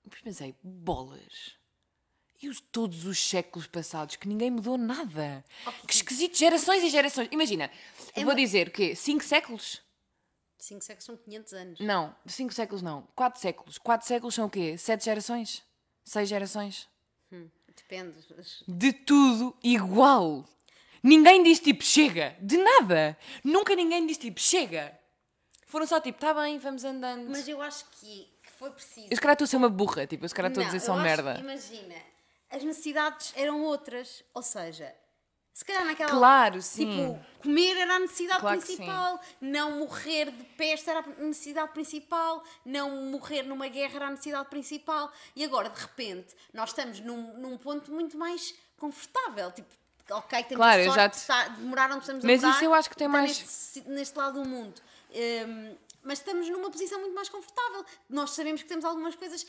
E 0.00 0.04
depois 0.04 0.22
pensei, 0.22 0.54
bolas. 0.62 1.58
E 2.42 2.48
os, 2.48 2.60
todos 2.60 3.04
os 3.04 3.18
séculos 3.18 3.66
passados 3.66 4.16
que 4.16 4.26
ninguém 4.26 4.50
mudou 4.50 4.78
nada. 4.78 5.44
Que 5.86 5.92
esquisito, 5.94 6.36
gerações 6.38 6.82
e 6.82 6.88
gerações. 6.88 7.28
Imagina, 7.30 7.70
eu 8.16 8.24
vou 8.24 8.34
dizer 8.34 8.68
o 8.68 8.70
quê? 8.70 8.94
Cinco 8.94 9.22
séculos? 9.24 9.82
5 10.58 10.82
séculos 10.84 11.04
são 11.04 11.16
500 11.16 11.52
anos. 11.54 11.80
Não, 11.80 12.14
cinco 12.26 12.52
séculos 12.52 12.82
não. 12.82 13.08
Quatro 13.14 13.40
séculos. 13.40 13.78
Quatro 13.78 14.06
séculos 14.06 14.34
são 14.34 14.44
o 14.46 14.50
quê? 14.50 14.76
Sete 14.76 15.06
gerações? 15.06 15.62
Seis 16.04 16.28
gerações? 16.28 16.86
Depende. 17.74 18.14
As- 18.38 18.62
de 18.68 18.92
tudo 18.92 19.56
igual. 19.62 20.44
Ninguém 21.02 21.42
disse 21.42 21.62
tipo 21.62 21.82
chega, 21.82 22.36
de 22.42 22.58
nada. 22.58 23.16
Nunca 23.42 23.74
ninguém 23.74 24.06
disse 24.06 24.20
tipo 24.20 24.38
chega. 24.38 24.98
Foram 25.66 25.86
só 25.86 25.98
tipo, 25.98 26.18
tá 26.20 26.34
bem, 26.34 26.58
vamos 26.58 26.84
andando. 26.84 27.30
Mas 27.30 27.48
eu 27.48 27.62
acho 27.62 27.86
que, 27.92 28.28
que 28.42 28.50
foi 28.58 28.70
preciso. 28.70 29.06
Eu 29.10 29.16
se 29.16 29.20
calhar 29.20 29.32
estou 29.34 29.44
a 29.44 29.48
ser 29.48 29.56
uma 29.56 29.68
burra, 29.70 30.06
tipo, 30.06 30.24
eu 30.24 30.28
se 30.28 30.34
calhar 30.34 30.50
estou 30.50 30.62
a 30.62 30.66
dizer 30.66 30.80
só 30.80 30.92
acho- 30.92 31.02
merda. 31.02 31.38
Imagina, 31.40 31.94
as 32.50 32.62
necessidades 32.62 33.32
eram 33.36 33.62
outras. 33.62 34.22
Ou 34.34 34.42
seja, 34.42 34.94
se 35.52 35.64
calhar 35.64 35.84
naquela. 35.84 36.10
Claro, 36.10 36.62
sim. 36.62 36.86
Tipo, 36.90 37.24
comer 37.42 37.76
era 37.76 37.94
a 37.96 37.98
necessidade 37.98 38.40
Claro 38.40 38.58
principal, 38.60 39.20
não 39.40 39.78
morrer 39.78 40.30
de 40.30 40.44
peste 40.56 40.88
era 40.88 41.00
a 41.00 41.22
necessidade 41.22 41.72
principal, 41.72 42.42
não 42.64 42.90
morrer 43.06 43.42
numa 43.42 43.68
guerra 43.68 43.96
era 43.96 44.06
a 44.06 44.10
necessidade 44.10 44.48
principal. 44.48 45.12
E 45.36 45.44
agora, 45.44 45.68
de 45.68 45.80
repente, 45.80 46.34
nós 46.52 46.70
estamos 46.70 47.00
num, 47.00 47.36
num 47.38 47.56
ponto 47.58 47.90
muito 47.92 48.16
mais 48.16 48.54
confortável. 48.78 49.50
Tipo, 49.52 49.68
ok, 50.10 50.44
temos 50.44 50.56
Claro, 50.56 50.84
sorte 50.84 50.96
já 50.96 51.06
de 51.06 51.12
te- 51.14 51.18
estar- 51.20 51.48
de 51.50 51.60
demorar 51.60 51.90
onde 51.90 52.00
estamos 52.00 52.24
a 52.24 52.26
Mas 52.26 52.42
isso 52.42 52.64
eu 52.64 52.74
acho 52.74 52.88
que 52.90 52.96
tem 52.96 53.08
mais- 53.08 53.38
Neste, 53.38 53.80
neste 53.88 54.18
lado 54.18 54.42
do 54.42 54.48
mundo. 54.48 54.80
Hum, 55.12 55.76
mas 56.02 56.18
estamos 56.18 56.48
numa 56.48 56.70
posição 56.70 56.98
muito 57.00 57.14
mais 57.14 57.28
confortável. 57.28 57.84
Nós 58.08 58.30
sabemos 58.30 58.62
que 58.62 58.68
temos 58.68 58.84
algumas 58.84 59.14
coisas 59.14 59.46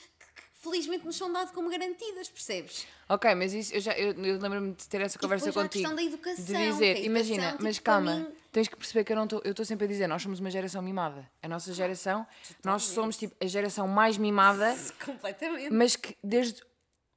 felizmente 0.61 1.05
nos 1.05 1.15
são 1.17 1.31
dadas 1.31 1.51
como 1.51 1.69
garantidas, 1.69 2.29
percebes? 2.29 2.87
Ok, 3.09 3.33
mas 3.35 3.53
isso 3.53 3.73
eu 3.73 3.81
já 3.81 3.93
eu, 3.97 4.13
eu 4.23 4.39
lembro-me 4.39 4.73
de 4.73 4.87
ter 4.87 5.01
essa 5.01 5.17
conversa 5.19 5.47
há 5.47 5.49
a 5.49 5.53
contigo. 5.53 5.71
questão 5.71 5.95
da 5.95 6.03
educação, 6.03 6.35
de 6.45 6.53
dizer, 6.53 6.85
educação, 6.85 7.05
imagina, 7.05 7.51
tipo, 7.51 7.63
mas 7.63 7.79
calma, 7.79 8.15
mim- 8.15 8.35
tens 8.51 8.67
que 8.67 8.75
perceber 8.77 9.03
que 9.03 9.11
eu 9.11 9.15
não 9.17 9.23
estou, 9.25 9.41
eu 9.43 9.51
estou 9.51 9.65
sempre 9.65 9.85
a 9.85 9.87
dizer, 9.87 10.07
nós 10.07 10.21
somos 10.21 10.39
uma 10.39 10.49
geração 10.51 10.81
mimada. 10.81 11.29
A 11.41 11.47
nossa 11.47 11.73
geração, 11.73 12.25
nós 12.63 12.83
somos 12.83 13.17
tipo 13.17 13.35
a 13.43 13.47
geração 13.47 13.87
mais 13.87 14.17
mimada 14.17 14.75
Completamente. 15.03 15.71
mas 15.73 15.95
que 15.95 16.15
desde 16.23 16.61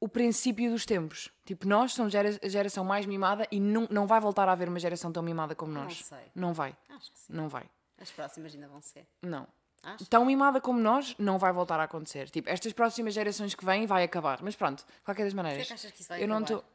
o 0.00 0.08
princípio 0.08 0.70
dos 0.70 0.84
tempos. 0.84 1.30
Tipo, 1.46 1.66
nós 1.68 1.92
somos 1.94 2.12
a 2.14 2.48
geração 2.48 2.84
mais 2.84 3.06
mimada 3.06 3.46
e 3.50 3.58
não, 3.60 3.86
não 3.90 4.06
vai 4.06 4.20
voltar 4.20 4.48
a 4.48 4.52
haver 4.52 4.68
uma 4.68 4.78
geração 4.78 5.10
tão 5.12 5.22
mimada 5.22 5.54
como 5.54 5.72
nós. 5.72 5.98
sei. 6.04 6.18
Não 6.34 6.52
vai. 6.52 6.76
Acho 6.90 7.10
que 7.12 7.18
sim. 7.18 7.32
Não 7.32 7.48
vai. 7.48 7.64
As 7.98 8.10
próximas 8.10 8.52
ainda 8.54 8.68
vão 8.68 8.82
ser. 8.82 9.06
Não. 9.22 9.46
Acho. 9.84 10.06
Tão 10.06 10.24
mimada 10.24 10.60
como 10.60 10.78
nós, 10.80 11.14
não 11.18 11.38
vai 11.38 11.52
voltar 11.52 11.78
a 11.80 11.84
acontecer. 11.84 12.30
Tipo, 12.30 12.48
estas 12.48 12.72
próximas 12.72 13.14
gerações 13.14 13.54
que 13.54 13.64
vêm, 13.64 13.86
vai 13.86 14.02
acabar. 14.04 14.40
Mas 14.42 14.56
pronto, 14.56 14.84
de 14.84 15.02
qualquer 15.04 15.24
das 15.24 15.34
maneiras. 15.34 15.66
que 15.66 15.72
achas 15.72 15.90
que 15.90 16.00
isso 16.00 16.08
vai 16.08 16.22
eu 16.22 16.28
não 16.28 16.38
acabar? 16.38 16.56
estou. 16.58 16.74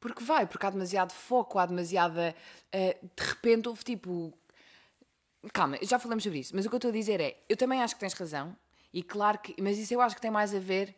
Porque 0.00 0.22
vai, 0.22 0.46
porque 0.46 0.64
há 0.64 0.70
demasiado 0.70 1.12
foco, 1.12 1.58
há 1.58 1.66
demasiada. 1.66 2.34
eh, 2.72 2.96
de 3.02 3.24
repente 3.24 3.68
houve 3.68 3.82
tipo. 3.82 4.32
Calma, 5.52 5.78
já 5.82 5.98
falamos 5.98 6.24
sobre 6.24 6.40
isso, 6.40 6.54
mas 6.54 6.66
o 6.66 6.68
que 6.68 6.74
eu 6.74 6.78
estou 6.78 6.88
a 6.90 6.92
dizer 6.92 7.20
é, 7.20 7.42
eu 7.48 7.56
também 7.56 7.80
acho 7.80 7.94
que 7.94 8.00
tens 8.00 8.12
razão, 8.12 8.56
e 8.92 9.02
claro 9.04 9.38
que, 9.38 9.54
mas 9.62 9.78
isso 9.78 9.94
eu 9.94 10.00
acho 10.00 10.14
que 10.16 10.20
tem 10.20 10.32
mais 10.32 10.52
a 10.52 10.58
ver, 10.58 10.94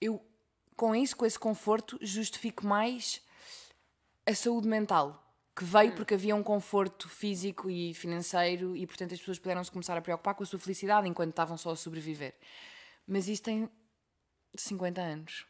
eu 0.00 0.20
com 0.76 0.94
isso, 0.94 1.16
com 1.16 1.24
esse 1.24 1.38
conforto, 1.38 1.96
justifico 2.02 2.66
mais 2.66 3.22
a 4.26 4.34
saúde 4.34 4.66
mental, 4.68 5.25
que 5.56 5.64
veio 5.64 5.94
porque 5.94 6.12
havia 6.12 6.36
um 6.36 6.42
conforto 6.42 7.08
físico 7.08 7.70
e 7.70 7.94
financeiro 7.94 8.76
e 8.76 8.86
portanto 8.86 9.14
as 9.14 9.18
pessoas 9.18 9.38
puderam 9.38 9.64
se 9.64 9.70
começar 9.70 9.96
a 9.96 10.02
preocupar 10.02 10.34
com 10.34 10.42
a 10.42 10.46
sua 10.46 10.58
felicidade 10.58 11.08
enquanto 11.08 11.30
estavam 11.30 11.56
só 11.56 11.70
a 11.70 11.76
sobreviver. 11.76 12.34
Mas 13.08 13.26
isso 13.26 13.42
tem 13.42 13.70
50 14.54 15.00
anos, 15.00 15.46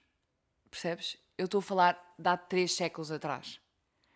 percebes? 0.70 1.18
Eu 1.36 1.46
estou 1.46 1.58
a 1.58 1.62
falar 1.62 2.14
de 2.16 2.28
há 2.28 2.36
3 2.36 2.72
séculos 2.72 3.10
atrás. 3.10 3.60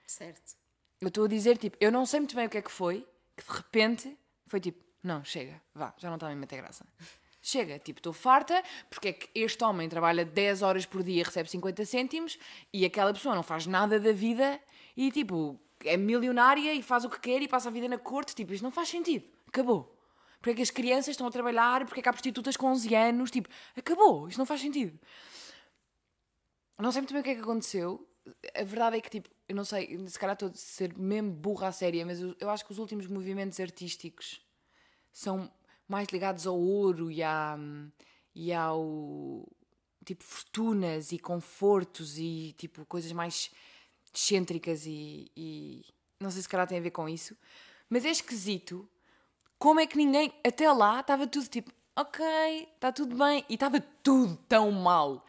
Certo. 0.07 0.57
Eu 1.01 1.09
estou 1.09 1.25
a 1.25 1.29
dizer, 1.29 1.59
tipo, 1.59 1.77
eu 1.81 1.91
não 1.91 2.07
sei 2.07 2.21
muito 2.21 2.37
bem 2.37 2.47
o 2.47 2.51
que 2.51 2.59
é 2.59 2.63
que 2.63 2.71
foi, 2.71 3.05
que 3.37 3.45
de 3.45 3.51
repente 3.51 4.17
foi 4.47 4.61
tipo, 4.61 4.85
não, 5.03 5.25
chega, 5.25 5.61
vá, 5.75 5.93
já 5.99 6.09
não 6.09 6.17
está 6.17 6.29
a 6.29 6.31
me 6.31 6.37
meter 6.37 6.59
graça. 6.59 6.87
Chega, 7.43 7.79
tipo, 7.79 7.99
estou 7.99 8.13
farta, 8.13 8.63
porque 8.89 9.09
é 9.09 9.13
que 9.15 9.29
este 9.35 9.65
homem 9.65 9.89
trabalha 9.89 10.25
10 10.25 10.63
horas 10.63 10.87
por 10.87 11.03
dia 11.03 11.21
e 11.21 11.25
recebe 11.25 11.51
50 11.51 11.85
cêntimos 11.87 12.39
e 12.73 12.85
aquela 12.85 13.13
pessoa 13.13 13.35
não 13.35 13.43
faz 13.43 13.67
nada 13.67 13.99
da 13.99 14.13
vida 14.13 14.61
e, 14.97 15.11
tipo, 15.11 15.59
é 15.85 15.97
milionária 15.97 16.75
e 16.75 16.83
faz 16.83 17.05
o 17.05 17.11
que 17.11 17.21
quer 17.21 17.43
e 17.43 17.49
passa 17.49 17.69
a 17.69 17.73
vida 17.73 17.89
na 17.89 17.99
corte. 17.99 18.35
Tipo, 18.35 18.53
isto 18.53 18.63
não 18.63 18.71
faz 18.71 18.89
sentido. 18.89 19.25
Acabou. 19.47 19.97
Porque 20.39 20.51
é 20.51 20.55
que 20.55 20.63
as 20.63 20.71
crianças 20.71 21.09
estão 21.09 21.27
a 21.27 21.31
trabalhar, 21.31 21.85
porque 21.85 22.01
é 22.01 22.03
que 22.03 22.09
há 22.09 22.13
prostitutas 22.13 22.57
com 22.57 22.69
11 22.69 22.95
anos, 22.95 23.31
tipo, 23.31 23.49
acabou, 23.77 24.27
isto 24.27 24.39
não 24.39 24.47
faz 24.47 24.61
sentido. 24.61 24.99
Não 26.79 26.91
sei 26.91 27.03
muito 27.03 27.13
bem 27.13 27.21
o 27.21 27.25
que 27.25 27.31
é 27.31 27.35
que 27.35 27.43
aconteceu. 27.43 28.09
A 28.55 28.65
verdade 28.65 28.97
é 28.97 29.01
que, 29.01 29.11
tipo, 29.11 29.29
eu 29.47 29.55
não 29.55 29.65
sei, 29.65 29.99
se 30.09 30.19
calhar 30.19 30.33
estou 30.33 30.49
a 30.49 30.55
ser 30.55 30.97
mesmo 30.97 31.31
burra 31.31 31.69
à 31.69 31.73
séria, 31.73 32.07
mas 32.07 32.21
eu, 32.21 32.35
eu 32.41 32.49
acho 32.49 32.65
que 32.65 32.73
os 32.73 32.79
últimos 32.79 33.07
movimentos 33.07 33.61
artísticos 33.61 34.41
são 35.13 35.53
mais 35.87 36.09
ligados 36.09 36.47
ao 36.47 36.59
ouro 36.59 37.11
e, 37.11 37.23
à, 37.23 37.59
e 38.35 38.53
ao 38.53 39.47
tipo 40.05 40.25
fortunas 40.25 41.13
e 41.13 41.19
confortos 41.19 42.17
e 42.17 42.55
tipo 42.57 42.87
coisas 42.87 43.13
mais 43.13 43.51
excêntricas 44.13 44.87
e, 44.87 45.31
e 45.37 45.85
não 46.19 46.31
sei 46.31 46.43
se 46.43 46.49
calhar 46.49 46.67
tem 46.67 46.79
a 46.79 46.83
ver 46.83 46.91
com 46.91 47.09
isso, 47.09 47.37
mas 47.89 48.05
é 48.05 48.11
esquisito 48.11 48.89
como 49.59 49.81
é 49.81 49.87
que 49.87 49.97
ninguém 49.97 50.33
até 50.45 50.71
lá 50.73 51.01
estava 51.01 51.27
tudo 51.27 51.47
tipo 51.47 51.73
ok, 51.97 52.25
está 52.75 52.91
tudo 52.93 53.17
bem 53.17 53.45
e 53.49 53.55
estava 53.55 53.81
tudo 54.03 54.37
tão 54.49 54.71
mal. 54.71 55.27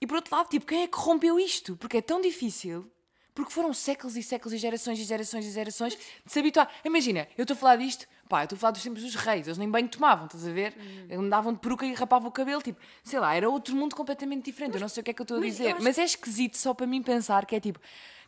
E 0.00 0.06
por 0.06 0.16
outro 0.16 0.34
lado, 0.34 0.48
tipo, 0.48 0.66
quem 0.66 0.82
é 0.82 0.86
que 0.86 0.96
rompeu 0.96 1.38
isto? 1.38 1.76
Porque 1.76 1.98
é 1.98 2.02
tão 2.02 2.20
difícil 2.20 2.90
porque 3.34 3.52
foram 3.52 3.72
séculos 3.72 4.16
e 4.16 4.22
séculos 4.22 4.52
e 4.52 4.58
gerações 4.58 4.98
e 4.98 5.04
gerações 5.04 5.46
e 5.46 5.50
gerações 5.50 5.94
de 5.94 6.32
se 6.32 6.38
habituar. 6.38 6.70
Imagina, 6.84 7.28
eu 7.38 7.42
estou 7.42 7.54
a 7.54 7.58
falar 7.58 7.76
disto, 7.76 8.06
pá, 8.30 8.42
eu 8.42 8.44
estou 8.44 8.56
a 8.56 8.60
falar 8.60 8.70
dos 8.70 8.82
tempos 8.82 9.02
dos 9.02 9.16
reis, 9.16 9.48
eles 9.48 9.58
nem 9.58 9.68
banho 9.68 9.88
tomavam, 9.88 10.26
estás 10.26 10.46
a 10.46 10.52
ver? 10.52 10.74
Uhum. 11.10 11.24
Andavam 11.24 11.52
de 11.52 11.58
peruca 11.58 11.84
e 11.84 11.92
rapavam 11.92 12.28
o 12.28 12.32
cabelo, 12.32 12.62
tipo, 12.62 12.80
sei 13.02 13.18
lá, 13.18 13.34
era 13.34 13.50
outro 13.50 13.74
mundo 13.74 13.96
completamente 13.96 14.44
diferente. 14.44 14.74
Mas, 14.74 14.80
eu 14.80 14.84
não 14.84 14.88
sei 14.88 15.00
o 15.00 15.04
que 15.04 15.10
é 15.10 15.14
que 15.14 15.20
eu 15.20 15.24
estou 15.24 15.38
a 15.38 15.40
dizer, 15.40 15.74
mas, 15.74 15.82
mas 15.82 15.98
é 15.98 16.04
esquisito 16.04 16.56
só 16.56 16.72
para 16.72 16.86
mim 16.86 17.02
pensar 17.02 17.44
que 17.44 17.56
é 17.56 17.60
tipo, 17.60 17.80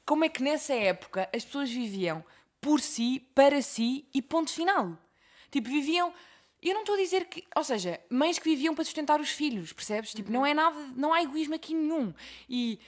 como 0.05 0.25
é 0.25 0.29
que 0.29 0.43
nessa 0.43 0.75
época 0.75 1.31
as 1.33 1.45
pessoas 1.45 1.71
viviam 1.71 2.25
por 2.61 2.81
si, 2.81 3.21
para 3.33 3.63
si 3.63 4.05
e 4.13 4.21
ponto 4.21 4.51
final? 4.51 4.99
Tipo, 5.51 5.69
viviam. 5.69 6.13
Eu 6.61 6.75
não 6.75 6.81
estou 6.81 6.97
a 6.97 6.99
dizer 6.99 7.27
que. 7.27 7.45
Ou 7.57 7.65
seja, 7.65 8.01
mães 8.11 8.39
que 8.39 8.49
viviam 8.49 8.75
para 8.75 8.85
sustentar 8.85 9.21
os 9.21 9.31
filhos, 9.31 9.73
percebes? 9.73 10.13
Tipo, 10.13 10.29
uhum. 10.29 10.35
não 10.35 10.47
é 10.47 10.53
nada. 10.53 10.79
Não 10.97 11.13
há 11.13 11.23
egoísmo 11.23 11.55
aqui 11.55 11.75
nenhum. 11.75 12.13
E 12.49 12.81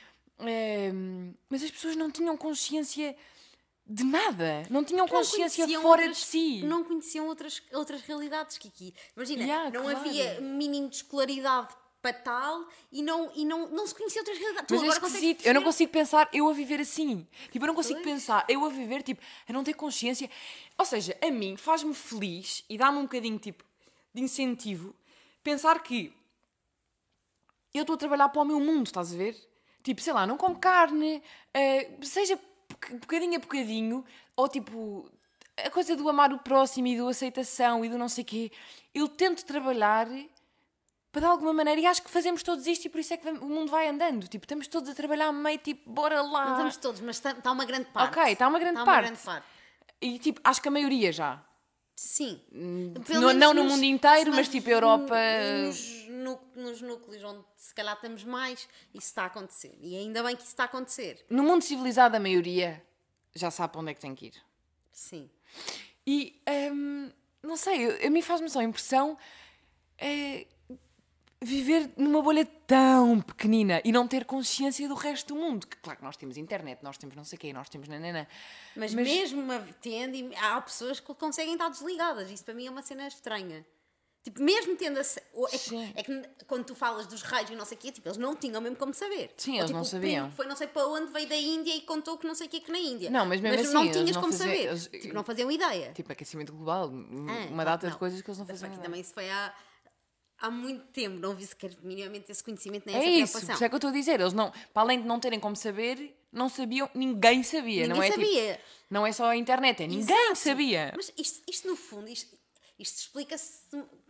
mas 1.48 1.62
as 1.62 1.70
pessoas 1.70 1.96
não 1.96 2.10
tinham 2.10 2.36
consciência 2.36 3.16
de 3.86 4.04
nada. 4.04 4.62
Não 4.70 4.82
tinham 4.82 5.06
consciência 5.06 5.66
não 5.66 5.82
fora 5.82 6.02
outras, 6.02 6.18
de 6.18 6.24
si. 6.24 6.62
Não 6.62 6.84
conheciam 6.84 7.26
outras, 7.26 7.62
outras 7.72 8.00
realidades, 8.02 8.56
Kiki. 8.58 8.94
Imagina, 9.16 9.42
yeah, 9.42 9.70
não 9.70 9.82
claro. 9.82 9.98
havia 9.98 10.40
mínimo 10.40 10.88
de 10.88 10.96
escolaridade 10.96 11.74
para 12.00 12.12
tal 12.12 12.68
e 12.92 13.02
não, 13.02 13.30
e 13.34 13.46
não, 13.46 13.68
não 13.68 13.86
se 13.86 13.94
conhecia 13.94 14.20
outras 14.20 14.38
realidades. 14.38 14.70
Mas 14.70 14.80
tu 14.80 14.86
é 14.86 15.06
esquisito. 15.06 15.46
Eu 15.46 15.54
não 15.54 15.62
consigo 15.62 15.90
pensar 15.90 16.28
eu 16.32 16.48
a 16.48 16.52
viver 16.52 16.80
assim. 16.80 17.26
Tipo, 17.50 17.64
eu 17.64 17.68
não 17.68 17.74
consigo 17.74 18.00
pois. 18.00 18.14
pensar 18.14 18.44
eu 18.48 18.64
a 18.64 18.68
viver, 18.68 19.02
tipo, 19.02 19.22
a 19.48 19.52
não 19.52 19.64
ter 19.64 19.74
consciência. 19.74 20.30
Ou 20.78 20.84
seja, 20.84 21.16
a 21.22 21.30
mim 21.30 21.56
faz-me 21.56 21.94
feliz 21.94 22.64
e 22.68 22.76
dá-me 22.76 22.98
um 22.98 23.02
bocadinho, 23.02 23.38
tipo, 23.38 23.64
de 24.12 24.22
incentivo 24.22 24.94
pensar 25.42 25.82
que 25.82 26.12
eu 27.74 27.82
estou 27.82 27.94
a 27.94 27.98
trabalhar 27.98 28.28
para 28.30 28.40
o 28.40 28.44
meu 28.44 28.60
mundo, 28.60 28.86
estás 28.86 29.12
a 29.12 29.16
ver? 29.16 29.36
Tipo, 29.82 30.00
sei 30.00 30.12
lá, 30.12 30.26
não 30.26 30.38
como 30.38 30.58
carne, 30.58 31.22
uh, 31.54 32.04
seja 32.06 32.38
bocadinho 32.92 33.36
a 33.36 33.38
bocadinho, 33.38 34.04
ou 34.36 34.48
tipo, 34.48 35.10
a 35.56 35.70
coisa 35.70 35.96
do 35.96 36.08
amar 36.08 36.32
o 36.32 36.38
próximo 36.38 36.86
e 36.86 36.96
do 36.96 37.08
aceitação 37.08 37.84
e 37.84 37.88
do 37.88 37.98
não 37.98 38.08
sei 38.08 38.24
quê. 38.24 38.52
Eu 38.94 39.08
tento 39.08 39.44
trabalhar 39.44 40.08
para 41.14 41.20
de 41.20 41.26
alguma 41.26 41.52
maneira, 41.52 41.80
e 41.80 41.86
acho 41.86 42.02
que 42.02 42.10
fazemos 42.10 42.42
todos 42.42 42.66
isto 42.66 42.86
e 42.86 42.88
por 42.88 42.98
isso 42.98 43.14
é 43.14 43.16
que 43.16 43.28
o 43.28 43.48
mundo 43.48 43.70
vai 43.70 43.88
andando. 43.88 44.26
Tipo, 44.26 44.44
estamos 44.44 44.66
todos 44.66 44.90
a 44.90 44.94
trabalhar 44.94 45.30
meio 45.32 45.58
tipo, 45.58 45.88
bora 45.88 46.20
lá. 46.20 46.44
Não 46.44 46.52
estamos 46.52 46.76
todos, 46.76 47.00
mas 47.00 47.16
está, 47.16 47.30
está 47.30 47.52
uma 47.52 47.64
grande 47.64 47.86
parte. 47.86 48.18
Ok, 48.18 48.32
está 48.32 48.48
uma 48.48 48.58
grande, 48.58 48.80
está 48.80 48.84
parte. 48.84 49.10
Uma 49.10 49.12
grande 49.12 49.24
parte. 49.24 49.46
E 50.00 50.18
tipo, 50.18 50.40
acho 50.42 50.60
que 50.60 50.66
a 50.66 50.70
maioria 50.72 51.12
já. 51.12 51.40
Sim. 51.94 52.40
No, 52.50 53.32
não 53.32 53.54
no 53.54 53.62
mundo 53.62 53.84
inteiro, 53.84 54.32
mas 54.34 54.48
tipo 54.48 54.68
Europa. 54.68 55.14
Nos, 55.64 56.08
no, 56.08 56.13
nos 56.54 56.80
núcleos 56.80 57.22
onde 57.22 57.44
se 57.56 57.74
calhar 57.74 57.98
temos 58.00 58.24
mais, 58.24 58.68
isso 58.92 59.06
está 59.08 59.24
a 59.24 59.26
acontecer. 59.26 59.76
E 59.80 59.96
ainda 59.96 60.22
bem 60.22 60.34
que 60.34 60.42
isso 60.42 60.50
está 60.52 60.64
a 60.64 60.66
acontecer. 60.66 61.24
No 61.28 61.42
mundo 61.42 61.62
civilizado, 61.62 62.16
a 62.16 62.20
maioria 62.20 62.82
já 63.34 63.50
sabe 63.50 63.72
para 63.72 63.80
onde 63.80 63.90
é 63.90 63.94
que 63.94 64.00
tem 64.00 64.14
que 64.14 64.26
ir. 64.26 64.34
Sim. 64.92 65.30
E 66.06 66.40
hum, 66.72 67.10
não 67.42 67.56
sei, 67.56 68.06
a 68.06 68.10
mim 68.10 68.22
faz-me 68.22 68.48
só 68.48 68.60
a 68.60 68.64
impressão. 68.64 69.18
É, 69.98 70.46
viver 71.44 71.90
numa 71.96 72.22
bolha 72.22 72.46
tão 72.66 73.20
pequenina 73.20 73.80
e 73.84 73.92
não 73.92 74.08
ter 74.08 74.24
consciência 74.24 74.88
do 74.88 74.94
resto 74.94 75.34
do 75.34 75.40
mundo. 75.40 75.66
Que, 75.66 75.76
claro 75.76 75.98
que 75.98 76.04
nós 76.04 76.16
temos 76.16 76.36
internet, 76.36 76.82
nós 76.82 76.96
temos 76.96 77.14
não 77.14 77.24
sei 77.24 77.36
o 77.36 77.40
quê, 77.40 77.52
nós 77.52 77.68
temos 77.68 77.86
nanana. 77.86 78.26
Mas, 78.74 78.94
mas 78.94 79.06
mesmo 79.06 79.42
tendo, 79.80 80.34
há 80.36 80.60
pessoas 80.60 80.98
que 80.98 81.14
conseguem 81.14 81.52
estar 81.52 81.68
desligadas. 81.68 82.30
Isso 82.30 82.44
para 82.44 82.54
mim 82.54 82.66
é 82.66 82.70
uma 82.70 82.82
cena 82.82 83.06
estranha. 83.06 83.64
Tipo, 84.24 84.42
mesmo 84.42 84.74
tendo 84.74 84.98
a. 84.98 85.02
É 85.02 85.58
que, 85.58 85.92
é 85.96 86.02
que, 86.02 86.22
quando 86.46 86.64
tu 86.64 86.74
falas 86.74 87.06
dos 87.06 87.20
reis 87.20 87.50
e 87.50 87.54
não 87.54 87.66
sei 87.66 87.76
o 87.76 87.80
quê, 87.80 87.92
tipo, 87.92 88.08
eles 88.08 88.16
não 88.16 88.34
tinham 88.34 88.58
mesmo 88.58 88.74
como 88.74 88.94
saber. 88.94 89.30
Sim, 89.36 89.52
Ou, 89.52 89.56
eles 89.58 89.66
tipo, 89.66 89.76
não 89.76 89.84
sabiam. 89.84 90.32
Foi 90.32 90.46
não 90.46 90.56
sei 90.56 90.66
para 90.66 90.86
onde, 90.86 91.12
veio 91.12 91.28
da 91.28 91.36
Índia 91.36 91.76
e 91.76 91.82
contou 91.82 92.16
que 92.16 92.26
não 92.26 92.34
sei 92.34 92.46
o 92.46 92.50
quê 92.50 92.60
que 92.60 92.72
na 92.72 92.78
Índia. 92.78 93.10
Não, 93.10 93.26
mas 93.26 93.38
mesmo 93.42 93.58
mas 93.58 93.66
assim, 93.66 93.74
não 93.74 93.92
tinhas 93.92 94.12
não 94.12 94.22
como 94.22 94.32
faziam, 94.32 94.48
saber. 94.48 94.66
Eles, 94.66 94.86
tipo, 94.86 95.14
não 95.14 95.24
faziam 95.24 95.50
ideia. 95.50 95.92
Tipo, 95.92 96.10
aquecimento 96.10 96.54
global. 96.54 96.90
Ah, 97.28 97.52
uma 97.52 97.64
data 97.66 97.86
não. 97.86 97.92
de 97.92 97.98
coisas 97.98 98.22
que 98.22 98.30
eles 98.30 98.38
não 98.38 98.46
faziam. 98.46 98.68
Ideia. 98.68 98.82
Também 98.82 99.02
isso 99.02 99.12
foi 99.12 99.28
há 99.30 99.54
há 100.38 100.50
muito 100.50 100.84
tempo 100.86 101.18
não 101.18 101.34
vi 101.34 101.46
sequer 101.46 101.70
minimamente 101.82 102.30
esse 102.30 102.42
conhecimento 102.42 102.86
nem 102.86 102.94
é 102.94 102.98
essa 102.98 103.08
isso, 103.08 103.16
preocupação. 103.32 103.52
É 103.52 103.54
isso, 103.54 103.64
é 103.64 103.68
que 103.68 103.74
eu 103.74 103.76
estou 103.76 103.90
a 103.90 103.92
dizer. 103.92 104.20
Eles 104.20 104.32
não, 104.32 104.50
para 104.72 104.82
além 104.82 105.00
de 105.00 105.06
não 105.06 105.20
terem 105.20 105.38
como 105.38 105.54
saber, 105.54 106.18
não 106.32 106.48
sabiam, 106.48 106.88
ninguém 106.94 107.42
sabia. 107.42 107.86
Ninguém 107.86 107.88
não 107.88 108.02
é, 108.02 108.10
tipo, 108.10 108.24
sabia. 108.24 108.52
Tipo, 108.54 108.64
não 108.90 109.06
é 109.06 109.12
só 109.12 109.26
a 109.26 109.36
internet, 109.36 109.82
é 109.82 109.86
ninguém 109.86 110.16
Exato. 110.16 110.36
sabia. 110.36 110.92
Mas 110.96 111.12
isto, 111.16 111.42
isto 111.48 111.68
no 111.68 111.76
fundo, 111.76 112.08
isto, 112.08 112.36
isto 112.78 112.98
explica-se. 112.98 113.62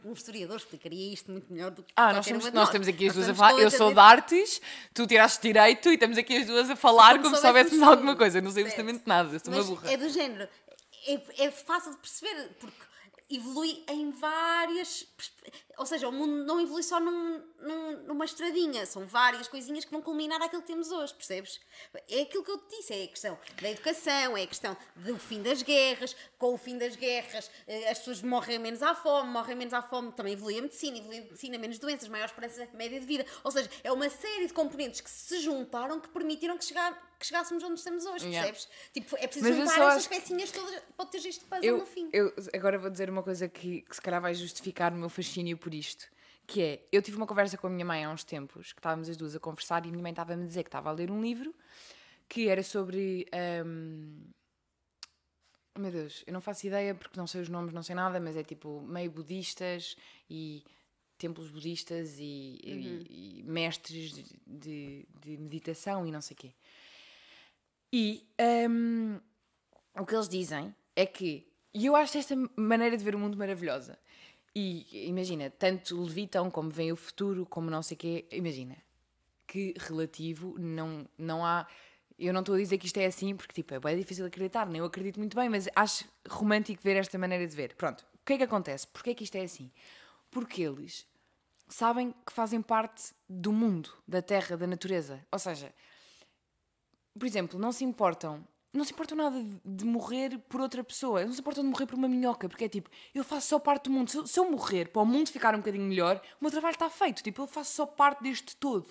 Um 0.04 0.12
historiador 0.12 0.56
explicaria 0.56 1.12
isto 1.12 1.30
muito 1.30 1.52
melhor 1.52 1.70
do 1.70 1.82
que. 1.82 1.92
Ah, 1.96 2.12
nós, 2.12 2.26
temos, 2.26 2.50
nós 2.52 2.70
temos 2.70 2.88
aqui 2.88 3.08
as 3.08 3.14
duas 3.14 3.28
a 3.28 3.34
falar. 3.34 3.60
Eu 3.60 3.70
sou 3.70 3.92
de 3.92 3.98
artes, 3.98 4.60
tu 4.92 5.06
tiraste 5.06 5.42
direito 5.42 5.88
e 5.90 5.94
estamos 5.94 6.18
aqui 6.18 6.36
as 6.36 6.46
duas 6.46 6.70
a 6.70 6.76
falar 6.76 7.12
como, 7.12 7.24
como 7.24 7.36
se 7.36 7.42
soubéssemos 7.42 7.82
alguma 7.82 8.16
coisa. 8.16 8.40
Não 8.40 8.50
sei 8.50 8.64
absolutamente 8.64 9.02
nada, 9.06 9.32
eu 9.32 9.40
sou 9.40 9.52
Mas 9.52 9.66
uma 9.66 9.76
burra. 9.76 9.92
É 9.92 9.96
do 9.96 10.08
género. 10.08 10.48
É, 11.06 11.44
é 11.44 11.50
fácil 11.50 11.92
de 11.92 11.98
perceber, 11.98 12.50
porque 12.58 12.76
evolui 13.30 13.84
em 13.88 14.10
várias. 14.12 15.06
Ou 15.76 15.86
seja, 15.86 16.08
o 16.08 16.12
mundo 16.12 16.44
não 16.44 16.60
evolui 16.60 16.82
só 16.82 17.00
num, 17.00 17.42
num, 17.60 18.02
numa 18.04 18.24
estradinha, 18.24 18.86
são 18.86 19.06
várias 19.06 19.48
coisinhas 19.48 19.84
que 19.84 19.90
vão 19.90 20.00
culminar 20.02 20.40
aquilo 20.42 20.62
que 20.62 20.68
temos 20.68 20.90
hoje, 20.90 21.14
percebes? 21.14 21.60
É 22.08 22.22
aquilo 22.22 22.44
que 22.44 22.50
eu 22.50 22.58
te 22.58 22.76
disse: 22.76 22.92
é 22.92 23.04
a 23.04 23.08
questão 23.08 23.38
da 23.60 23.70
educação, 23.70 24.36
é 24.36 24.42
a 24.42 24.46
questão 24.46 24.76
do 24.96 25.18
fim 25.18 25.42
das 25.42 25.62
guerras. 25.62 26.16
Com 26.38 26.54
o 26.54 26.58
fim 26.58 26.76
das 26.76 26.96
guerras, 26.96 27.50
eh, 27.66 27.90
as 27.90 27.98
pessoas 27.98 28.22
morrem 28.22 28.58
menos 28.58 28.82
à 28.82 28.94
fome, 28.94 29.30
morrem 29.30 29.56
menos 29.56 29.72
à 29.74 29.82
fome, 29.82 30.12
também 30.12 30.34
evolui 30.34 30.58
a 30.58 30.62
medicina, 30.62 30.98
evolui 30.98 31.18
a 31.18 31.22
medicina, 31.22 31.58
menos 31.58 31.78
doenças, 31.78 32.08
maior 32.08 32.26
esperança 32.26 32.68
média 32.74 33.00
de 33.00 33.06
vida. 33.06 33.24
Ou 33.42 33.50
seja, 33.50 33.70
é 33.82 33.90
uma 33.90 34.08
série 34.10 34.46
de 34.46 34.52
componentes 34.52 35.00
que 35.00 35.10
se 35.10 35.40
juntaram 35.40 36.00
que 36.00 36.08
permitiram 36.08 36.56
que 36.58 36.64
chegar 36.64 37.14
que 37.24 37.28
chegássemos 37.28 37.62
onde 37.64 37.78
estamos 37.78 38.04
hoje, 38.04 38.26
yeah. 38.26 38.46
percebes? 38.46 38.68
Tipo, 38.92 39.16
é 39.16 39.26
preciso 39.26 39.48
Mas 39.48 39.56
juntar 39.56 39.88
estas 39.88 40.06
pecinhas 40.06 40.50
todas 40.50 40.82
para 40.96 41.06
ter 41.06 41.26
este 41.26 41.44
puzzle 41.44 41.64
eu, 41.64 41.78
no 41.78 41.86
fim. 41.86 42.10
Eu 42.12 42.32
agora 42.52 42.78
vou 42.78 42.90
dizer 42.90 43.08
uma 43.08 43.22
coisa 43.22 43.48
que, 43.48 43.80
que 43.82 43.94
se 43.94 44.02
calhar 44.02 44.20
vai 44.20 44.34
justificar 44.34 44.92
o 44.92 44.96
meu 44.96 45.08
fascínio 45.08 45.56
por 45.64 45.72
isto. 45.72 46.04
Que 46.46 46.62
é, 46.62 46.86
eu 46.92 47.00
tive 47.00 47.16
uma 47.16 47.26
conversa 47.26 47.56
com 47.56 47.66
a 47.66 47.70
minha 47.70 47.86
mãe 47.86 48.04
há 48.04 48.10
uns 48.10 48.22
tempos, 48.22 48.74
que 48.74 48.78
estávamos 48.78 49.08
as 49.08 49.16
duas 49.16 49.34
a 49.34 49.40
conversar 49.40 49.86
e 49.86 49.88
a 49.88 49.90
minha 49.90 50.02
mãe 50.02 50.12
estava-me 50.12 50.44
a 50.44 50.46
dizer 50.46 50.62
que 50.62 50.68
estava 50.68 50.90
a 50.90 50.92
ler 50.92 51.10
um 51.10 51.22
livro 51.22 51.54
que 52.28 52.48
era 52.48 52.62
sobre. 52.62 53.26
Um, 53.64 54.20
meu 55.76 55.90
Deus, 55.90 56.22
eu 56.26 56.32
não 56.32 56.40
faço 56.40 56.66
ideia 56.66 56.94
porque 56.94 57.18
não 57.18 57.26
sei 57.26 57.40
os 57.40 57.48
nomes, 57.48 57.72
não 57.72 57.82
sei 57.82 57.96
nada, 57.96 58.20
mas 58.20 58.36
é 58.36 58.44
tipo 58.44 58.82
meio 58.82 59.10
budistas 59.10 59.96
e 60.30 60.62
templos 61.18 61.50
budistas 61.50 62.16
e, 62.18 62.60
uhum. 62.64 63.04
e, 63.08 63.40
e 63.40 63.42
mestres 63.44 64.12
de, 64.46 65.06
de, 65.20 65.36
meditação 65.36 66.06
e 66.06 66.12
não 66.12 66.20
sei 66.20 66.34
o 66.34 66.38
quê. 66.38 66.52
E 67.92 68.28
um, 68.68 69.18
o 69.96 70.06
que 70.06 70.14
eles 70.14 70.28
dizem 70.28 70.74
é 70.94 71.06
que 71.06 71.46
E 71.72 71.86
eu 71.86 71.96
acho 71.96 72.18
esta 72.18 72.36
maneira 72.56 72.96
de 72.96 73.04
ver 73.04 73.14
o 73.14 73.18
mundo 73.18 73.36
maravilhosa. 73.36 73.98
E 74.54 75.08
imagina, 75.08 75.50
tanto 75.50 76.00
levitam 76.00 76.50
como 76.50 76.70
vem 76.70 76.92
o 76.92 76.96
futuro, 76.96 77.44
como 77.44 77.70
não 77.70 77.82
sei 77.82 77.96
o 77.96 77.98
quê. 77.98 78.24
Imagina, 78.30 78.76
que 79.46 79.74
relativo, 79.76 80.56
não, 80.58 81.08
não 81.18 81.44
há. 81.44 81.66
Eu 82.16 82.32
não 82.32 82.40
estou 82.40 82.54
a 82.54 82.58
dizer 82.58 82.78
que 82.78 82.86
isto 82.86 82.96
é 82.98 83.06
assim, 83.06 83.34
porque 83.34 83.52
tipo, 83.52 83.74
é 83.74 83.80
bem 83.80 83.96
difícil 83.96 84.24
acreditar, 84.24 84.66
nem 84.66 84.78
eu 84.78 84.84
acredito 84.84 85.18
muito 85.18 85.36
bem, 85.36 85.48
mas 85.48 85.68
acho 85.74 86.04
romântico 86.28 86.80
ver 86.82 86.96
esta 86.96 87.18
maneira 87.18 87.46
de 87.46 87.56
ver. 87.56 87.74
Pronto, 87.74 88.06
o 88.14 88.24
que 88.24 88.34
é 88.34 88.36
que 88.36 88.44
acontece? 88.44 88.86
Porquê 88.86 89.10
é 89.10 89.14
que 89.14 89.24
isto 89.24 89.34
é 89.34 89.42
assim? 89.42 89.70
Porque 90.30 90.62
eles 90.62 91.06
sabem 91.68 92.14
que 92.24 92.32
fazem 92.32 92.62
parte 92.62 93.12
do 93.28 93.52
mundo, 93.52 93.90
da 94.06 94.22
terra, 94.22 94.56
da 94.56 94.66
natureza. 94.66 95.24
Ou 95.32 95.38
seja, 95.38 95.74
por 97.18 97.26
exemplo, 97.26 97.58
não 97.58 97.72
se 97.72 97.84
importam. 97.84 98.46
Não 98.74 98.84
se 98.84 98.92
importam 98.92 99.16
nada 99.16 99.42
de, 99.64 99.84
morrer 99.84 100.38
por 100.48 100.60
outra 100.60 100.82
pessoa. 100.82 101.24
Não 101.24 101.32
se 101.32 101.40
importam 101.40 101.62
de 101.62 101.70
morrer 101.70 101.86
por 101.86 101.94
uma 101.94 102.08
minhoca. 102.08 102.48
Porque 102.48 102.64
é 102.64 102.68
tipo, 102.68 102.90
eu 103.14 103.22
faço 103.24 103.48
só 103.48 103.58
parte 103.58 103.84
do 103.84 103.90
mundo. 103.90 104.10
Se, 104.10 104.16
eu- 104.18 104.26
se 104.26 104.38
eu 104.38 104.50
morrer 104.50 104.88
para 104.88 105.00
o 105.00 105.06
mundo 105.06 105.28
ficar 105.30 105.54
um 105.54 105.58
bocadinho 105.58 105.84
melhor, 105.84 106.20
o 106.40 106.44
meu 106.44 106.50
trabalho 106.50 106.74
está 106.74 106.90
feito. 106.90 107.22
Tipo, 107.22 107.42
eu 107.42 107.46
faço 107.46 107.72
só 107.72 107.86
parte 107.86 108.22
deste 108.22 108.56
todo. 108.56 108.86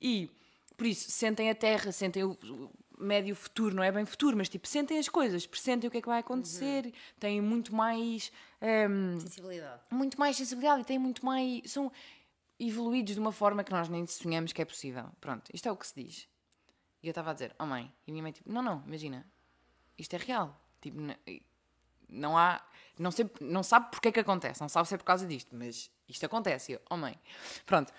E, 0.00 0.28
por 0.76 0.86
isso, 0.86 1.10
sentem 1.10 1.48
a 1.50 1.54
terra, 1.54 1.90
sentem 1.92 2.24
o, 2.24 2.36
médio 2.98 3.34
futuro. 3.34 3.74
Não 3.74 3.82
é 3.82 3.90
bem 3.90 4.04
futuro, 4.04 4.36
mas 4.36 4.48
tipo, 4.48 4.68
sentem 4.68 4.98
as 4.98 5.08
coisas. 5.08 5.46
Pressentem 5.46 5.88
o 5.88 5.90
que 5.90 5.98
é 5.98 6.02
que 6.02 6.08
vai 6.08 6.20
acontecer. 6.20 6.92
Têm 7.18 7.40
muito 7.40 7.74
mais... 7.74 8.30
hum, 8.60 9.18
Sensibilidade. 9.18 9.80
muito 9.90 10.20
mais 10.20 10.36
sensibilidade 10.36 10.82
e 10.82 10.84
têm 10.84 10.98
muito 10.98 11.24
mais. 11.24 11.62
são 11.72 11.90
evoluídos 12.58 13.14
de 13.14 13.20
uma 13.20 13.32
forma 13.32 13.64
que 13.64 13.72
nós 13.72 13.88
nem 13.88 14.06
sonhamos 14.06 14.52
que 14.52 14.60
é 14.60 14.64
possível. 14.66 15.06
Pronto, 15.18 15.50
isto 15.54 15.66
é 15.66 15.72
o 15.72 15.76
que 15.76 15.86
se 15.86 15.94
diz. 16.04 16.28
E 17.02 17.08
eu 17.08 17.10
estava 17.10 17.30
a 17.30 17.32
dizer, 17.32 17.54
oh 17.58 17.66
mãe, 17.66 17.92
e 18.06 18.12
minha 18.12 18.22
mãe 18.22 18.32
tipo, 18.32 18.50
não, 18.52 18.62
não, 18.62 18.82
imagina, 18.86 19.26
isto 19.98 20.14
é 20.14 20.18
real. 20.18 20.58
Tipo, 20.80 20.98
não 22.08 22.36
há. 22.36 22.60
Não, 22.98 23.10
sei, 23.10 23.30
não 23.40 23.62
sabe 23.62 23.90
porque 23.90 24.08
é 24.08 24.12
que 24.12 24.20
acontece, 24.20 24.60
não 24.60 24.68
sabe 24.68 24.88
se 24.88 24.94
é 24.94 24.98
por 24.98 25.04
causa 25.04 25.26
disto, 25.26 25.54
mas 25.56 25.90
isto 26.08 26.26
acontece. 26.26 26.72
E 26.72 26.74
eu, 26.74 26.80
oh 26.90 26.96
mãe, 26.96 27.18
pronto. 27.64 27.92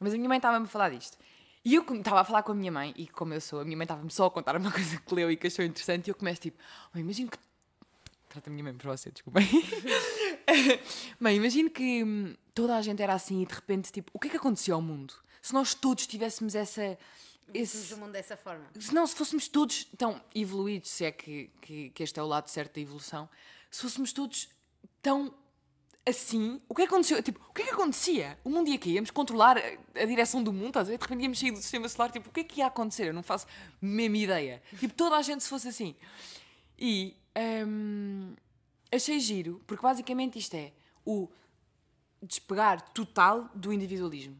Mas 0.00 0.12
a 0.14 0.16
minha 0.16 0.28
mãe 0.28 0.38
estava-me 0.38 0.66
a 0.66 0.68
falar 0.68 0.90
disto. 0.90 1.16
E 1.64 1.74
eu 1.74 1.82
estava 1.82 2.20
a 2.20 2.24
falar 2.24 2.42
com 2.42 2.52
a 2.52 2.54
minha 2.54 2.72
mãe, 2.72 2.94
e 2.96 3.06
como 3.06 3.34
eu 3.34 3.40
sou, 3.40 3.60
a 3.60 3.64
minha 3.64 3.76
mãe 3.76 3.84
estava-me 3.84 4.10
só 4.10 4.26
a 4.26 4.30
contar 4.30 4.56
uma 4.56 4.70
coisa 4.72 4.98
que 4.98 5.14
leu 5.14 5.30
e 5.30 5.36
que 5.36 5.46
achou 5.46 5.64
interessante, 5.64 6.08
e 6.08 6.10
eu 6.10 6.14
começo 6.14 6.40
tipo, 6.40 6.58
oh, 6.94 6.98
imagino 6.98 7.30
que. 7.30 7.38
Trata 8.28 8.50
a 8.50 8.52
minha 8.52 8.64
mãe 8.64 8.74
por 8.74 8.86
você, 8.86 9.10
desculpem. 9.10 9.46
Mãe, 11.18 11.36
imagino 11.36 11.70
que 11.70 12.04
hum, 12.04 12.34
toda 12.54 12.76
a 12.76 12.82
gente 12.82 13.02
era 13.02 13.14
assim 13.14 13.42
e 13.42 13.46
de 13.46 13.54
repente, 13.54 13.90
tipo, 13.90 14.10
o 14.12 14.18
que 14.18 14.28
é 14.28 14.30
que 14.30 14.36
acontecia 14.36 14.74
ao 14.74 14.82
mundo? 14.82 15.14
Se 15.40 15.54
nós 15.54 15.74
todos 15.74 16.06
tivéssemos 16.06 16.54
essa. 16.54 16.98
Esse, 17.54 17.94
o 17.94 17.98
mundo 17.98 18.12
dessa 18.12 18.36
forma. 18.36 18.66
se 18.78 18.94
não, 18.94 19.06
se 19.06 19.14
fôssemos 19.14 19.48
todos 19.48 19.84
tão 19.96 20.20
evoluídos, 20.34 20.90
se 20.90 21.04
é 21.04 21.12
que, 21.12 21.50
que, 21.60 21.90
que 21.90 22.02
este 22.02 22.18
é 22.18 22.22
o 22.22 22.26
lado 22.26 22.48
certo 22.48 22.74
da 22.74 22.80
evolução, 22.80 23.28
se 23.70 23.82
fôssemos 23.82 24.12
todos 24.12 24.48
tão 25.02 25.34
assim, 26.08 26.60
o 26.68 26.74
que 26.74 26.82
é 26.82 26.86
que 26.86 26.92
aconteceu? 26.92 27.22
Tipo, 27.22 27.40
o 27.48 27.52
que 27.52 27.62
é 27.62 27.64
que 27.66 27.70
acontecia? 27.70 28.38
O 28.42 28.48
mundo 28.48 28.68
ia 28.68 28.76
aqui, 28.76 28.90
íamos 28.90 29.10
controlar 29.10 29.58
a, 29.58 30.00
a 30.02 30.04
direção 30.06 30.42
do 30.42 30.52
mundo, 30.52 30.68
estás 30.68 30.88
a 30.88 30.90
ver? 30.90 30.98
De 30.98 31.02
repente 31.02 31.22
íamos 31.22 31.38
sair 31.38 31.50
do 31.50 31.58
sistema 31.58 31.88
solar, 31.88 32.10
tipo, 32.10 32.28
o 32.28 32.32
que 32.32 32.40
é 32.40 32.44
que 32.44 32.60
ia 32.60 32.66
acontecer? 32.66 33.08
Eu 33.08 33.14
não 33.14 33.22
faço 33.22 33.46
a 33.46 33.50
mesma 33.80 34.16
ideia. 34.16 34.62
Tipo, 34.78 34.94
toda 34.94 35.16
a 35.16 35.22
gente 35.22 35.42
se 35.42 35.48
fosse 35.50 35.68
assim. 35.68 35.94
E 36.78 37.14
hum, 37.66 38.34
achei 38.90 39.20
giro, 39.20 39.62
porque 39.66 39.82
basicamente 39.82 40.38
isto 40.38 40.54
é 40.54 40.72
o 41.04 41.28
despegar 42.22 42.80
total 42.92 43.50
do 43.54 43.72
individualismo. 43.72 44.36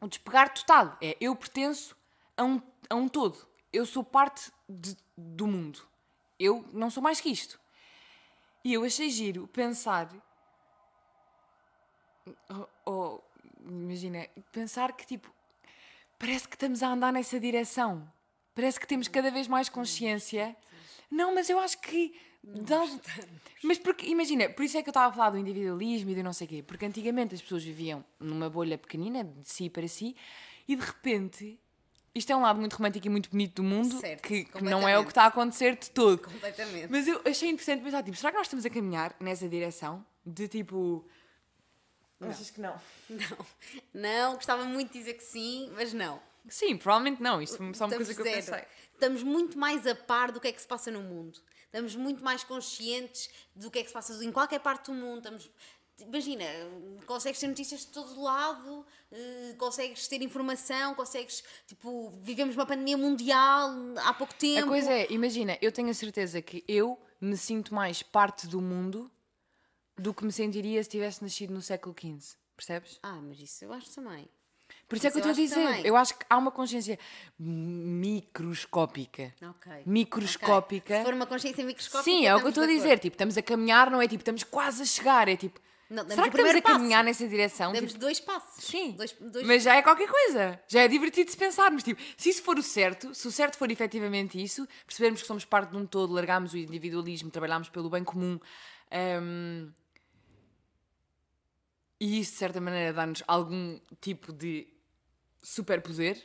O 0.00 0.08
despegar 0.08 0.54
total 0.54 0.96
é 1.00 1.16
eu 1.20 1.34
pertenço 1.34 1.96
a 2.40 2.44
um, 2.44 2.60
a 2.88 2.94
um 2.94 3.08
todo. 3.08 3.46
Eu 3.72 3.84
sou 3.86 4.02
parte 4.02 4.50
de- 4.68 4.96
do 5.16 5.46
mundo. 5.46 5.80
Eu 6.38 6.64
não 6.72 6.90
sou 6.90 7.02
mais 7.02 7.20
que 7.20 7.28
isto. 7.30 7.60
E 8.64 8.72
eu 8.72 8.82
achei 8.84 9.08
giro 9.10 9.46
pensar. 9.48 10.08
Oh, 12.48 12.66
oh, 12.86 13.20
imagina, 13.66 14.26
pensar 14.52 14.92
que 14.92 15.06
tipo. 15.06 15.32
Parece 16.18 16.46
que 16.48 16.54
estamos 16.54 16.82
a 16.82 16.88
andar 16.88 17.12
nessa 17.12 17.40
direção. 17.40 18.10
Parece 18.54 18.78
que 18.78 18.86
temos 18.86 19.08
cada 19.08 19.30
vez 19.30 19.48
mais 19.48 19.68
consciência. 19.68 20.54
Não, 21.10 21.34
mas 21.34 21.48
eu 21.48 21.58
acho 21.58 21.78
que. 21.80 22.14
dá- 22.42 22.84
Mas 23.62 23.78
porque, 23.78 24.06
imagina, 24.06 24.48
por 24.50 24.64
isso 24.64 24.76
é 24.76 24.82
que 24.82 24.88
eu 24.88 24.92
estava 24.92 25.08
a 25.08 25.12
falar 25.16 25.30
do 25.30 25.38
individualismo 25.38 26.10
e 26.10 26.14
do 26.14 26.22
não 26.22 26.32
sei 26.32 26.46
quê. 26.46 26.62
Porque 26.62 26.84
antigamente 26.84 27.34
as 27.34 27.40
pessoas 27.42 27.64
viviam 27.64 28.04
numa 28.18 28.50
bolha 28.50 28.76
pequenina, 28.76 29.24
de 29.24 29.48
si 29.50 29.70
para 29.70 29.88
si, 29.88 30.14
e 30.68 30.76
de 30.76 30.84
repente. 30.84 31.58
Isto 32.14 32.32
é 32.32 32.36
um 32.36 32.40
lado 32.42 32.58
muito 32.58 32.74
romântico 32.74 33.06
e 33.06 33.10
muito 33.10 33.30
bonito 33.30 33.54
do 33.56 33.62
mundo, 33.62 34.00
Certo, 34.00 34.22
que, 34.22 34.44
que 34.44 34.64
não 34.64 34.86
é 34.88 34.98
o 34.98 35.04
que 35.04 35.10
está 35.10 35.24
a 35.24 35.26
acontecer 35.26 35.76
de 35.76 35.90
todo. 35.90 36.18
Completamente. 36.18 36.88
Mas 36.90 37.06
eu 37.06 37.20
achei 37.24 37.48
interessante 37.48 37.82
pensar, 37.82 38.02
tipo, 38.02 38.16
será 38.16 38.32
que 38.32 38.38
nós 38.38 38.46
estamos 38.46 38.66
a 38.66 38.70
caminhar 38.70 39.14
nessa 39.20 39.48
direção? 39.48 40.04
De 40.26 40.48
tipo. 40.48 41.04
Achas 42.20 42.50
que 42.50 42.60
não? 42.60 42.74
Não. 43.08 43.46
Não, 43.94 44.34
gostava 44.34 44.64
muito 44.64 44.92
de 44.92 44.98
dizer 44.98 45.14
que 45.14 45.22
sim, 45.24 45.70
mas 45.74 45.92
não. 45.92 46.20
Sim, 46.48 46.76
provavelmente 46.76 47.22
não. 47.22 47.40
Isto 47.40 47.54
é 47.54 47.56
só 47.58 47.62
uma 47.64 47.70
Estamos 47.70 47.96
coisa 47.96 48.14
que 48.14 48.20
eu 48.20 48.24
zero. 48.24 48.36
pensei. 48.36 48.64
Estamos 48.92 49.22
muito 49.22 49.58
mais 49.58 49.86
a 49.86 49.94
par 49.94 50.32
do 50.32 50.40
que 50.40 50.48
é 50.48 50.52
que 50.52 50.60
se 50.60 50.66
passa 50.66 50.90
no 50.90 51.02
mundo. 51.02 51.40
Estamos 51.64 51.94
muito 51.94 52.22
mais 52.24 52.42
conscientes 52.42 53.30
do 53.54 53.70
que 53.70 53.78
é 53.78 53.82
que 53.82 53.88
se 53.88 53.94
passa 53.94 54.24
em 54.24 54.32
qualquer 54.32 54.58
parte 54.58 54.86
do 54.90 54.94
mundo. 54.94 55.18
Estamos, 55.18 55.50
imagina, 56.02 56.44
consegues 57.06 57.40
ter 57.40 57.48
notícias 57.48 57.80
de 57.80 57.88
todo 57.88 58.22
lado, 58.22 58.86
eh, 59.12 59.54
consegues 59.58 60.06
ter 60.08 60.22
informação, 60.22 60.94
consegues, 60.94 61.42
tipo, 61.66 62.10
vivemos 62.22 62.54
uma 62.54 62.66
pandemia 62.66 62.96
mundial 62.96 63.70
há 64.04 64.12
pouco 64.14 64.34
tempo. 64.34 64.66
A 64.66 64.68
coisa 64.68 64.92
é, 64.92 65.10
imagina, 65.12 65.58
eu 65.60 65.72
tenho 65.72 65.90
a 65.90 65.94
certeza 65.94 66.40
que 66.40 66.64
eu 66.66 66.98
me 67.20 67.36
sinto 67.36 67.74
mais 67.74 68.02
parte 68.02 68.46
do 68.46 68.60
mundo 68.60 69.10
do 69.96 70.14
que 70.14 70.24
me 70.24 70.32
sentiria 70.32 70.82
se 70.82 70.88
tivesse 70.88 71.22
nascido 71.22 71.52
no 71.52 71.60
século 71.60 71.94
XV. 71.98 72.36
Percebes? 72.56 72.98
Ah, 73.02 73.20
mas 73.22 73.40
isso 73.40 73.64
eu 73.64 73.72
acho 73.72 73.90
também. 73.94 74.28
Por 74.88 74.96
isso 74.96 75.06
é 75.06 75.10
que 75.10 75.18
eu 75.18 75.20
Isso 75.20 75.30
estou 75.30 75.42
a 75.42 75.46
dizer. 75.46 75.66
também. 75.76 75.86
Eu 75.86 75.96
acho 75.96 76.18
que 76.18 76.24
há 76.28 76.36
uma 76.36 76.50
consciência 76.50 76.98
microscópica. 77.38 79.32
Ok. 79.42 79.72
Microscópica. 79.86 80.94
Ok. 80.94 80.98
Se 80.98 81.04
for 81.04 81.14
uma 81.14 81.26
consciência 81.26 81.64
microscópica. 81.64 82.02
Sim, 82.04 82.26
é 82.26 82.34
o 82.34 82.40
que 82.40 82.46
eu 82.46 82.48
estou 82.50 82.64
a 82.64 82.66
dizer. 82.66 82.98
Tipo, 82.98 83.14
estamos 83.14 83.36
a 83.36 83.42
caminhar, 83.42 83.90
não 83.90 84.02
é 84.02 84.08
tipo, 84.08 84.22
estamos 84.22 84.42
quase 84.42 84.82
a 84.82 84.86
chegar. 84.86 85.28
É 85.28 85.36
tipo, 85.36 85.60
Não, 85.90 86.08
será 86.08 86.22
que 86.30 86.36
estamos 86.36 86.54
a 86.54 86.62
passo. 86.62 86.74
caminhar 86.76 87.02
nessa 87.02 87.26
direção? 87.26 87.72
Damos 87.72 87.90
Tipo, 87.90 88.00
dois 88.00 88.20
passos. 88.20 88.64
Sim, 88.64 88.92
Dois, 88.92 89.12
dois 89.20 89.44
mas 89.44 89.62
já 89.64 89.74
é 89.74 89.82
qualquer 89.82 90.08
coisa. 90.08 90.60
Já 90.68 90.82
é 90.82 90.88
divertido 90.88 91.28
se 91.28 91.36
pensarmos. 91.36 91.82
Tipo, 91.82 92.00
se 92.16 92.28
isso 92.30 92.42
for 92.42 92.56
o 92.56 92.62
certo, 92.62 93.12
se 93.12 93.26
o 93.26 93.32
certo 93.32 93.58
for 93.58 93.68
efetivamente 93.72 94.40
isso, 94.40 94.68
percebermos 94.86 95.20
que 95.20 95.26
somos 95.26 95.44
parte 95.44 95.70
de 95.70 95.76
um 95.76 95.84
todo, 95.84 96.12
largarmos 96.12 96.52
o 96.52 96.56
individualismo, 96.56 97.28
trabalharmos 97.28 97.68
pelo 97.68 97.90
bem 97.90 98.04
comum 98.04 98.38
hum, 99.20 99.72
e 101.98 102.20
isso, 102.20 102.32
de 102.32 102.38
certa 102.38 102.60
maneira, 102.60 102.92
dá-nos 102.92 103.22
algum 103.26 103.78
tipo 104.00 104.32
de 104.32 104.66
superpoder 105.42 106.16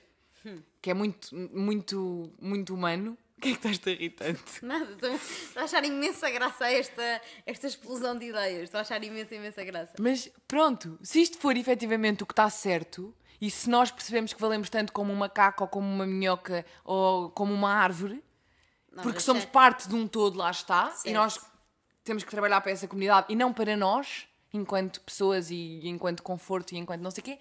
que 0.81 0.91
é 0.91 0.93
muito, 0.93 1.35
muito, 1.35 2.31
muito 2.39 2.73
humano. 2.73 3.17
O 3.37 3.41
que 3.41 3.49
é 3.49 3.51
que 3.55 3.67
estás 3.67 3.79
irritante? 3.87 4.63
Nada, 4.65 4.91
estou 4.93 5.11
estou 5.13 5.61
a 5.61 5.65
achar 5.65 5.83
imensa 5.83 6.29
graça 6.29 6.65
a 6.65 6.71
esta, 6.71 7.21
esta 7.45 7.67
explosão 7.67 8.17
de 8.17 8.25
ideias. 8.27 8.63
Estou 8.63 8.77
a 8.77 8.81
achar 8.81 9.03
imensa, 9.03 9.35
imensa 9.35 9.63
graça. 9.63 9.93
Mas 9.99 10.29
pronto, 10.47 10.97
se 11.03 11.21
isto 11.21 11.37
for 11.37 11.55
efetivamente 11.57 12.23
o 12.23 12.25
que 12.25 12.31
está 12.33 12.49
certo, 12.49 13.13
e 13.39 13.51
se 13.51 13.69
nós 13.69 13.91
percebemos 13.91 14.31
que 14.33 14.39
valemos 14.41 14.69
tanto 14.69 14.93
como 14.93 15.11
um 15.11 15.15
macaco, 15.15 15.63
ou 15.65 15.67
como 15.67 15.85
uma 15.87 16.05
minhoca, 16.05 16.65
ou 16.83 17.29
como 17.31 17.53
uma 17.53 17.71
árvore, 17.73 18.23
Não, 18.91 19.03
porque 19.03 19.19
somos 19.19 19.43
certo. 19.43 19.51
parte 19.53 19.89
de 19.89 19.95
um 19.95 20.07
todo, 20.07 20.37
lá 20.37 20.49
está, 20.49 20.93
e 20.95 20.97
Certo. 20.99 21.13
nós 21.15 21.39
temos 22.03 22.23
que 22.23 22.31
trabalhar 22.31 22.61
para 22.61 22.71
essa 22.71 22.87
comunidade 22.87 23.27
e 23.29 23.35
não 23.35 23.51
para 23.51 23.75
nós, 23.75 24.27
enquanto 24.53 25.01
pessoas 25.01 25.51
e 25.51 25.81
enquanto 25.83 26.23
conforto 26.23 26.71
e 26.73 26.77
enquanto 26.77 27.01
não 27.01 27.11
sei 27.11 27.21
o 27.21 27.25
quê. 27.25 27.39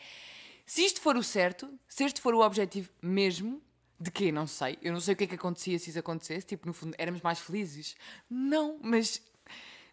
Se 0.66 0.84
isto 0.84 1.01
for 1.01 1.16
o 1.16 1.22
certo, 1.22 1.70
se 1.86 2.03
este 2.05 2.20
for 2.20 2.34
o 2.34 2.40
objetivo 2.40 2.90
mesmo, 3.01 3.62
de 4.05 4.11
quê? 4.11 4.30
Não 4.30 4.46
sei. 4.46 4.78
Eu 4.82 4.92
não 4.92 5.00
sei 5.00 5.14
o 5.14 5.16
que 5.16 5.24
é 5.24 5.26
que 5.26 5.34
acontecia 5.34 5.78
se 5.78 5.90
isso 5.90 5.98
acontecesse. 5.98 6.46
Tipo, 6.46 6.66
no 6.66 6.72
fundo, 6.72 6.94
éramos 6.98 7.20
mais 7.22 7.38
felizes? 7.38 7.96
Não, 8.30 8.78
mas 8.82 9.20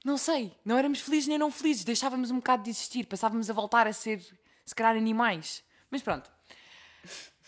não 0.03 0.17
sei. 0.17 0.51
Não 0.65 0.77
éramos 0.77 0.99
felizes 1.01 1.27
nem 1.27 1.37
não 1.37 1.51
felizes. 1.51 1.83
Deixávamos 1.83 2.29
um 2.31 2.35
bocado 2.37 2.63
de 2.63 2.69
existir. 2.69 3.05
Passávamos 3.05 3.49
a 3.49 3.53
voltar 3.53 3.87
a 3.87 3.93
ser, 3.93 4.21
se 4.65 4.75
calhar, 4.75 4.95
animais. 4.95 5.63
Mas 5.89 6.01
pronto. 6.01 6.29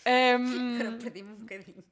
Ahm, 0.06 0.80
Agora 0.80 0.96
perdi-me 0.98 1.32
um 1.32 1.36
bocadinho. 1.36 1.84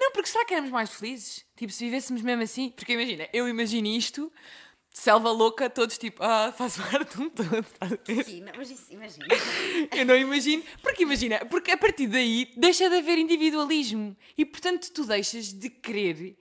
não, 0.00 0.12
porque 0.12 0.28
será 0.28 0.44
que 0.44 0.54
éramos 0.54 0.70
mais 0.70 0.90
felizes? 0.90 1.44
Tipo, 1.56 1.72
se 1.72 1.84
vivêssemos 1.84 2.22
mesmo 2.22 2.42
assim? 2.42 2.70
Porque 2.70 2.92
imagina, 2.92 3.28
eu 3.32 3.48
imagino 3.48 3.88
isto, 3.88 4.32
selva 4.98 5.30
louca, 5.30 5.70
todos 5.70 5.96
tipo, 5.98 6.22
ah, 6.22 6.52
faço 6.56 6.82
parte 6.82 7.16
de 7.16 7.22
um 7.22 7.30
todo. 7.30 7.58
estás 7.58 7.92
a 7.92 7.96
ver? 8.04 8.20
Aqui, 8.20 8.40
não, 8.40 8.52
mas 8.56 8.70
isso, 8.70 8.92
imagina. 8.92 9.26
Eu 9.96 10.04
não 10.06 10.16
imagino. 10.16 10.62
Porque 10.82 11.02
imagina, 11.02 11.44
porque 11.46 11.70
a 11.70 11.76
partir 11.78 12.06
daí 12.06 12.50
deixa 12.56 12.88
de 12.90 12.96
haver 12.96 13.18
individualismo. 13.18 14.16
E 14.36 14.44
portanto 14.44 14.90
tu 14.92 15.04
deixas 15.04 15.52
de 15.52 15.70
querer 15.70 16.36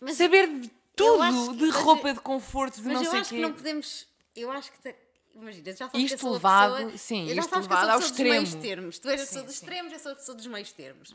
Mas 0.00 0.16
saber 0.16 0.48
de 0.48 0.66
eu 0.68 0.70
tudo, 0.96 1.22
acho 1.22 1.50
que- 1.50 1.56
de 1.56 1.66
mas 1.66 1.74
roupa, 1.76 2.12
de 2.14 2.20
conforto, 2.20 2.76
de 2.76 2.82
Mas 2.82 2.94
não 2.94 3.02
eu 3.04 3.10
sei 3.10 3.18
o 3.18 3.22
acho 3.22 3.30
quê. 3.30 3.36
que 3.36 3.42
não 3.42 3.52
podemos. 3.52 4.06
Eu 4.36 4.50
acho 4.52 4.72
que. 4.72 4.94
Imagina, 5.34 5.64
já 5.72 5.76
sabes 5.76 5.92
que 5.92 5.96
eu 5.96 6.04
Isto 6.16 6.26
a 6.26 6.30
levado- 6.32 6.74
pessoa, 6.76 6.98
sim, 6.98 7.28
eu 7.28 7.34
já 7.36 7.40
isto 7.40 7.48
que 7.50 7.54
eu 7.56 7.60
levado 7.62 7.88
ao 7.90 7.98
pessoa 8.00 8.10
dos 8.10 8.18
meios 8.20 8.44
extremo. 8.48 8.62
termos. 8.62 8.98
Tu 8.98 9.08
és 9.08 9.20
a 9.20 9.26
pessoa 9.26 9.44
dos 9.44 9.54
extremos, 9.54 9.92
eu 9.92 9.98
sou 9.98 10.12
a 10.12 10.14
pessoa 10.16 10.34
dos 10.36 10.46
meios 10.46 10.72
termos. 10.72 11.14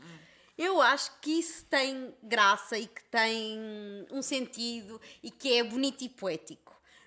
Eu 0.58 0.80
acho 0.80 1.12
que 1.20 1.30
isso 1.38 1.64
tem 1.66 2.14
graça 2.22 2.78
e 2.78 2.86
que 2.86 3.04
tem 3.04 3.58
um 4.10 4.22
sentido 4.22 4.98
e 5.22 5.30
que 5.30 5.52
é 5.58 5.62
bonito 5.62 6.02
e 6.02 6.08
poético. 6.08 6.65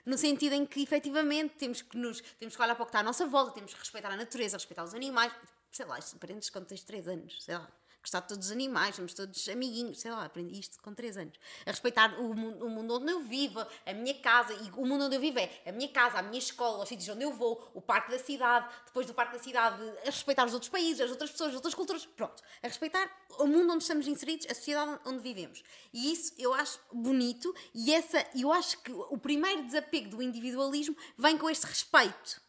No 0.09 0.17
sentido 0.17 0.55
em 0.55 0.65
que, 0.65 0.81
efetivamente, 0.81 1.53
temos 1.53 1.83
que, 1.83 1.95
nos, 1.95 2.19
temos 2.39 2.55
que 2.55 2.61
olhar 2.63 2.73
para 2.73 2.81
o 2.81 2.85
que 2.87 2.89
está 2.89 3.01
à 3.01 3.03
nossa 3.03 3.27
volta, 3.27 3.51
temos 3.51 3.75
que 3.75 3.79
respeitar 3.79 4.09
a 4.11 4.17
natureza, 4.17 4.57
respeitar 4.57 4.83
os 4.83 4.95
animais. 4.95 5.31
Sei 5.69 5.85
lá, 5.85 5.99
isto 5.99 6.15
aprendes 6.15 6.49
quando 6.49 6.65
tens 6.65 6.81
3 6.81 7.07
anos, 7.09 7.43
sei 7.43 7.55
lá. 7.55 7.69
Gostar 8.01 8.21
de 8.21 8.29
todos 8.29 8.45
os 8.45 8.51
animais, 8.51 8.95
somos 8.95 9.13
todos 9.13 9.49
amiguinhos, 9.49 9.99
sei 9.99 10.09
lá, 10.09 10.23
aprendi 10.23 10.57
isto 10.57 10.81
com 10.81 10.93
3 10.93 11.17
anos. 11.17 11.37
A 11.65 11.71
respeitar 11.71 12.17
o, 12.19 12.33
mu- 12.33 12.65
o 12.65 12.69
mundo 12.69 12.95
onde 12.95 13.11
eu 13.11 13.19
vivo, 13.19 13.59
a 13.85 13.93
minha 13.93 14.13
casa, 14.21 14.53
e 14.53 14.71
o 14.71 14.85
mundo 14.85 15.03
onde 15.03 15.17
eu 15.17 15.19
vivo 15.19 15.37
é 15.37 15.61
a 15.65 15.71
minha 15.73 15.89
casa, 15.89 16.17
a 16.17 16.21
minha 16.21 16.39
escola, 16.39 16.81
os 16.83 16.87
sítios 16.87 17.09
onde 17.09 17.23
eu 17.25 17.33
vou, 17.33 17.69
o 17.73 17.81
parque 17.81 18.09
da 18.09 18.17
cidade, 18.17 18.73
depois 18.85 19.05
do 19.05 19.13
parque 19.13 19.33
da 19.37 19.43
cidade, 19.43 19.81
a 20.03 20.05
respeitar 20.05 20.45
os 20.45 20.53
outros 20.53 20.69
países, 20.69 21.01
as 21.01 21.11
outras 21.11 21.29
pessoas, 21.29 21.49
as 21.49 21.55
outras 21.55 21.73
culturas, 21.75 22.05
pronto. 22.05 22.41
A 22.63 22.67
respeitar 22.67 23.11
o 23.37 23.45
mundo 23.45 23.73
onde 23.73 23.83
estamos 23.83 24.07
inseridos, 24.07 24.47
a 24.49 24.55
sociedade 24.55 24.97
onde 25.05 25.19
vivemos. 25.19 25.61
E 25.91 26.11
isso 26.13 26.33
eu 26.37 26.53
acho 26.53 26.79
bonito, 26.93 27.53
e 27.75 27.93
essa, 27.93 28.25
eu 28.33 28.49
acho 28.53 28.77
que 28.81 28.93
o 28.93 29.17
primeiro 29.17 29.63
desapego 29.65 30.09
do 30.11 30.21
individualismo 30.23 30.95
vem 31.17 31.37
com 31.37 31.49
este 31.49 31.65
respeito. 31.65 32.41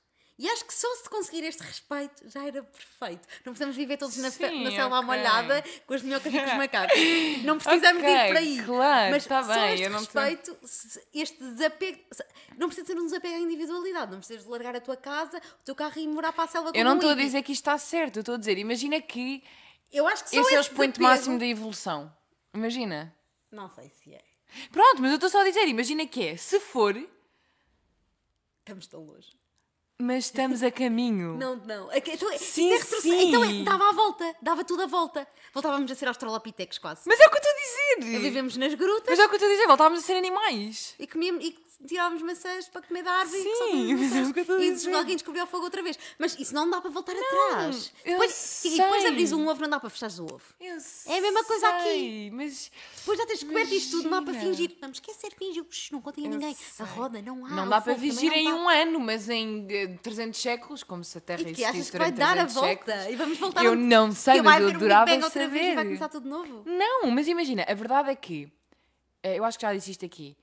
E 0.42 0.48
acho 0.48 0.64
que 0.64 0.72
só 0.72 0.88
se 0.96 1.06
conseguir 1.10 1.44
este 1.44 1.62
respeito 1.62 2.26
já 2.30 2.42
era 2.46 2.62
perfeito. 2.62 3.28
Não 3.44 3.52
precisamos 3.52 3.76
viver 3.76 3.98
todos 3.98 4.16
na, 4.16 4.30
Sim, 4.30 4.64
na 4.64 4.70
selva 4.70 4.96
ok. 5.00 5.06
molhada 5.06 5.62
com 5.86 5.92
as 5.92 6.00
minhocas 6.00 6.32
e 6.32 6.38
com 6.38 6.46
os 6.46 6.54
macacos. 6.56 6.96
Não 7.44 7.58
precisamos 7.58 8.02
de 8.02 8.08
ir 8.08 8.26
por 8.28 8.36
aí. 8.38 8.62
claro, 8.64 9.10
Mas 9.10 9.26
tá 9.26 9.42
só 9.44 9.52
bem, 9.52 9.74
este 9.74 9.84
eu 9.84 9.92
respeito, 9.92 10.58
este 11.12 11.44
desapego. 11.44 12.00
Não 12.56 12.68
precisa 12.68 12.86
ser 12.86 12.98
um 12.98 13.04
desapego 13.04 13.34
à 13.34 13.38
individualidade. 13.38 14.10
Não 14.12 14.18
precisas 14.18 14.44
de 14.44 14.48
largar 14.50 14.74
a 14.74 14.80
tua 14.80 14.96
casa, 14.96 15.36
o 15.60 15.62
teu 15.64 15.74
carro 15.74 15.92
e 15.98 16.04
ir 16.04 16.08
morar 16.08 16.32
para 16.32 16.44
a 16.44 16.48
selva 16.48 16.68
Eu 16.70 16.72
como 16.72 16.84
não 16.84 16.94
estou 16.94 17.10
a 17.10 17.14
dizer 17.14 17.42
que 17.42 17.52
isto 17.52 17.60
está 17.60 17.76
certo, 17.76 18.16
eu 18.16 18.20
estou 18.20 18.36
a 18.36 18.38
dizer, 18.38 18.56
imagina 18.56 18.98
que 19.02 19.44
Eu 19.92 20.08
acho 20.08 20.24
que 20.24 20.30
só 20.30 20.40
esse 20.40 20.54
é 20.54 20.58
o 20.58 20.60
expoente 20.62 20.98
desapego- 20.98 21.18
máximo 21.18 21.38
da 21.38 21.44
evolução. 21.46 22.16
Imagina. 22.54 23.14
Não 23.52 23.68
sei 23.68 23.90
se 23.90 24.14
é. 24.14 24.22
Pronto, 24.72 25.02
mas 25.02 25.10
eu 25.10 25.16
estou 25.16 25.28
só 25.28 25.42
a 25.42 25.44
dizer, 25.44 25.68
imagina 25.68 26.06
que 26.06 26.28
é, 26.28 26.36
se 26.38 26.58
for, 26.60 26.96
Estamos 28.60 28.86
tão 28.86 29.04
longe. 29.04 29.38
Mas 30.00 30.24
estamos 30.26 30.62
a 30.62 30.70
caminho. 30.70 31.36
Não, 31.40 31.56
não. 31.56 31.90
É 31.92 31.98
Então, 31.98 32.30
Sim, 32.38 32.72
é 32.72 32.78
sim. 32.80 33.28
Então 33.28 33.44
é, 33.44 33.62
dava 33.62 33.88
a 33.88 33.92
volta, 33.92 34.34
dava 34.42 34.64
tudo 34.64 34.82
a 34.82 34.86
volta. 34.86 35.26
Voltávamos 35.52 35.90
a 35.90 35.94
ser 35.94 36.08
australopitecos 36.08 36.78
quase. 36.78 37.02
Mas 37.06 37.18
é 37.20 37.26
o 37.26 37.30
que 37.30 37.36
eu 37.36 37.40
estou 37.42 37.52
a 37.52 38.04
dizer. 38.04 38.18
Vivemos 38.20 38.56
nas 38.56 38.74
grutas 38.74 39.06
Mas 39.08 39.18
é 39.18 39.24
o 39.24 39.28
que 39.28 39.34
eu 39.34 39.36
estou 39.38 39.48
a 39.48 39.52
dizer, 39.52 39.66
voltávamos 39.66 40.00
a 40.00 40.02
ser 40.06 40.14
animais. 40.14 40.94
e, 40.98 41.06
comíamos, 41.06 41.44
e 41.44 41.56
tirávamos 41.86 42.22
maçãs 42.22 42.68
para 42.68 42.82
comer 42.82 43.02
da 43.02 43.10
árvore 43.12 43.42
Sim, 43.42 43.48
e 43.48 43.92
é 44.30 44.32
que 44.32 44.40
eu 44.50 44.56
a 44.56 44.62
E 44.64 44.70
dizer. 44.72 44.94
alguém 44.94 45.16
descobriu 45.16 45.44
o 45.44 45.46
fogo 45.46 45.64
outra 45.64 45.82
vez. 45.82 45.98
Mas 46.18 46.38
isso 46.38 46.54
não 46.54 46.68
dá 46.68 46.80
para 46.80 46.90
voltar 46.90 47.12
atrás. 47.12 47.92
eu 48.04 48.12
Depois, 48.12 48.64
e 48.64 48.70
depois 48.76 48.94
de 48.96 49.00
sei. 49.00 49.08
abrir 49.10 49.34
um 49.34 49.48
ovo, 49.48 49.62
não 49.62 49.68
dá 49.70 49.80
para 49.80 49.90
fechar 49.90 50.10
o 50.20 50.24
ovo. 50.24 50.42
Eu 50.60 50.76
É 51.06 51.18
a 51.18 51.20
mesma 51.20 51.44
coisa 51.44 51.68
aqui. 51.68 51.82
sei, 51.84 52.30
Mas 52.32 52.70
Depois 52.98 53.18
já 53.18 53.26
tens 53.26 53.38
descoberto 53.40 53.72
isto 53.72 53.90
tudo, 53.96 54.10
não 54.10 54.24
dá 54.24 54.30
para 54.32 54.40
fingir. 54.40 54.76
Não 54.80 54.88
me 54.88 54.94
esquecer, 54.94 55.32
fingir. 55.34 55.64
Shhh, 55.70 55.90
Não 55.92 56.00
contem 56.00 56.24
a 56.24 56.26
Eu 56.28 56.30
ninguém. 56.32 56.54
sei. 56.54 56.84
A 56.84 56.88
roda 56.88 57.22
não 57.22 57.44
há. 57.46 57.48
não 57.50 57.68
dá 57.68 57.80
para 57.80 57.94
não 57.94 58.00
em 58.34 58.52
um 58.52 58.68
ano, 58.68 59.00
mas 59.00 59.28
em 59.28 59.66
eh, 59.70 59.86
300 60.02 60.40
séculos, 60.40 60.82
como 60.82 61.02
se 61.04 61.18
a 61.18 61.20
Terra 61.20 61.40
E 61.40 61.44
que 61.44 61.50
existisse 61.50 61.76
achas 61.76 61.90
que 61.90 61.98
vai 61.98 62.12
dar 62.12 62.32
a 62.38 62.46
300 62.46 62.54
volta? 62.54 62.68
séculos. 62.68 63.12
E 63.12 63.16
vamos 63.16 63.38
voltar 63.38 63.64
Eu 63.64 63.72
a- 63.72 63.76
não 63.76 64.12
sei, 64.12 64.34
que 64.34 64.42
mas 64.42 64.60
eu 64.62 64.68
um 64.68 64.74
adorava 64.76 65.06
vez 65.06 65.16
e 65.18 65.74
vai 65.74 65.74
saber. 65.74 65.84
começar 65.86 66.08
tudo 66.08 66.28
novo. 66.28 66.62
Não, 66.66 67.10
mas 67.10 67.26
imagina, 67.28 67.64
a 67.68 67.74
verdade 67.74 68.10
é 68.10 68.14
que, 68.16 68.48
eh, 69.22 69.38
eu 69.38 69.44
acho 69.44 69.58
que 69.58 69.62
já 69.66 69.72
disse 69.74 69.90
isto 69.90 70.04
aqui, 70.04 70.36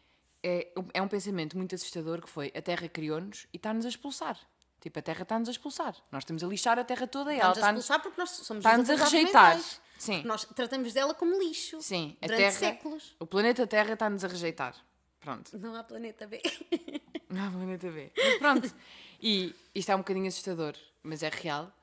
é, 0.48 0.74
é 0.94 1.02
um 1.02 1.08
pensamento 1.08 1.58
muito 1.58 1.76
assustador 1.76 2.22
que 2.22 2.30
foi, 2.30 2.52
a 2.56 2.62
Terra 2.62 2.88
criou-nos 2.88 3.48
e 3.54 3.58
está-nos 3.58 3.86
a 3.86 3.90
expulsar. 3.90 4.40
Tipo, 4.80 5.00
a 5.00 5.02
Terra 5.02 5.24
está-nos 5.24 5.50
a 5.50 5.52
expulsar. 5.52 5.96
Nós 6.12 6.24
estamos 6.24 6.44
a 6.44 6.48
lixar 6.48 6.78
a 6.80 6.84
Terra 6.84 7.08
toda 7.08 7.34
e 7.34 7.40
ela 7.40 7.52
Estamos 7.52 7.58
a 7.58 7.60
está-nos... 7.60 7.84
expulsar 7.84 8.02
porque 8.02 8.22
nós 8.22 8.30
somos 8.30 8.66
está-nos 8.66 8.90
os 8.90 9.02
a 9.02 9.04
rejeitar. 9.04 9.60
Sim. 9.98 10.24
Nós 10.24 10.46
tratamos 10.46 10.94
dela 10.94 11.14
como 11.14 11.38
lixo. 11.40 11.82
Sim, 11.82 12.16
a 12.22 12.28
durante 12.28 12.42
Terra... 12.42 12.52
séculos. 12.52 13.16
O 13.20 13.26
planeta 13.26 13.66
Terra 13.66 13.94
está-nos 13.94 14.24
a 14.24 14.28
rejeitar. 14.28 14.76
Pronto. 15.20 15.58
Não 15.58 15.76
há 15.76 15.84
planeta 15.84 16.28
B. 16.28 16.42
Não 17.30 17.48
há 17.48 17.52
planeta 17.52 17.92
B. 17.92 18.12
Mas 18.16 18.38
pronto. 18.38 18.74
E 19.22 19.54
isto 19.76 19.92
é 19.92 19.96
um 19.96 20.00
bocadinho 20.00 20.28
assustador, 20.28 20.76
mas 21.04 21.24
é 21.24 21.30
real. 21.30 21.74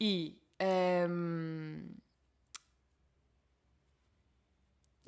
E... 0.00 0.40
ehm, 0.58 1.84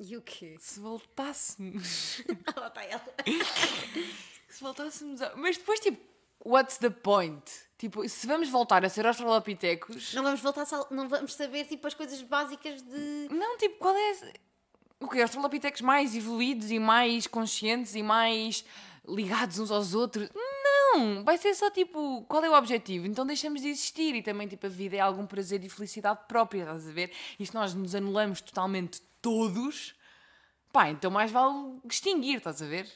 E 0.03 0.17
o 0.17 0.21
quê? 0.21 0.55
se 0.59 0.79
voltássemos... 0.79 2.23
Lá 2.57 2.67
está 2.67 2.83
ela. 2.83 3.05
Se 4.49 4.61
voltássemos 4.61 5.21
a... 5.21 5.35
Mas 5.35 5.57
depois, 5.57 5.79
tipo, 5.79 6.01
what's 6.43 6.77
the 6.77 6.89
point? 6.89 7.43
Tipo, 7.77 8.07
se 8.09 8.25
vamos 8.27 8.49
voltar 8.49 8.83
a 8.83 8.89
ser 8.89 9.05
australopitecos... 9.05 10.13
Não 10.15 10.23
vamos 10.23 10.41
voltar 10.41 10.65
só, 10.65 10.87
não 10.89 11.07
vamos 11.07 11.35
saber 11.35 11.65
tipo 11.65 11.87
as 11.87 11.93
coisas 11.93 12.21
básicas 12.21 12.81
de. 12.81 13.29
Não, 13.31 13.57
tipo, 13.57 13.77
qual 13.77 13.95
é... 13.95 14.33
O 14.99 15.07
que? 15.07 15.21
Australopitecos 15.21 15.81
mais 15.81 16.15
evoluídos 16.15 16.69
e 16.69 16.79
mais 16.79 17.27
conscientes 17.27 17.95
e 17.95 18.03
mais 18.03 18.65
ligados 19.07 19.59
uns 19.59 19.71
aos 19.71 19.93
outros? 19.93 20.29
Não! 20.33 21.23
Vai 21.23 21.37
ser 21.37 21.53
só, 21.53 21.69
tipo, 21.69 22.25
qual 22.27 22.43
é 22.43 22.49
o 22.49 22.57
objetivo? 22.57 23.05
Então 23.05 23.25
deixamos 23.25 23.61
de 23.61 23.69
existir 23.69 24.15
e 24.15 24.23
também, 24.23 24.47
tipo, 24.47 24.65
a 24.65 24.69
vida 24.69 24.97
é 24.97 24.99
algum 24.99 25.25
prazer 25.25 25.63
e 25.63 25.69
felicidade 25.69 26.21
própria, 26.27 26.63
estás 26.63 26.87
a 26.87 26.91
ver? 26.91 27.11
E 27.39 27.45
se 27.45 27.53
nós 27.53 27.73
nos 27.73 27.95
anulamos 27.95 28.41
totalmente 28.41 29.01
todos, 29.21 29.95
pá, 30.71 30.89
então 30.89 31.11
mais 31.11 31.31
vale 31.31 31.79
extinguir, 31.89 32.37
estás 32.37 32.61
a 32.61 32.65
ver? 32.65 32.89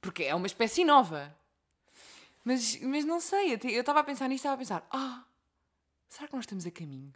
Porque 0.00 0.24
é 0.24 0.34
uma 0.34 0.46
espécie 0.46 0.84
nova. 0.84 1.34
Mas, 2.44 2.78
mas 2.82 3.04
não 3.04 3.20
sei, 3.20 3.54
eu 3.54 3.80
estava 3.80 4.00
a 4.00 4.04
pensar 4.04 4.28
nisto, 4.28 4.40
estava 4.42 4.54
a 4.54 4.58
pensar, 4.58 4.86
ah, 4.90 5.24
será 6.08 6.28
que 6.28 6.34
nós 6.34 6.44
estamos 6.44 6.66
a 6.66 6.70
caminho? 6.70 7.12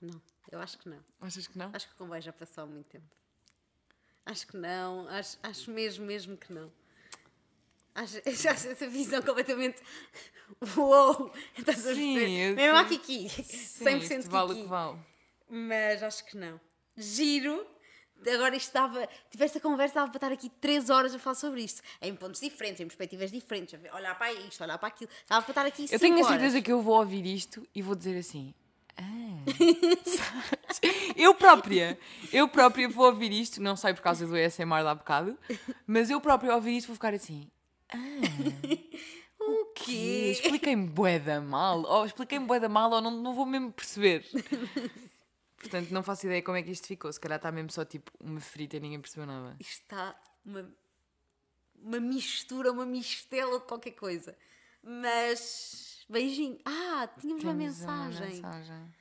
Não, 0.00 0.22
eu 0.50 0.60
acho 0.60 0.78
que 0.78 0.88
não. 0.88 1.04
Achas 1.20 1.46
que 1.46 1.58
não? 1.58 1.70
Acho 1.72 1.88
que 1.88 1.94
o 1.94 1.96
comboio 1.96 2.22
já 2.22 2.32
passou 2.32 2.64
há 2.64 2.66
muito 2.66 2.86
tempo. 2.86 3.06
Acho 4.24 4.46
que 4.46 4.56
não, 4.56 5.08
acho, 5.08 5.38
acho 5.42 5.70
mesmo, 5.70 6.06
mesmo 6.06 6.36
que 6.36 6.52
não. 6.52 6.72
Acho, 7.94 8.18
acho 8.28 8.48
essa 8.68 8.86
visão 8.88 9.20
completamente. 9.22 9.82
Uou! 10.76 11.32
Estás 11.58 11.86
a 11.86 11.94
Sim, 11.94 12.14
perceber? 12.14 12.54
Mesmo 12.54 12.76
a. 12.76 12.84
Kiki. 12.84 13.28
Sim, 13.28 13.84
100% 13.84 14.18
isto 14.20 14.30
vale 14.30 14.52
o 14.52 14.56
que 14.56 14.68
vale. 14.68 14.98
Mas 15.48 16.02
acho 16.02 16.24
que 16.26 16.36
não. 16.36 16.60
Giro. 16.96 17.66
Agora 18.34 18.54
isto 18.54 18.72
dava. 18.72 19.08
Tiveste 19.30 19.58
a 19.58 19.60
conversa, 19.60 19.96
dava 19.96 20.08
para 20.10 20.16
estar 20.18 20.32
aqui 20.32 20.48
3 20.60 20.90
horas 20.90 21.14
a 21.14 21.18
falar 21.18 21.34
sobre 21.34 21.62
isto. 21.62 21.82
Em 22.00 22.14
pontos 22.14 22.40
diferentes, 22.40 22.80
em 22.80 22.86
perspectivas 22.86 23.32
diferentes. 23.32 23.78
Olhar 23.92 24.16
para 24.16 24.32
isto, 24.32 24.62
olhar 24.62 24.78
para 24.78 24.88
aquilo. 24.88 25.10
Dava 25.28 25.42
para 25.42 25.50
estar 25.50 25.66
aqui 25.66 25.86
Eu 25.90 25.98
tenho 25.98 26.14
a 26.20 26.28
certeza 26.28 26.52
horas. 26.56 26.64
que 26.64 26.70
eu 26.72 26.80
vou 26.82 26.96
ouvir 26.98 27.26
isto 27.26 27.66
e 27.74 27.82
vou 27.82 27.94
dizer 27.96 28.16
assim. 28.18 28.54
Ah, 28.96 29.02
eu 31.16 31.34
própria, 31.34 31.98
eu 32.32 32.46
própria 32.46 32.88
vou 32.88 33.06
ouvir 33.06 33.32
isto, 33.32 33.60
não 33.60 33.74
sei 33.74 33.94
por 33.94 34.02
causa 34.02 34.26
do 34.26 34.36
ASMR 34.36 34.86
há 34.86 34.94
bocado, 34.94 35.36
mas 35.86 36.10
eu 36.10 36.20
própria 36.20 36.54
ouvir 36.54 36.76
isto 36.76 36.88
vou 36.88 36.94
ficar 36.96 37.14
assim. 37.14 37.48
O 39.40 39.64
"Quê? 39.74 39.82
quê? 39.86 40.28
Expliquem-me 40.32 40.86
bué 40.88 41.18
da 41.18 41.40
mal, 41.40 41.82
ou 41.84 42.04
expliquem-me 42.04 42.46
bué 42.46 42.60
da 42.60 42.68
mal, 42.68 42.92
ou 42.92 43.00
não, 43.00 43.10
não 43.10 43.34
vou 43.34 43.46
mesmo 43.46 43.72
perceber. 43.72 44.24
Portanto, 45.72 45.90
não 45.90 46.02
faço 46.02 46.26
ideia 46.26 46.42
como 46.42 46.58
é 46.58 46.62
que 46.62 46.70
isto 46.70 46.86
ficou. 46.86 47.10
Se 47.10 47.18
calhar 47.18 47.38
está 47.38 47.50
mesmo 47.50 47.70
só 47.70 47.82
tipo 47.82 48.12
uma 48.20 48.40
frita 48.40 48.76
e 48.76 48.80
ninguém 48.80 49.00
percebeu 49.00 49.26
nada. 49.26 49.56
Isto 49.58 49.80
está 49.80 50.14
uma, 50.44 50.70
uma 51.74 51.98
mistura, 51.98 52.70
uma 52.70 52.84
mistela 52.84 53.58
de 53.58 53.64
qualquer 53.64 53.92
coisa. 53.92 54.36
Mas. 54.82 56.04
Beijinho. 56.10 56.58
Ah, 56.66 57.08
tínhamos 57.18 57.42
uma 57.42 57.54
Temos 57.54 57.78
mensagem. 57.78 58.34
mensagem. 58.34 58.94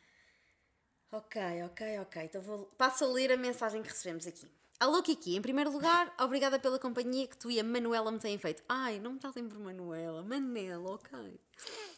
Ok, 1.12 1.42
ok, 1.66 2.00
ok. 2.00 2.24
Então 2.24 2.42
vou, 2.42 2.64
passo 2.78 3.04
a 3.04 3.08
ler 3.08 3.34
a 3.34 3.38
mensagem 3.38 3.84
que 3.84 3.90
recebemos 3.90 4.26
aqui. 4.26 4.48
Alô 4.80 5.04
Kiki, 5.04 5.36
em 5.36 5.42
primeiro 5.42 5.72
lugar, 5.72 6.12
obrigada 6.22 6.58
pela 6.58 6.80
companhia 6.80 7.28
que 7.28 7.38
tu 7.38 7.52
e 7.52 7.60
a 7.60 7.64
Manuela 7.66 8.10
me 8.14 8.18
têm 8.18 8.38
feito. 8.38 8.64
Ai, 8.70 8.98
não 8.98 9.12
me 9.14 9.20
tratem 9.20 9.46
por 9.48 9.60
Manuela, 9.60 10.24
Manela, 10.24 10.90
ok. 10.90 11.38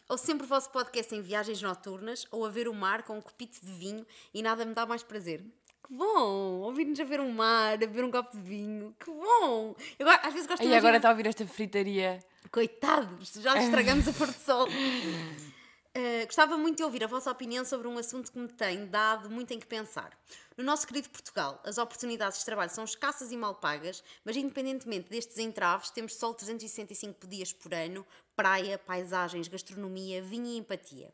Ou 0.08 0.18
sempre 0.18 0.44
o 0.44 0.48
vosso 0.48 0.70
podcast 0.70 1.14
em 1.14 1.22
viagens 1.22 1.62
noturnas, 1.62 2.26
ou 2.30 2.44
a 2.44 2.50
ver 2.50 2.68
o 2.68 2.74
mar 2.74 3.02
com 3.04 3.16
um 3.16 3.20
copito 3.22 3.64
de 3.64 3.72
vinho 3.72 4.06
e 4.34 4.42
nada 4.42 4.64
me 4.64 4.74
dá 4.74 4.84
mais 4.84 5.02
prazer. 5.02 5.42
Que 5.86 5.94
bom! 5.94 6.60
Ouvir-nos 6.62 6.98
a 7.00 7.04
ver 7.04 7.20
um 7.20 7.30
mar, 7.30 7.74
a 7.74 7.76
beber 7.78 8.04
um 8.04 8.10
copo 8.10 8.36
de 8.36 8.42
vinho, 8.42 8.94
que 8.98 9.10
bom! 9.10 9.74
Eu, 9.98 10.08
às 10.08 10.32
vezes 10.32 10.46
gosto 10.46 10.62
de 10.62 10.68
E 10.68 10.74
agora 10.74 10.96
está 10.96 11.08
a 11.08 11.12
ouvir 11.12 11.26
esta 11.26 11.46
fritaria. 11.46 12.20
Coitados, 12.50 13.32
já 13.34 13.56
estragamos 13.62 14.06
a 14.08 14.12
pôr 14.12 14.28
de 14.28 14.40
sol. 14.40 14.68
Uh, 15.96 16.26
gostava 16.26 16.58
muito 16.58 16.78
de 16.78 16.82
ouvir 16.82 17.04
a 17.04 17.06
vossa 17.06 17.30
opinião 17.30 17.64
sobre 17.64 17.86
um 17.86 17.96
assunto 17.96 18.32
que 18.32 18.38
me 18.38 18.48
tem 18.48 18.84
dado 18.86 19.30
muito 19.30 19.54
em 19.54 19.60
que 19.60 19.66
pensar. 19.66 20.10
No 20.56 20.64
nosso 20.64 20.86
querido 20.88 21.08
Portugal, 21.08 21.60
as 21.64 21.78
oportunidades 21.78 22.40
de 22.40 22.44
trabalho 22.44 22.70
são 22.70 22.82
escassas 22.82 23.30
e 23.30 23.36
mal 23.36 23.54
pagas, 23.54 24.02
mas 24.24 24.36
independentemente 24.36 25.08
destes 25.08 25.38
entraves, 25.38 25.90
temos 25.90 26.16
sol 26.16 26.34
365 26.34 27.26
dias 27.28 27.52
por 27.52 27.72
ano, 27.72 28.04
praia, 28.36 28.78
paisagens, 28.78 29.48
gastronomia, 29.48 30.22
vinho 30.22 30.46
e 30.46 30.56
empatia. 30.56 31.12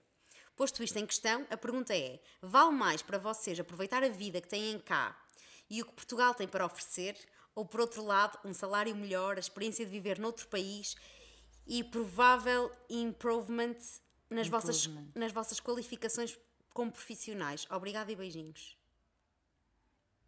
Posto 0.57 0.83
isto 0.83 0.99
em 0.99 1.07
questão, 1.07 1.47
a 1.51 1.57
pergunta 1.57 1.97
é: 1.97 2.21
vale 2.43 2.73
mais 2.73 3.03
para 3.03 3.19
vocês 3.19 3.59
aproveitar 3.59 4.03
a 4.03 4.09
vida 4.09 4.41
que 4.41 4.49
têm 4.49 4.79
cá 4.79 5.19
e 5.69 5.81
o 5.81 5.87
que 5.87 5.93
Portugal 5.93 6.35
tem 6.35 6.49
para 6.49 6.67
oferecer? 6.67 7.17
Ou, 7.55 7.65
por 7.65 7.81
outro 7.81 8.05
lado, 8.05 8.39
um 8.45 8.55
salário 8.55 8.95
melhor, 8.95 9.37
a 9.37 9.41
experiência 9.41 9.85
de 9.85 9.91
viver 9.91 10.19
noutro 10.19 10.47
país 10.49 10.97
e 11.67 11.83
provável 11.83 12.71
improvement 12.89 13.77
nas, 14.29 14.49
Vossas, 14.49 14.87
Improvement. 14.87 15.13
nas 15.15 15.33
vossas 15.33 15.61
qualificações 15.61 16.39
como 16.73 16.93
profissionais? 16.93 17.67
Obrigada 17.71 18.11
e 18.13 18.17
beijinhos. 18.17 18.77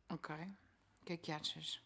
Ok. 0.09 0.35
O 0.35 1.05
que 1.05 1.13
é 1.13 1.17
que 1.17 1.33
achas? 1.33 1.81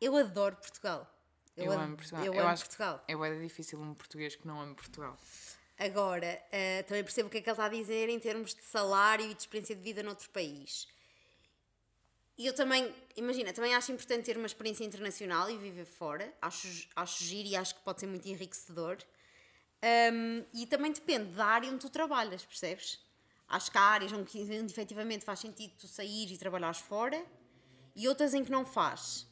Eu 0.00 0.16
adoro 0.16 0.56
Portugal. 0.56 1.10
Eu, 1.56 1.72
ad- 1.72 1.82
amo 1.84 1.96
Portugal. 1.96 2.24
Eu, 2.24 2.34
Eu 2.34 2.40
amo 2.40 2.48
acho 2.50 2.62
que 2.64 2.68
Portugal. 2.68 3.04
É 3.08 3.16
bué 3.16 3.38
difícil 3.40 3.80
um 3.80 3.94
português 3.94 4.36
que 4.36 4.46
não 4.46 4.60
ama 4.60 4.74
Portugal. 4.74 5.18
Agora, 5.78 6.42
eh, 6.52 6.82
também 6.82 7.02
percebo 7.02 7.28
o 7.28 7.30
que 7.30 7.38
é 7.38 7.40
que 7.40 7.48
ele 7.48 7.54
está 7.54 7.64
a 7.64 7.68
dizer 7.68 8.08
em 8.08 8.18
termos 8.20 8.54
de 8.54 8.62
salário 8.62 9.24
e 9.24 9.34
de 9.34 9.40
experiência 9.40 9.74
de 9.74 9.82
vida 9.82 10.02
noutro 10.02 10.28
país. 10.30 10.86
E 12.36 12.46
eu 12.46 12.54
também, 12.54 12.94
imagina, 13.16 13.52
também 13.52 13.74
acho 13.74 13.92
importante 13.92 14.24
ter 14.24 14.36
uma 14.36 14.46
experiência 14.46 14.84
internacional 14.84 15.50
e 15.50 15.58
viver 15.58 15.84
fora. 15.84 16.32
Acho, 16.40 16.68
acho 16.96 17.22
giro 17.24 17.48
e 17.48 17.56
acho 17.56 17.74
que 17.74 17.80
pode 17.82 18.00
ser 18.00 18.06
muito 18.06 18.26
enriquecedor. 18.28 18.98
Ahm, 19.82 20.44
e 20.54 20.66
também 20.66 20.92
depende 20.92 21.32
da 21.32 21.44
área 21.46 21.68
onde 21.70 21.80
tu 21.80 21.90
trabalhas, 21.90 22.44
percebes? 22.44 22.98
Acho 23.48 23.70
que 23.70 23.78
há 23.78 23.82
áreas 23.82 24.12
onde, 24.12 24.38
onde 24.38 24.72
efetivamente 24.72 25.24
faz 25.24 25.40
sentido 25.40 25.74
tu 25.78 25.88
sair 25.88 26.30
e 26.32 26.38
trabalhares 26.38 26.78
fora 26.78 27.22
e 27.96 28.06
outras 28.08 28.32
em 28.32 28.44
que 28.44 28.50
não 28.50 28.64
faz. 28.64 29.26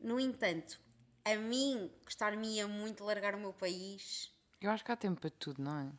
No 0.00 0.18
entanto, 0.18 0.80
a 1.24 1.34
mim 1.36 1.90
gostar-me-ia 2.04 2.66
muito 2.66 3.04
largar 3.04 3.34
o 3.34 3.38
meu 3.38 3.52
país. 3.52 4.30
Eu 4.60 4.70
acho 4.70 4.84
que 4.84 4.92
há 4.92 4.96
tempo 4.96 5.20
para 5.20 5.30
tudo, 5.30 5.62
não 5.62 5.78
é? 5.78 5.90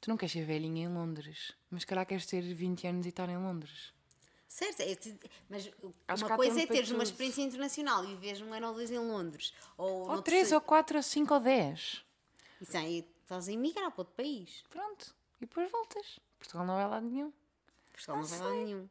Tu 0.00 0.08
não 0.08 0.16
queres 0.16 0.32
ser 0.32 0.44
velhinha 0.44 0.84
em 0.84 0.88
Londres, 0.92 1.52
mas 1.70 1.84
calhar 1.84 2.06
queres 2.06 2.24
ter 2.26 2.40
20 2.40 2.86
anos 2.86 3.04
e 3.06 3.08
estar 3.08 3.28
em 3.28 3.36
Londres. 3.36 3.92
Certo, 4.46 4.80
é 4.80 4.96
mas 5.50 5.70
Acho 6.08 6.24
uma 6.24 6.36
coisa 6.36 6.62
é 6.62 6.66
teres 6.66 6.90
uma 6.90 7.02
experiência 7.02 7.42
internacional 7.42 8.02
e 8.04 8.08
viveres 8.08 8.40
um 8.40 8.52
ano 8.52 8.68
ou 8.68 8.74
dois 8.74 8.90
em 8.90 8.98
Londres. 8.98 9.52
Ou, 9.76 10.08
Ou 10.08 10.22
3, 10.22 10.48
si- 10.48 10.54
ou 10.54 10.60
4, 10.60 10.96
ou 10.96 11.02
5, 11.02 11.34
ou 11.34 11.40
10. 11.40 12.04
Isso 12.60 12.76
aí 12.76 13.06
estás 13.22 13.48
a 13.48 13.52
emigrar 13.52 13.90
para 13.90 14.00
outro 14.00 14.14
país. 14.14 14.64
Pronto. 14.70 15.14
E 15.40 15.46
depois 15.46 15.70
voltas. 15.70 16.18
Portugal 16.38 16.66
não 16.66 16.74
vai 16.76 16.88
lá 16.88 17.00
nenhum. 17.00 17.32
Portugal 17.92 18.16
não 18.16 18.26
vai 18.26 18.38
lá 18.38 18.50
nenhum. 18.52 18.88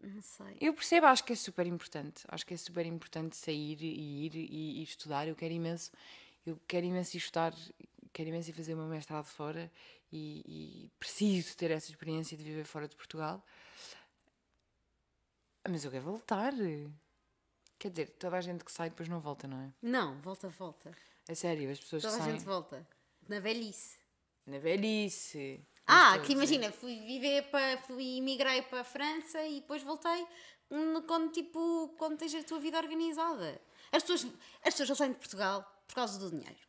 Não 0.00 0.22
sei. 0.22 0.56
Eu 0.60 0.72
percebo, 0.74 1.06
acho 1.06 1.24
que 1.24 1.32
é 1.32 1.36
super 1.36 1.66
importante. 1.66 2.24
Acho 2.28 2.46
que 2.46 2.54
é 2.54 2.56
super 2.56 2.86
importante 2.86 3.36
sair 3.36 3.80
e 3.82 4.26
ir 4.26 4.34
e, 4.36 4.80
e 4.80 4.82
estudar. 4.82 5.26
Eu 5.26 5.34
quero 5.34 5.52
imenso, 5.52 5.90
eu 6.46 6.58
quero 6.68 6.86
imenso 6.86 7.16
ir 7.16 7.18
estudar, 7.18 7.54
quero 8.12 8.28
imenso 8.28 8.50
ir 8.50 8.52
fazer 8.52 8.74
o 8.74 8.76
meu 8.76 8.86
mestrado 8.86 9.24
fora 9.26 9.70
e, 10.12 10.42
e 10.86 10.90
preciso 10.98 11.56
ter 11.56 11.70
essa 11.70 11.90
experiência 11.90 12.36
de 12.36 12.44
viver 12.44 12.64
fora 12.64 12.86
de 12.88 12.94
Portugal. 12.96 13.44
Mas 15.68 15.84
eu 15.84 15.90
quero 15.90 16.04
voltar. 16.04 16.52
Quer 17.78 17.90
dizer, 17.90 18.08
toda 18.18 18.36
a 18.36 18.40
gente 18.40 18.64
que 18.64 18.72
sai 18.72 18.90
depois 18.90 19.08
não 19.08 19.20
volta, 19.20 19.46
não 19.46 19.60
é? 19.60 19.72
Não, 19.82 20.20
volta, 20.20 20.48
volta. 20.48 20.96
É 21.28 21.34
sério, 21.34 21.70
as 21.70 21.78
pessoas 21.78 22.02
Toda 22.02 22.14
que 22.14 22.20
a 22.20 22.24
saem 22.24 22.36
gente 22.38 22.46
volta. 22.46 22.86
Na 23.28 23.38
velhice. 23.38 23.98
na 24.46 24.58
velhice. 24.58 25.60
Ah, 25.88 26.18
que 26.18 26.32
imagina, 26.32 26.70
fui 26.70 27.00
viver 27.00 27.44
para. 27.50 27.78
fui 27.78 28.18
imigrei 28.18 28.60
para 28.62 28.80
a 28.80 28.84
França 28.84 29.42
e 29.42 29.60
depois 29.60 29.82
voltei 29.82 30.26
quando 31.06 31.32
tipo. 31.32 31.94
quando 31.96 32.18
tens 32.18 32.34
a 32.34 32.42
tua 32.42 32.60
vida 32.60 32.76
organizada. 32.78 33.60
As 33.90 34.02
pessoas, 34.02 34.32
as 34.62 34.74
pessoas 34.74 34.88
só 34.88 34.94
saem 34.94 35.12
de 35.12 35.18
Portugal 35.18 35.64
por 35.88 35.94
causa 35.94 36.18
do 36.18 36.30
dinheiro. 36.30 36.60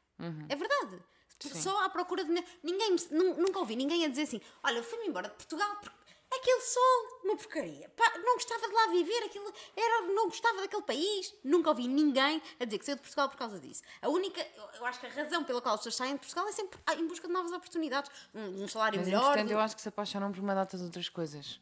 É 0.47 0.55
verdade. 0.55 1.03
Só 1.39 1.83
à 1.83 1.89
procura 1.89 2.23
de 2.23 2.29
dinheiro. 2.29 2.47
Ninguém, 2.63 2.95
nunca 3.11 3.59
ouvi 3.59 3.75
ninguém 3.75 4.05
a 4.05 4.07
dizer 4.07 4.23
assim: 4.23 4.41
olha, 4.63 4.77
eu 4.77 4.83
fui-me 4.83 5.07
embora 5.07 5.27
de 5.27 5.35
Portugal 5.35 5.77
porque 5.81 5.98
aquele 6.31 6.61
sol, 6.61 7.19
uma 7.23 7.35
porcaria. 7.35 7.89
Pá, 7.89 8.17
não 8.19 8.33
gostava 8.35 8.67
de 8.67 8.73
lá 8.73 8.87
viver, 8.87 9.23
aquilo 9.23 9.51
era, 9.75 10.01
não 10.13 10.25
gostava 10.27 10.61
daquele 10.61 10.83
país. 10.83 11.33
Nunca 11.43 11.69
ouvi 11.69 11.87
ninguém 11.87 12.41
a 12.59 12.65
dizer 12.65 12.77
que 12.79 12.85
saiu 12.85 12.95
de 12.95 13.01
Portugal 13.01 13.29
por 13.29 13.37
causa 13.37 13.59
disso. 13.59 13.81
A 14.01 14.09
única, 14.09 14.45
eu, 14.75 14.85
acho 14.85 14.99
que 14.99 15.05
a 15.07 15.09
razão 15.09 15.43
pela 15.43 15.61
qual 15.61 15.75
as 15.75 15.79
pessoas 15.81 15.95
saem 15.95 16.13
de 16.13 16.19
Portugal 16.19 16.47
é 16.47 16.51
sempre 16.51 16.79
ah, 16.85 16.95
em 16.95 17.07
busca 17.07 17.27
de 17.27 17.33
novas 17.33 17.51
oportunidades, 17.51 18.11
um, 18.33 18.63
um 18.63 18.67
salário 18.67 18.99
Mas 18.99 19.07
melhor. 19.07 19.23
entretanto 19.23 19.47
de- 19.47 19.53
eu 19.53 19.59
acho 19.59 19.75
que 19.75 19.81
se 19.81 19.89
apaixonam 19.89 20.31
por 20.31 20.39
uma 20.41 20.53
data 20.55 20.77
de 20.77 20.83
outras 20.83 21.09
coisas. 21.09 21.59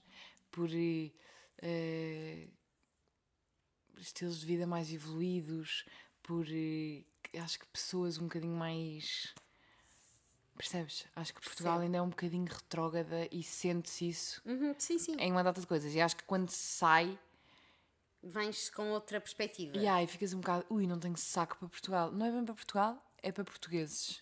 Por 0.52 0.70
eh, 0.74 2.48
estilos 3.98 4.40
de 4.42 4.46
vida 4.46 4.68
mais 4.68 4.92
evoluídos, 4.94 5.86
por 6.22 6.46
eh, 6.50 7.04
acho 7.42 7.60
que 7.60 7.66
pessoas 7.68 8.18
um 8.18 8.24
bocadinho 8.24 8.56
mais. 8.56 9.34
Percebes? 10.58 11.06
Acho 11.16 11.34
que 11.34 11.42
Portugal 11.42 11.74
Percebo. 11.74 11.86
ainda 11.86 11.98
é 12.00 12.02
um 12.02 12.10
bocadinho 12.10 12.46
retrógrada 12.52 13.28
e 13.32 13.44
sente-se 13.44 14.10
isso 14.10 14.42
Uhum, 14.46 14.74
sim, 14.78 14.98
sim. 14.98 15.16
em 15.20 15.32
uma 15.32 15.44
data 15.44 15.62
de 15.62 15.68
coisas. 15.68 15.94
E 15.94 16.02
acho 16.02 16.16
que 16.18 16.24
quando 16.24 16.50
sai, 16.50 17.18
Vens 18.24 18.70
com 18.72 18.90
outra 18.90 19.22
perspectiva. 19.22 19.78
e 19.78 19.88
aí 19.88 20.08
ficas 20.08 20.34
um 20.34 20.40
bocado, 20.40 20.66
ui, 20.70 20.88
não 20.88 21.00
tenho 21.00 21.16
saco 21.16 21.58
para 21.58 21.70
Portugal. 21.70 22.12
Não 22.12 22.26
é 22.26 22.32
bem 22.32 22.44
para 22.44 22.56
Portugal, 22.56 23.12
é 23.22 23.32
para 23.32 23.44
portugueses. 23.44 24.22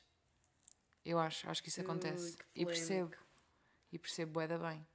Eu 1.04 1.18
acho, 1.20 1.50
acho 1.50 1.64
que 1.64 1.70
isso 1.70 1.82
acontece. 1.82 2.36
que 2.38 2.44
e 2.54 2.66
percebo. 2.66 3.16
E 3.92 3.98
percebo 3.98 4.34
bué 4.34 4.48
da 4.48 4.58
bem. 4.58 4.86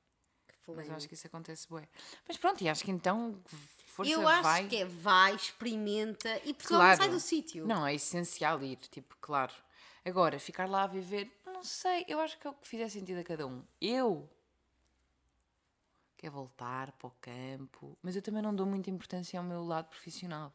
Que 0.47 0.55
Mas 0.55 0.65
polémico. 0.67 0.95
acho 0.97 1.09
que 1.09 1.15
isso 1.15 1.27
acontece 1.27 1.67
bué. 1.69 1.89
Mas 2.29 2.37
pronto, 2.37 2.63
e 2.63 2.69
acho 2.69 2.85
que 2.85 2.91
então, 2.91 3.41
força, 3.87 4.13
Eu 4.13 4.29
acho 4.29 4.43
vai. 4.43 4.69
que 4.69 4.77
é 4.77 4.85
vai, 4.85 5.35
experimenta 5.35 6.37
e 6.45 6.53
Portugal 6.53 6.81
Claro. 6.81 6.99
não 6.99 7.05
sai 7.07 7.09
do 7.15 7.21
sítio. 7.21 7.67
Não, 7.67 7.87
é 7.87 7.95
essencial 7.95 8.63
ir, 8.63 8.77
tipo, 8.77 9.17
claro. 9.21 9.53
Agora, 10.05 10.39
ficar 10.39 10.69
lá 10.69 10.85
a 10.85 10.87
viver, 10.87 11.31
não 11.45 11.63
sei, 11.63 12.05
eu 12.09 12.21
acho 12.21 12.39
que 12.39 12.47
é 12.47 12.51
o 12.51 12.55
que 12.55 12.67
fizer 12.67 12.89
sentido 12.89 13.19
a 13.19 13.25
cada 13.25 13.47
um. 13.47 13.63
Eu 13.81 14.29
quero 16.17 16.33
voltar 16.33 16.93
para 16.93 17.09
o 17.09 17.15
campo, 17.21 17.97
mas 18.03 18.17
eu 18.17 18.23
também 18.23 18.43
não 18.43 18.55
dou 18.55 18.67
muita 18.67 18.91
importância 18.91 19.39
ao 19.39 19.45
meu 19.45 19.63
lado 19.65 19.89
profissional. 19.89 20.55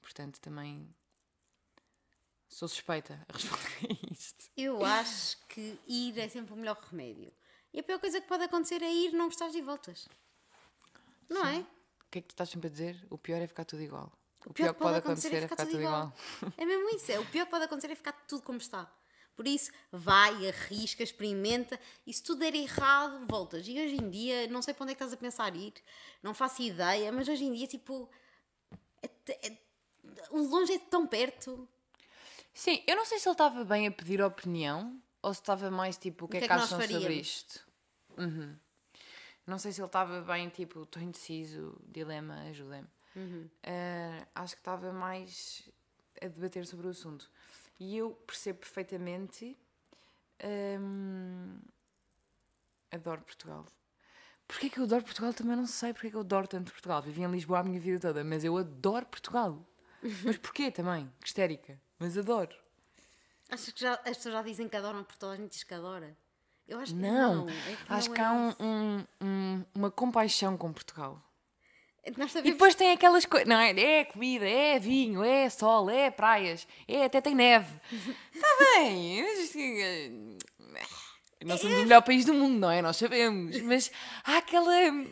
Portanto, 0.00 0.40
também 0.40 0.94
sou 2.48 2.68
suspeita 2.68 3.24
a 3.28 3.32
responder 3.32 3.88
a 3.90 4.12
isto. 4.12 4.50
Eu 4.56 4.84
acho 4.84 5.44
que 5.46 5.78
ir 5.86 6.18
é 6.18 6.28
sempre 6.28 6.52
o 6.52 6.56
melhor 6.56 6.76
remédio. 6.76 7.32
E 7.72 7.80
a 7.80 7.82
pior 7.82 7.98
coisa 7.98 8.20
que 8.20 8.28
pode 8.28 8.44
acontecer 8.44 8.82
é 8.82 8.92
ir, 8.92 9.12
não 9.12 9.26
gostares 9.26 9.54
e 9.54 9.60
voltas. 9.60 10.08
Não 11.28 11.44
é? 11.46 11.60
O 11.60 12.10
que 12.10 12.18
é 12.18 12.22
que 12.22 12.28
tu 12.28 12.32
estás 12.32 12.48
sempre 12.48 12.68
a 12.68 12.70
dizer? 12.70 13.06
O 13.10 13.18
pior 13.18 13.42
é 13.42 13.46
ficar 13.46 13.64
tudo 13.64 13.82
igual. 13.82 14.12
O, 14.46 14.52
pior 14.52 14.72
que 14.72 14.80
pode 14.80 14.98
acontecer 14.98 15.34
é 15.34 15.40
ficar 15.42 15.56
tudo 15.56 15.80
igual. 15.80 16.12
É 16.56 16.64
mesmo 16.64 16.88
isso. 16.96 17.10
É, 17.12 17.18
o 17.18 17.26
pior 17.26 17.44
que 17.44 17.50
pode 17.50 17.64
acontecer 17.64 17.90
é 17.92 17.96
ficar 17.96 18.12
tudo 18.26 18.42
como 18.42 18.58
está. 18.58 18.90
Por 19.34 19.46
isso, 19.46 19.70
vai, 19.92 20.48
arrisca, 20.48 21.02
experimenta 21.02 21.78
e 22.06 22.12
se 22.12 22.22
tudo 22.22 22.38
der 22.38 22.54
errado, 22.54 23.26
voltas. 23.28 23.66
E 23.68 23.72
hoje 23.78 23.96
em 23.96 24.08
dia, 24.08 24.48
não 24.48 24.62
sei 24.62 24.72
para 24.72 24.84
onde 24.84 24.92
é 24.92 24.94
que 24.94 25.02
estás 25.02 25.12
a 25.12 25.16
pensar 25.16 25.54
ir, 25.54 25.74
não 26.22 26.32
faço 26.32 26.62
ideia, 26.62 27.12
mas 27.12 27.28
hoje 27.28 27.44
em 27.44 27.52
dia, 27.52 27.66
tipo, 27.66 28.08
é 29.02 29.08
é- 29.46 29.58
o 30.30 30.40
longe 30.40 30.72
é 30.72 30.78
tão 30.78 31.06
perto. 31.06 31.68
Sim, 32.54 32.82
eu 32.86 32.96
não 32.96 33.04
sei 33.04 33.18
se 33.18 33.28
ele 33.28 33.34
estava 33.34 33.64
bem 33.64 33.86
a 33.86 33.90
pedir 33.92 34.22
opinião 34.22 34.98
ou 35.20 35.34
se 35.34 35.40
estava 35.40 35.70
mais 35.70 35.98
tipo 35.98 36.24
o 36.24 36.28
que, 36.28 36.38
é 36.38 36.40
que 36.40 36.48
nós 36.48 36.72
acham 36.72 36.80
sobre 36.80 37.14
isto. 37.14 37.66
Uhum. 38.16 38.56
Não 39.46 39.58
sei 39.58 39.72
se 39.72 39.80
ele 39.80 39.86
estava 39.86 40.22
bem 40.22 40.48
tipo 40.48 40.82
estou 40.84 41.02
indeciso, 41.02 41.78
dilema, 41.86 42.40
ajuda-me. 42.48 42.88
Uhum. 43.16 43.48
Ah, 43.64 44.26
acho 44.34 44.54
que 44.54 44.60
estava 44.60 44.92
mais 44.92 45.68
a 46.22 46.28
debater 46.28 46.66
sobre 46.66 46.86
o 46.86 46.90
assunto. 46.90 47.28
E 47.80 47.96
eu 47.96 48.10
percebo 48.26 48.58
perfeitamente. 48.60 49.56
hum, 50.78 51.58
adoro 52.92 53.22
Portugal. 53.22 53.64
Porquê 54.48 54.70
que 54.70 54.78
eu 54.78 54.84
adoro 54.84 55.02
Portugal 55.04 55.34
também 55.34 55.56
não 55.56 55.66
sei 55.66 55.92
porque 55.92 56.06
é 56.06 56.10
que 56.10 56.16
eu 56.16 56.20
adoro 56.20 56.46
tanto 56.46 56.70
Portugal. 56.72 57.02
Vivi 57.02 57.22
em 57.22 57.30
Lisboa 57.30 57.60
a 57.60 57.64
minha 57.64 57.80
vida 57.80 57.98
toda, 57.98 58.22
mas 58.22 58.44
eu 58.44 58.56
adoro 58.56 59.06
Portugal. 59.06 59.64
Mas 60.24 60.36
porquê 60.36 60.70
também? 60.70 61.10
Que 61.20 61.26
histérica. 61.26 61.80
Mas 61.98 62.16
adoro. 62.16 62.54
Achas 63.50 63.72
que 63.72 63.80
já, 63.80 63.94
as 63.94 64.16
pessoas 64.18 64.34
já 64.34 64.42
dizem 64.42 64.68
que 64.68 64.76
adoram 64.76 65.02
toda 65.18 65.32
a 65.32 65.36
gente 65.36 65.50
diz 65.50 65.64
que 65.64 65.74
adora? 65.74 66.16
Eu 66.68 66.78
acho 66.78 66.94
que 66.94 67.00
Não, 67.00 67.46
não. 67.46 67.48
é 67.48 67.76
que 67.76 67.92
acho 67.92 68.08
não 68.08 68.14
que 68.14 68.20
é 68.20 68.24
há 68.24 68.32
um- 68.32 68.48
isso. 68.50 68.62
um- 68.62 69.04
um- 69.22 69.64
uma 69.74 69.90
compaixão 69.90 70.56
com 70.56 70.72
Portugal. 70.72 71.20
Nós 72.16 72.30
E 72.30 72.32
sabemos 72.34 72.52
depois 72.56 72.74
tem 72.74 72.92
aquelas 72.92 73.24
coisas, 73.26 73.48
não 73.48 73.58
é? 73.58 73.70
É 73.78 74.04
comida, 74.04 74.46
é 74.48 74.78
vinho, 74.78 75.24
é 75.24 75.48
sol, 75.50 75.90
é 75.90 76.10
praias, 76.10 76.66
é 76.86 77.04
até 77.04 77.20
tem 77.20 77.34
neve. 77.34 77.68
Está 78.34 78.46
bem. 78.78 79.22
mas, 79.22 79.56
eh, 79.56 80.10
Nós 81.44 81.60
somos 81.60 81.76
o 81.78 81.82
melhor 81.82 82.02
país 82.02 82.24
do 82.24 82.32
mundo, 82.34 82.58
não 82.58 82.70
é? 82.70 82.80
Nós 82.80 82.96
sabemos. 82.96 83.60
Mas 83.62 83.90
há 84.24 84.38
aquela. 84.38 84.70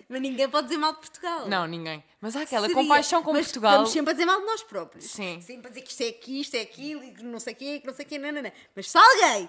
Mas 0.08 0.20
ninguém 0.20 0.48
pode 0.48 0.68
dizer 0.68 0.78
mal 0.78 0.92
de 0.94 1.00
Portugal. 1.00 1.48
Não, 1.48 1.66
ninguém. 1.66 2.02
Mas 2.20 2.34
há 2.36 2.42
aquela 2.42 2.66
Seria. 2.68 2.82
compaixão 2.82 3.22
com 3.22 3.32
Mas 3.32 3.46
Portugal. 3.46 3.72
Estamos 3.72 3.90
sempre 3.92 4.10
a 4.10 4.12
dizer 4.14 4.26
mal 4.26 4.40
de 4.40 4.46
nós 4.46 4.62
próprios. 4.62 5.04
Sim. 5.04 5.40
Sempre 5.40 5.66
a 5.66 5.70
dizer 5.70 5.82
que 5.82 5.90
isto 5.90 6.02
é 6.02 6.08
aqui, 6.08 6.40
isto 6.40 6.54
é 6.56 6.60
aquilo, 6.60 7.04
e 7.04 7.10
que 7.12 7.22
não 7.22 7.38
sei 7.38 7.52
o 7.52 7.56
quê, 7.56 7.80
que 7.80 7.86
não 7.86 7.94
sei 7.94 8.04
o 8.04 8.08
quê, 8.08 8.18
não, 8.18 8.32
não, 8.32 8.42
não. 8.42 8.52
Mas 8.74 8.90
se 8.90 8.96
alguém 8.96 9.48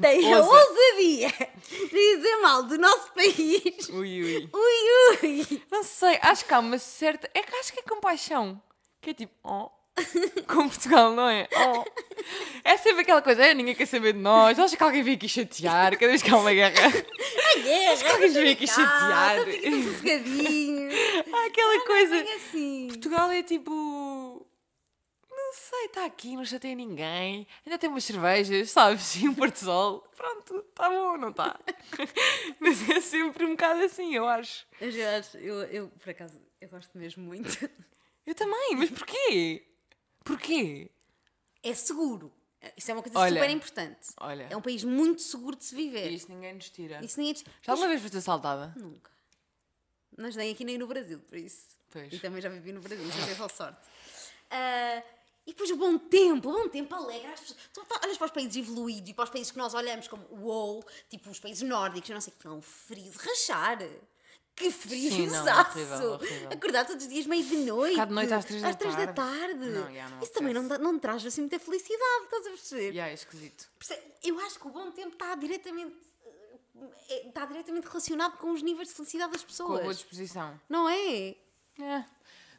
tem 0.00 0.32
a 0.32 0.38
Ousa. 0.38 0.50
ousadia 0.50 1.28
de 1.70 2.16
dizer 2.16 2.36
mal 2.42 2.62
do 2.62 2.78
nosso 2.78 3.12
país, 3.12 3.88
Ui, 3.90 4.22
ui. 4.22 4.50
ui, 4.52 5.18
ui. 5.22 5.62
Não 5.70 5.82
sei, 5.82 6.18
acho 6.22 6.44
que 6.44 6.54
há 6.54 6.58
uma 6.58 6.78
certa. 6.78 7.30
É 7.34 7.42
que 7.42 7.54
acho 7.56 7.72
que 7.72 7.80
é 7.80 7.82
compaixão. 7.82 8.60
Que 9.00 9.10
é 9.10 9.14
tipo, 9.14 9.32
oh. 9.44 9.68
Com 10.48 10.68
Portugal, 10.68 11.12
não 11.12 11.28
é? 11.28 11.46
Oh. 11.54 11.84
É 12.64 12.78
sempre 12.78 13.02
aquela 13.02 13.20
coisa, 13.20 13.44
é, 13.44 13.52
ninguém 13.52 13.74
quer 13.74 13.84
saber 13.86 14.14
de 14.14 14.18
nós. 14.20 14.58
Acho 14.58 14.74
que 14.76 14.82
alguém 14.82 15.02
veio 15.02 15.16
aqui 15.16 15.28
chatear 15.28 15.92
cada 15.98 16.08
vez 16.08 16.22
que 16.22 16.30
há 16.30 16.36
uma 16.38 16.52
guerra. 16.52 16.72
A 16.86 17.58
guerra, 17.58 17.96
que 17.98 18.06
alguém 18.08 18.30
veio 18.30 18.52
aqui 18.52 18.66
chatear. 18.66 19.36
sossegadinho. 19.44 20.88
Há 21.34 21.46
aquela 21.46 21.84
coisa. 21.84 22.16
Bem 22.24 22.34
assim. 22.36 22.86
Portugal 22.88 23.30
é 23.30 23.42
tipo. 23.42 24.46
Não 25.52 25.58
sei, 25.58 25.84
está 25.84 26.06
aqui, 26.06 26.34
não 26.34 26.46
chateia 26.46 26.74
ninguém. 26.74 27.46
Ainda 27.66 27.76
tem 27.78 27.90
umas 27.90 28.04
cervejas, 28.04 28.70
sabes? 28.70 29.16
E 29.16 29.28
um 29.28 29.34
Porto 29.34 29.56
Sol. 29.56 30.00
Pronto, 30.16 30.64
está 30.66 30.88
bom, 30.88 31.18
não 31.18 31.28
está? 31.28 31.60
Mas 32.58 32.88
é 32.88 33.02
sempre 33.02 33.44
um 33.44 33.50
bocado 33.50 33.82
assim, 33.82 34.14
eu 34.14 34.26
acho. 34.26 34.66
Eu, 34.80 34.90
já 34.90 35.18
acho- 35.18 35.36
eu, 35.36 35.62
eu, 35.64 35.88
por 35.88 36.08
acaso, 36.08 36.40
eu 36.58 36.70
gosto 36.70 36.96
mesmo 36.96 37.22
muito. 37.22 37.68
Eu 38.24 38.36
também, 38.36 38.76
mas 38.76 38.88
porquê? 38.88 39.66
Porquê? 40.24 40.88
É 41.60 41.74
seguro. 41.74 42.32
Isso 42.76 42.88
é 42.88 42.94
uma 42.94 43.02
coisa 43.02 43.18
Olha, 43.18 43.34
super 43.34 43.50
importante. 43.50 44.10
olha. 44.20 44.46
É 44.48 44.56
um 44.56 44.60
país 44.62 44.84
muito 44.84 45.20
seguro 45.22 45.56
de 45.56 45.64
se 45.64 45.74
viver. 45.74 46.08
Isso 46.08 46.30
ninguém 46.30 46.54
nos 46.54 46.70
tira. 46.70 47.04
Isso 47.04 47.18
ninguém... 47.18 47.42
Já 47.60 47.72
alguma 47.72 47.88
vez 47.88 48.00
foste 48.00 48.16
assaltada? 48.18 48.72
Nunca. 48.76 49.10
Mas 50.16 50.36
nem 50.36 50.52
aqui 50.52 50.64
nem 50.64 50.78
no 50.78 50.86
Brasil, 50.86 51.18
por 51.18 51.36
isso. 51.36 51.66
Pois. 51.90 52.12
E 52.12 52.20
também 52.20 52.40
já 52.40 52.48
vivi 52.48 52.70
no 52.70 52.80
Brasil, 52.80 53.04
sei 53.10 53.34
se 53.34 53.42
é 53.42 53.48
sorte. 53.48 53.88
Ah, 54.52 55.02
e 55.46 55.52
depois 55.52 55.70
o 55.70 55.76
bom 55.76 55.98
tempo, 55.98 56.48
o 56.50 56.52
bom 56.52 56.68
tempo 56.68 56.94
alegra 56.94 57.32
as 57.32 57.40
pessoas. 57.40 57.58
Tu 57.72 57.82
olhas 58.04 58.16
para 58.16 58.26
os 58.26 58.30
países 58.32 58.56
evoluídos 58.56 59.10
e 59.10 59.14
para 59.14 59.24
os 59.24 59.30
países 59.30 59.50
que 59.50 59.58
nós 59.58 59.74
olhamos 59.74 60.06
como 60.08 60.24
uou, 60.30 60.84
tipo 61.08 61.30
os 61.30 61.40
países 61.40 61.62
nórdicos, 61.68 62.08
eu 62.10 62.14
não 62.14 62.20
sei 62.20 62.32
que 62.38 62.46
é 62.46 62.50
um 62.50 62.62
frio 62.62 63.10
de 63.10 63.18
rachar. 63.18 63.78
Que 64.54 64.70
frio, 64.70 65.10
não, 65.10 65.24
exaço. 65.42 65.78
horrível, 65.78 66.12
horrível. 66.12 66.48
Acordar 66.52 66.84
todos 66.86 67.04
os 67.06 67.10
dias 67.10 67.24
meio 67.26 67.42
de 67.42 67.56
noite. 67.56 67.92
Ficar 67.92 68.04
de 68.04 68.12
noite 68.12 68.34
às 68.34 68.44
três 68.44 68.62
da 68.62 68.70
da 68.72 69.12
tarde. 69.12 69.54
Não, 69.66 69.90
não 69.90 70.20
Isso 70.22 70.32
também 70.32 70.52
não, 70.52 70.68
dá- 70.68 70.78
não 70.78 70.98
traz 70.98 71.24
assim 71.24 71.40
muita 71.40 71.58
felicidade, 71.58 72.24
estás 72.24 72.46
a 72.46 72.50
perceber? 72.50 72.92
E 72.94 72.98
é 73.00 73.14
esquisito. 73.14 73.70
Eu 74.22 74.38
acho 74.40 74.60
que 74.60 74.66
o 74.66 74.70
bom 74.70 74.90
tempo 74.90 75.14
está 75.14 75.34
diretamente, 75.36 75.96
eh, 77.08 77.28
está 77.28 77.46
diretamente 77.46 77.86
relacionado 77.88 78.36
com 78.36 78.52
os 78.52 78.62
níveis 78.62 78.88
de 78.88 78.94
felicidade 78.94 79.32
das 79.32 79.40
Com 79.40 79.46
a 79.46 79.48
pessoas. 79.48 79.80
boa 79.80 79.94
disposição. 79.94 80.60
Não 80.68 80.86
é? 80.86 81.34
É. 81.80 82.04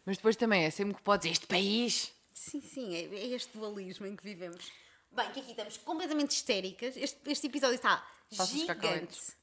Mas 0.03 0.17
depois 0.17 0.35
também 0.35 0.65
é 0.65 0.71
sempre 0.71 0.95
que 0.95 1.01
podes, 1.03 1.31
este 1.31 1.45
país. 1.45 2.11
Sim, 2.33 2.61
sim, 2.61 2.95
é, 2.95 3.03
é 3.15 3.27
este 3.27 3.57
dualismo 3.57 4.05
em 4.07 4.15
que 4.15 4.23
vivemos. 4.23 4.71
Bem, 5.11 5.29
que 5.31 5.39
aqui 5.39 5.51
estamos 5.51 5.77
completamente 5.77 6.31
histéricas. 6.31 6.97
Este, 6.97 7.19
este 7.27 7.47
episódio 7.47 7.75
está 7.75 8.03
Passas 8.35 8.49
gigante. 8.49 8.67
cacahuetes. 8.81 9.37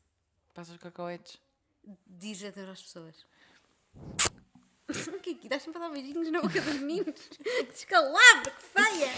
Passas 0.52 0.76
cacahuetes. 0.78 1.38
Diz 2.06 2.42
adeus 2.44 2.68
às 2.68 2.82
pessoas. 2.82 3.14
O 5.14 5.20
que 5.20 5.30
é 5.30 5.34
que 5.34 5.48
dás-me 5.48 5.72
para 5.72 5.82
dar 5.82 5.90
beijinhos 5.90 6.28
na 6.32 6.40
boca 6.40 6.60
dos 6.60 6.74
meninos? 6.80 7.14
Que 7.38 7.62
descalabro, 7.64 8.50
que 8.50 8.62
feia! 8.64 9.08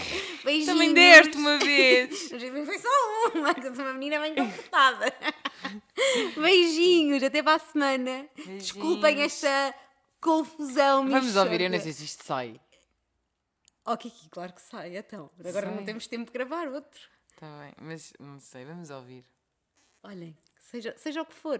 Beijinhos! 0.43 0.67
Também 0.67 0.93
deste 0.93 1.35
uma 1.37 1.57
vez. 1.57 2.29
Mas 2.31 2.43
mim 2.43 2.65
foi 2.65 2.77
só 2.77 2.89
uma, 3.33 3.55
que 3.55 3.61
sou 3.63 3.83
uma 3.83 3.93
menina 3.93 4.19
bem 4.19 4.35
comportada. 4.35 5.11
Beijinhos, 6.39 7.23
até 7.23 7.41
para 7.41 7.55
a 7.55 7.59
semana. 7.59 8.29
Desculpem 8.59 9.21
esta 9.21 9.73
confusão. 10.21 11.09
Vamos 11.09 11.35
ouvir, 11.35 11.61
eu 11.61 11.69
não 11.71 11.79
sei 11.79 11.91
se 11.91 12.05
isto 12.05 12.23
sai. 12.23 12.61
Ok, 13.85 14.09
aqui, 14.09 14.29
claro 14.29 14.53
que 14.53 14.61
sai, 14.61 14.95
então. 14.97 15.29
Agora 15.43 15.67
não 15.67 15.75
Sai. 15.77 15.85
temos 15.85 16.07
tempo 16.07 16.25
de 16.25 16.31
gravar 16.31 16.67
outro. 16.69 17.01
Está 17.33 17.47
bem, 17.59 17.73
mas 17.81 18.13
não 18.19 18.39
sei, 18.39 18.63
vamos 18.63 18.89
ouvir. 18.89 19.25
Olhem, 20.03 20.37
seja, 20.57 20.93
seja 20.97 21.21
o 21.21 21.25
que 21.25 21.33
for. 21.33 21.59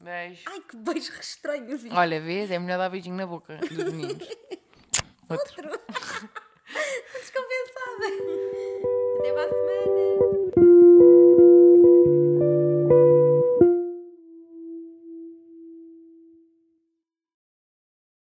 Beijo. 0.00 0.42
Ai, 0.46 0.60
que 0.60 0.76
beijo 0.76 1.12
estranho, 1.18 1.76
vi. 1.78 1.90
Olha, 1.90 2.20
vês? 2.20 2.50
É 2.50 2.58
melhor 2.58 2.78
dar 2.78 2.90
beijinho 2.90 3.16
na 3.16 3.26
boca 3.26 3.56
dos 3.56 3.70
meninos. 3.92 4.28
Outro. 5.28 5.70
Descompensada. 7.14 8.06
Até 9.18 9.32
para 9.32 9.44
a 9.44 9.48
semana. 9.48 10.35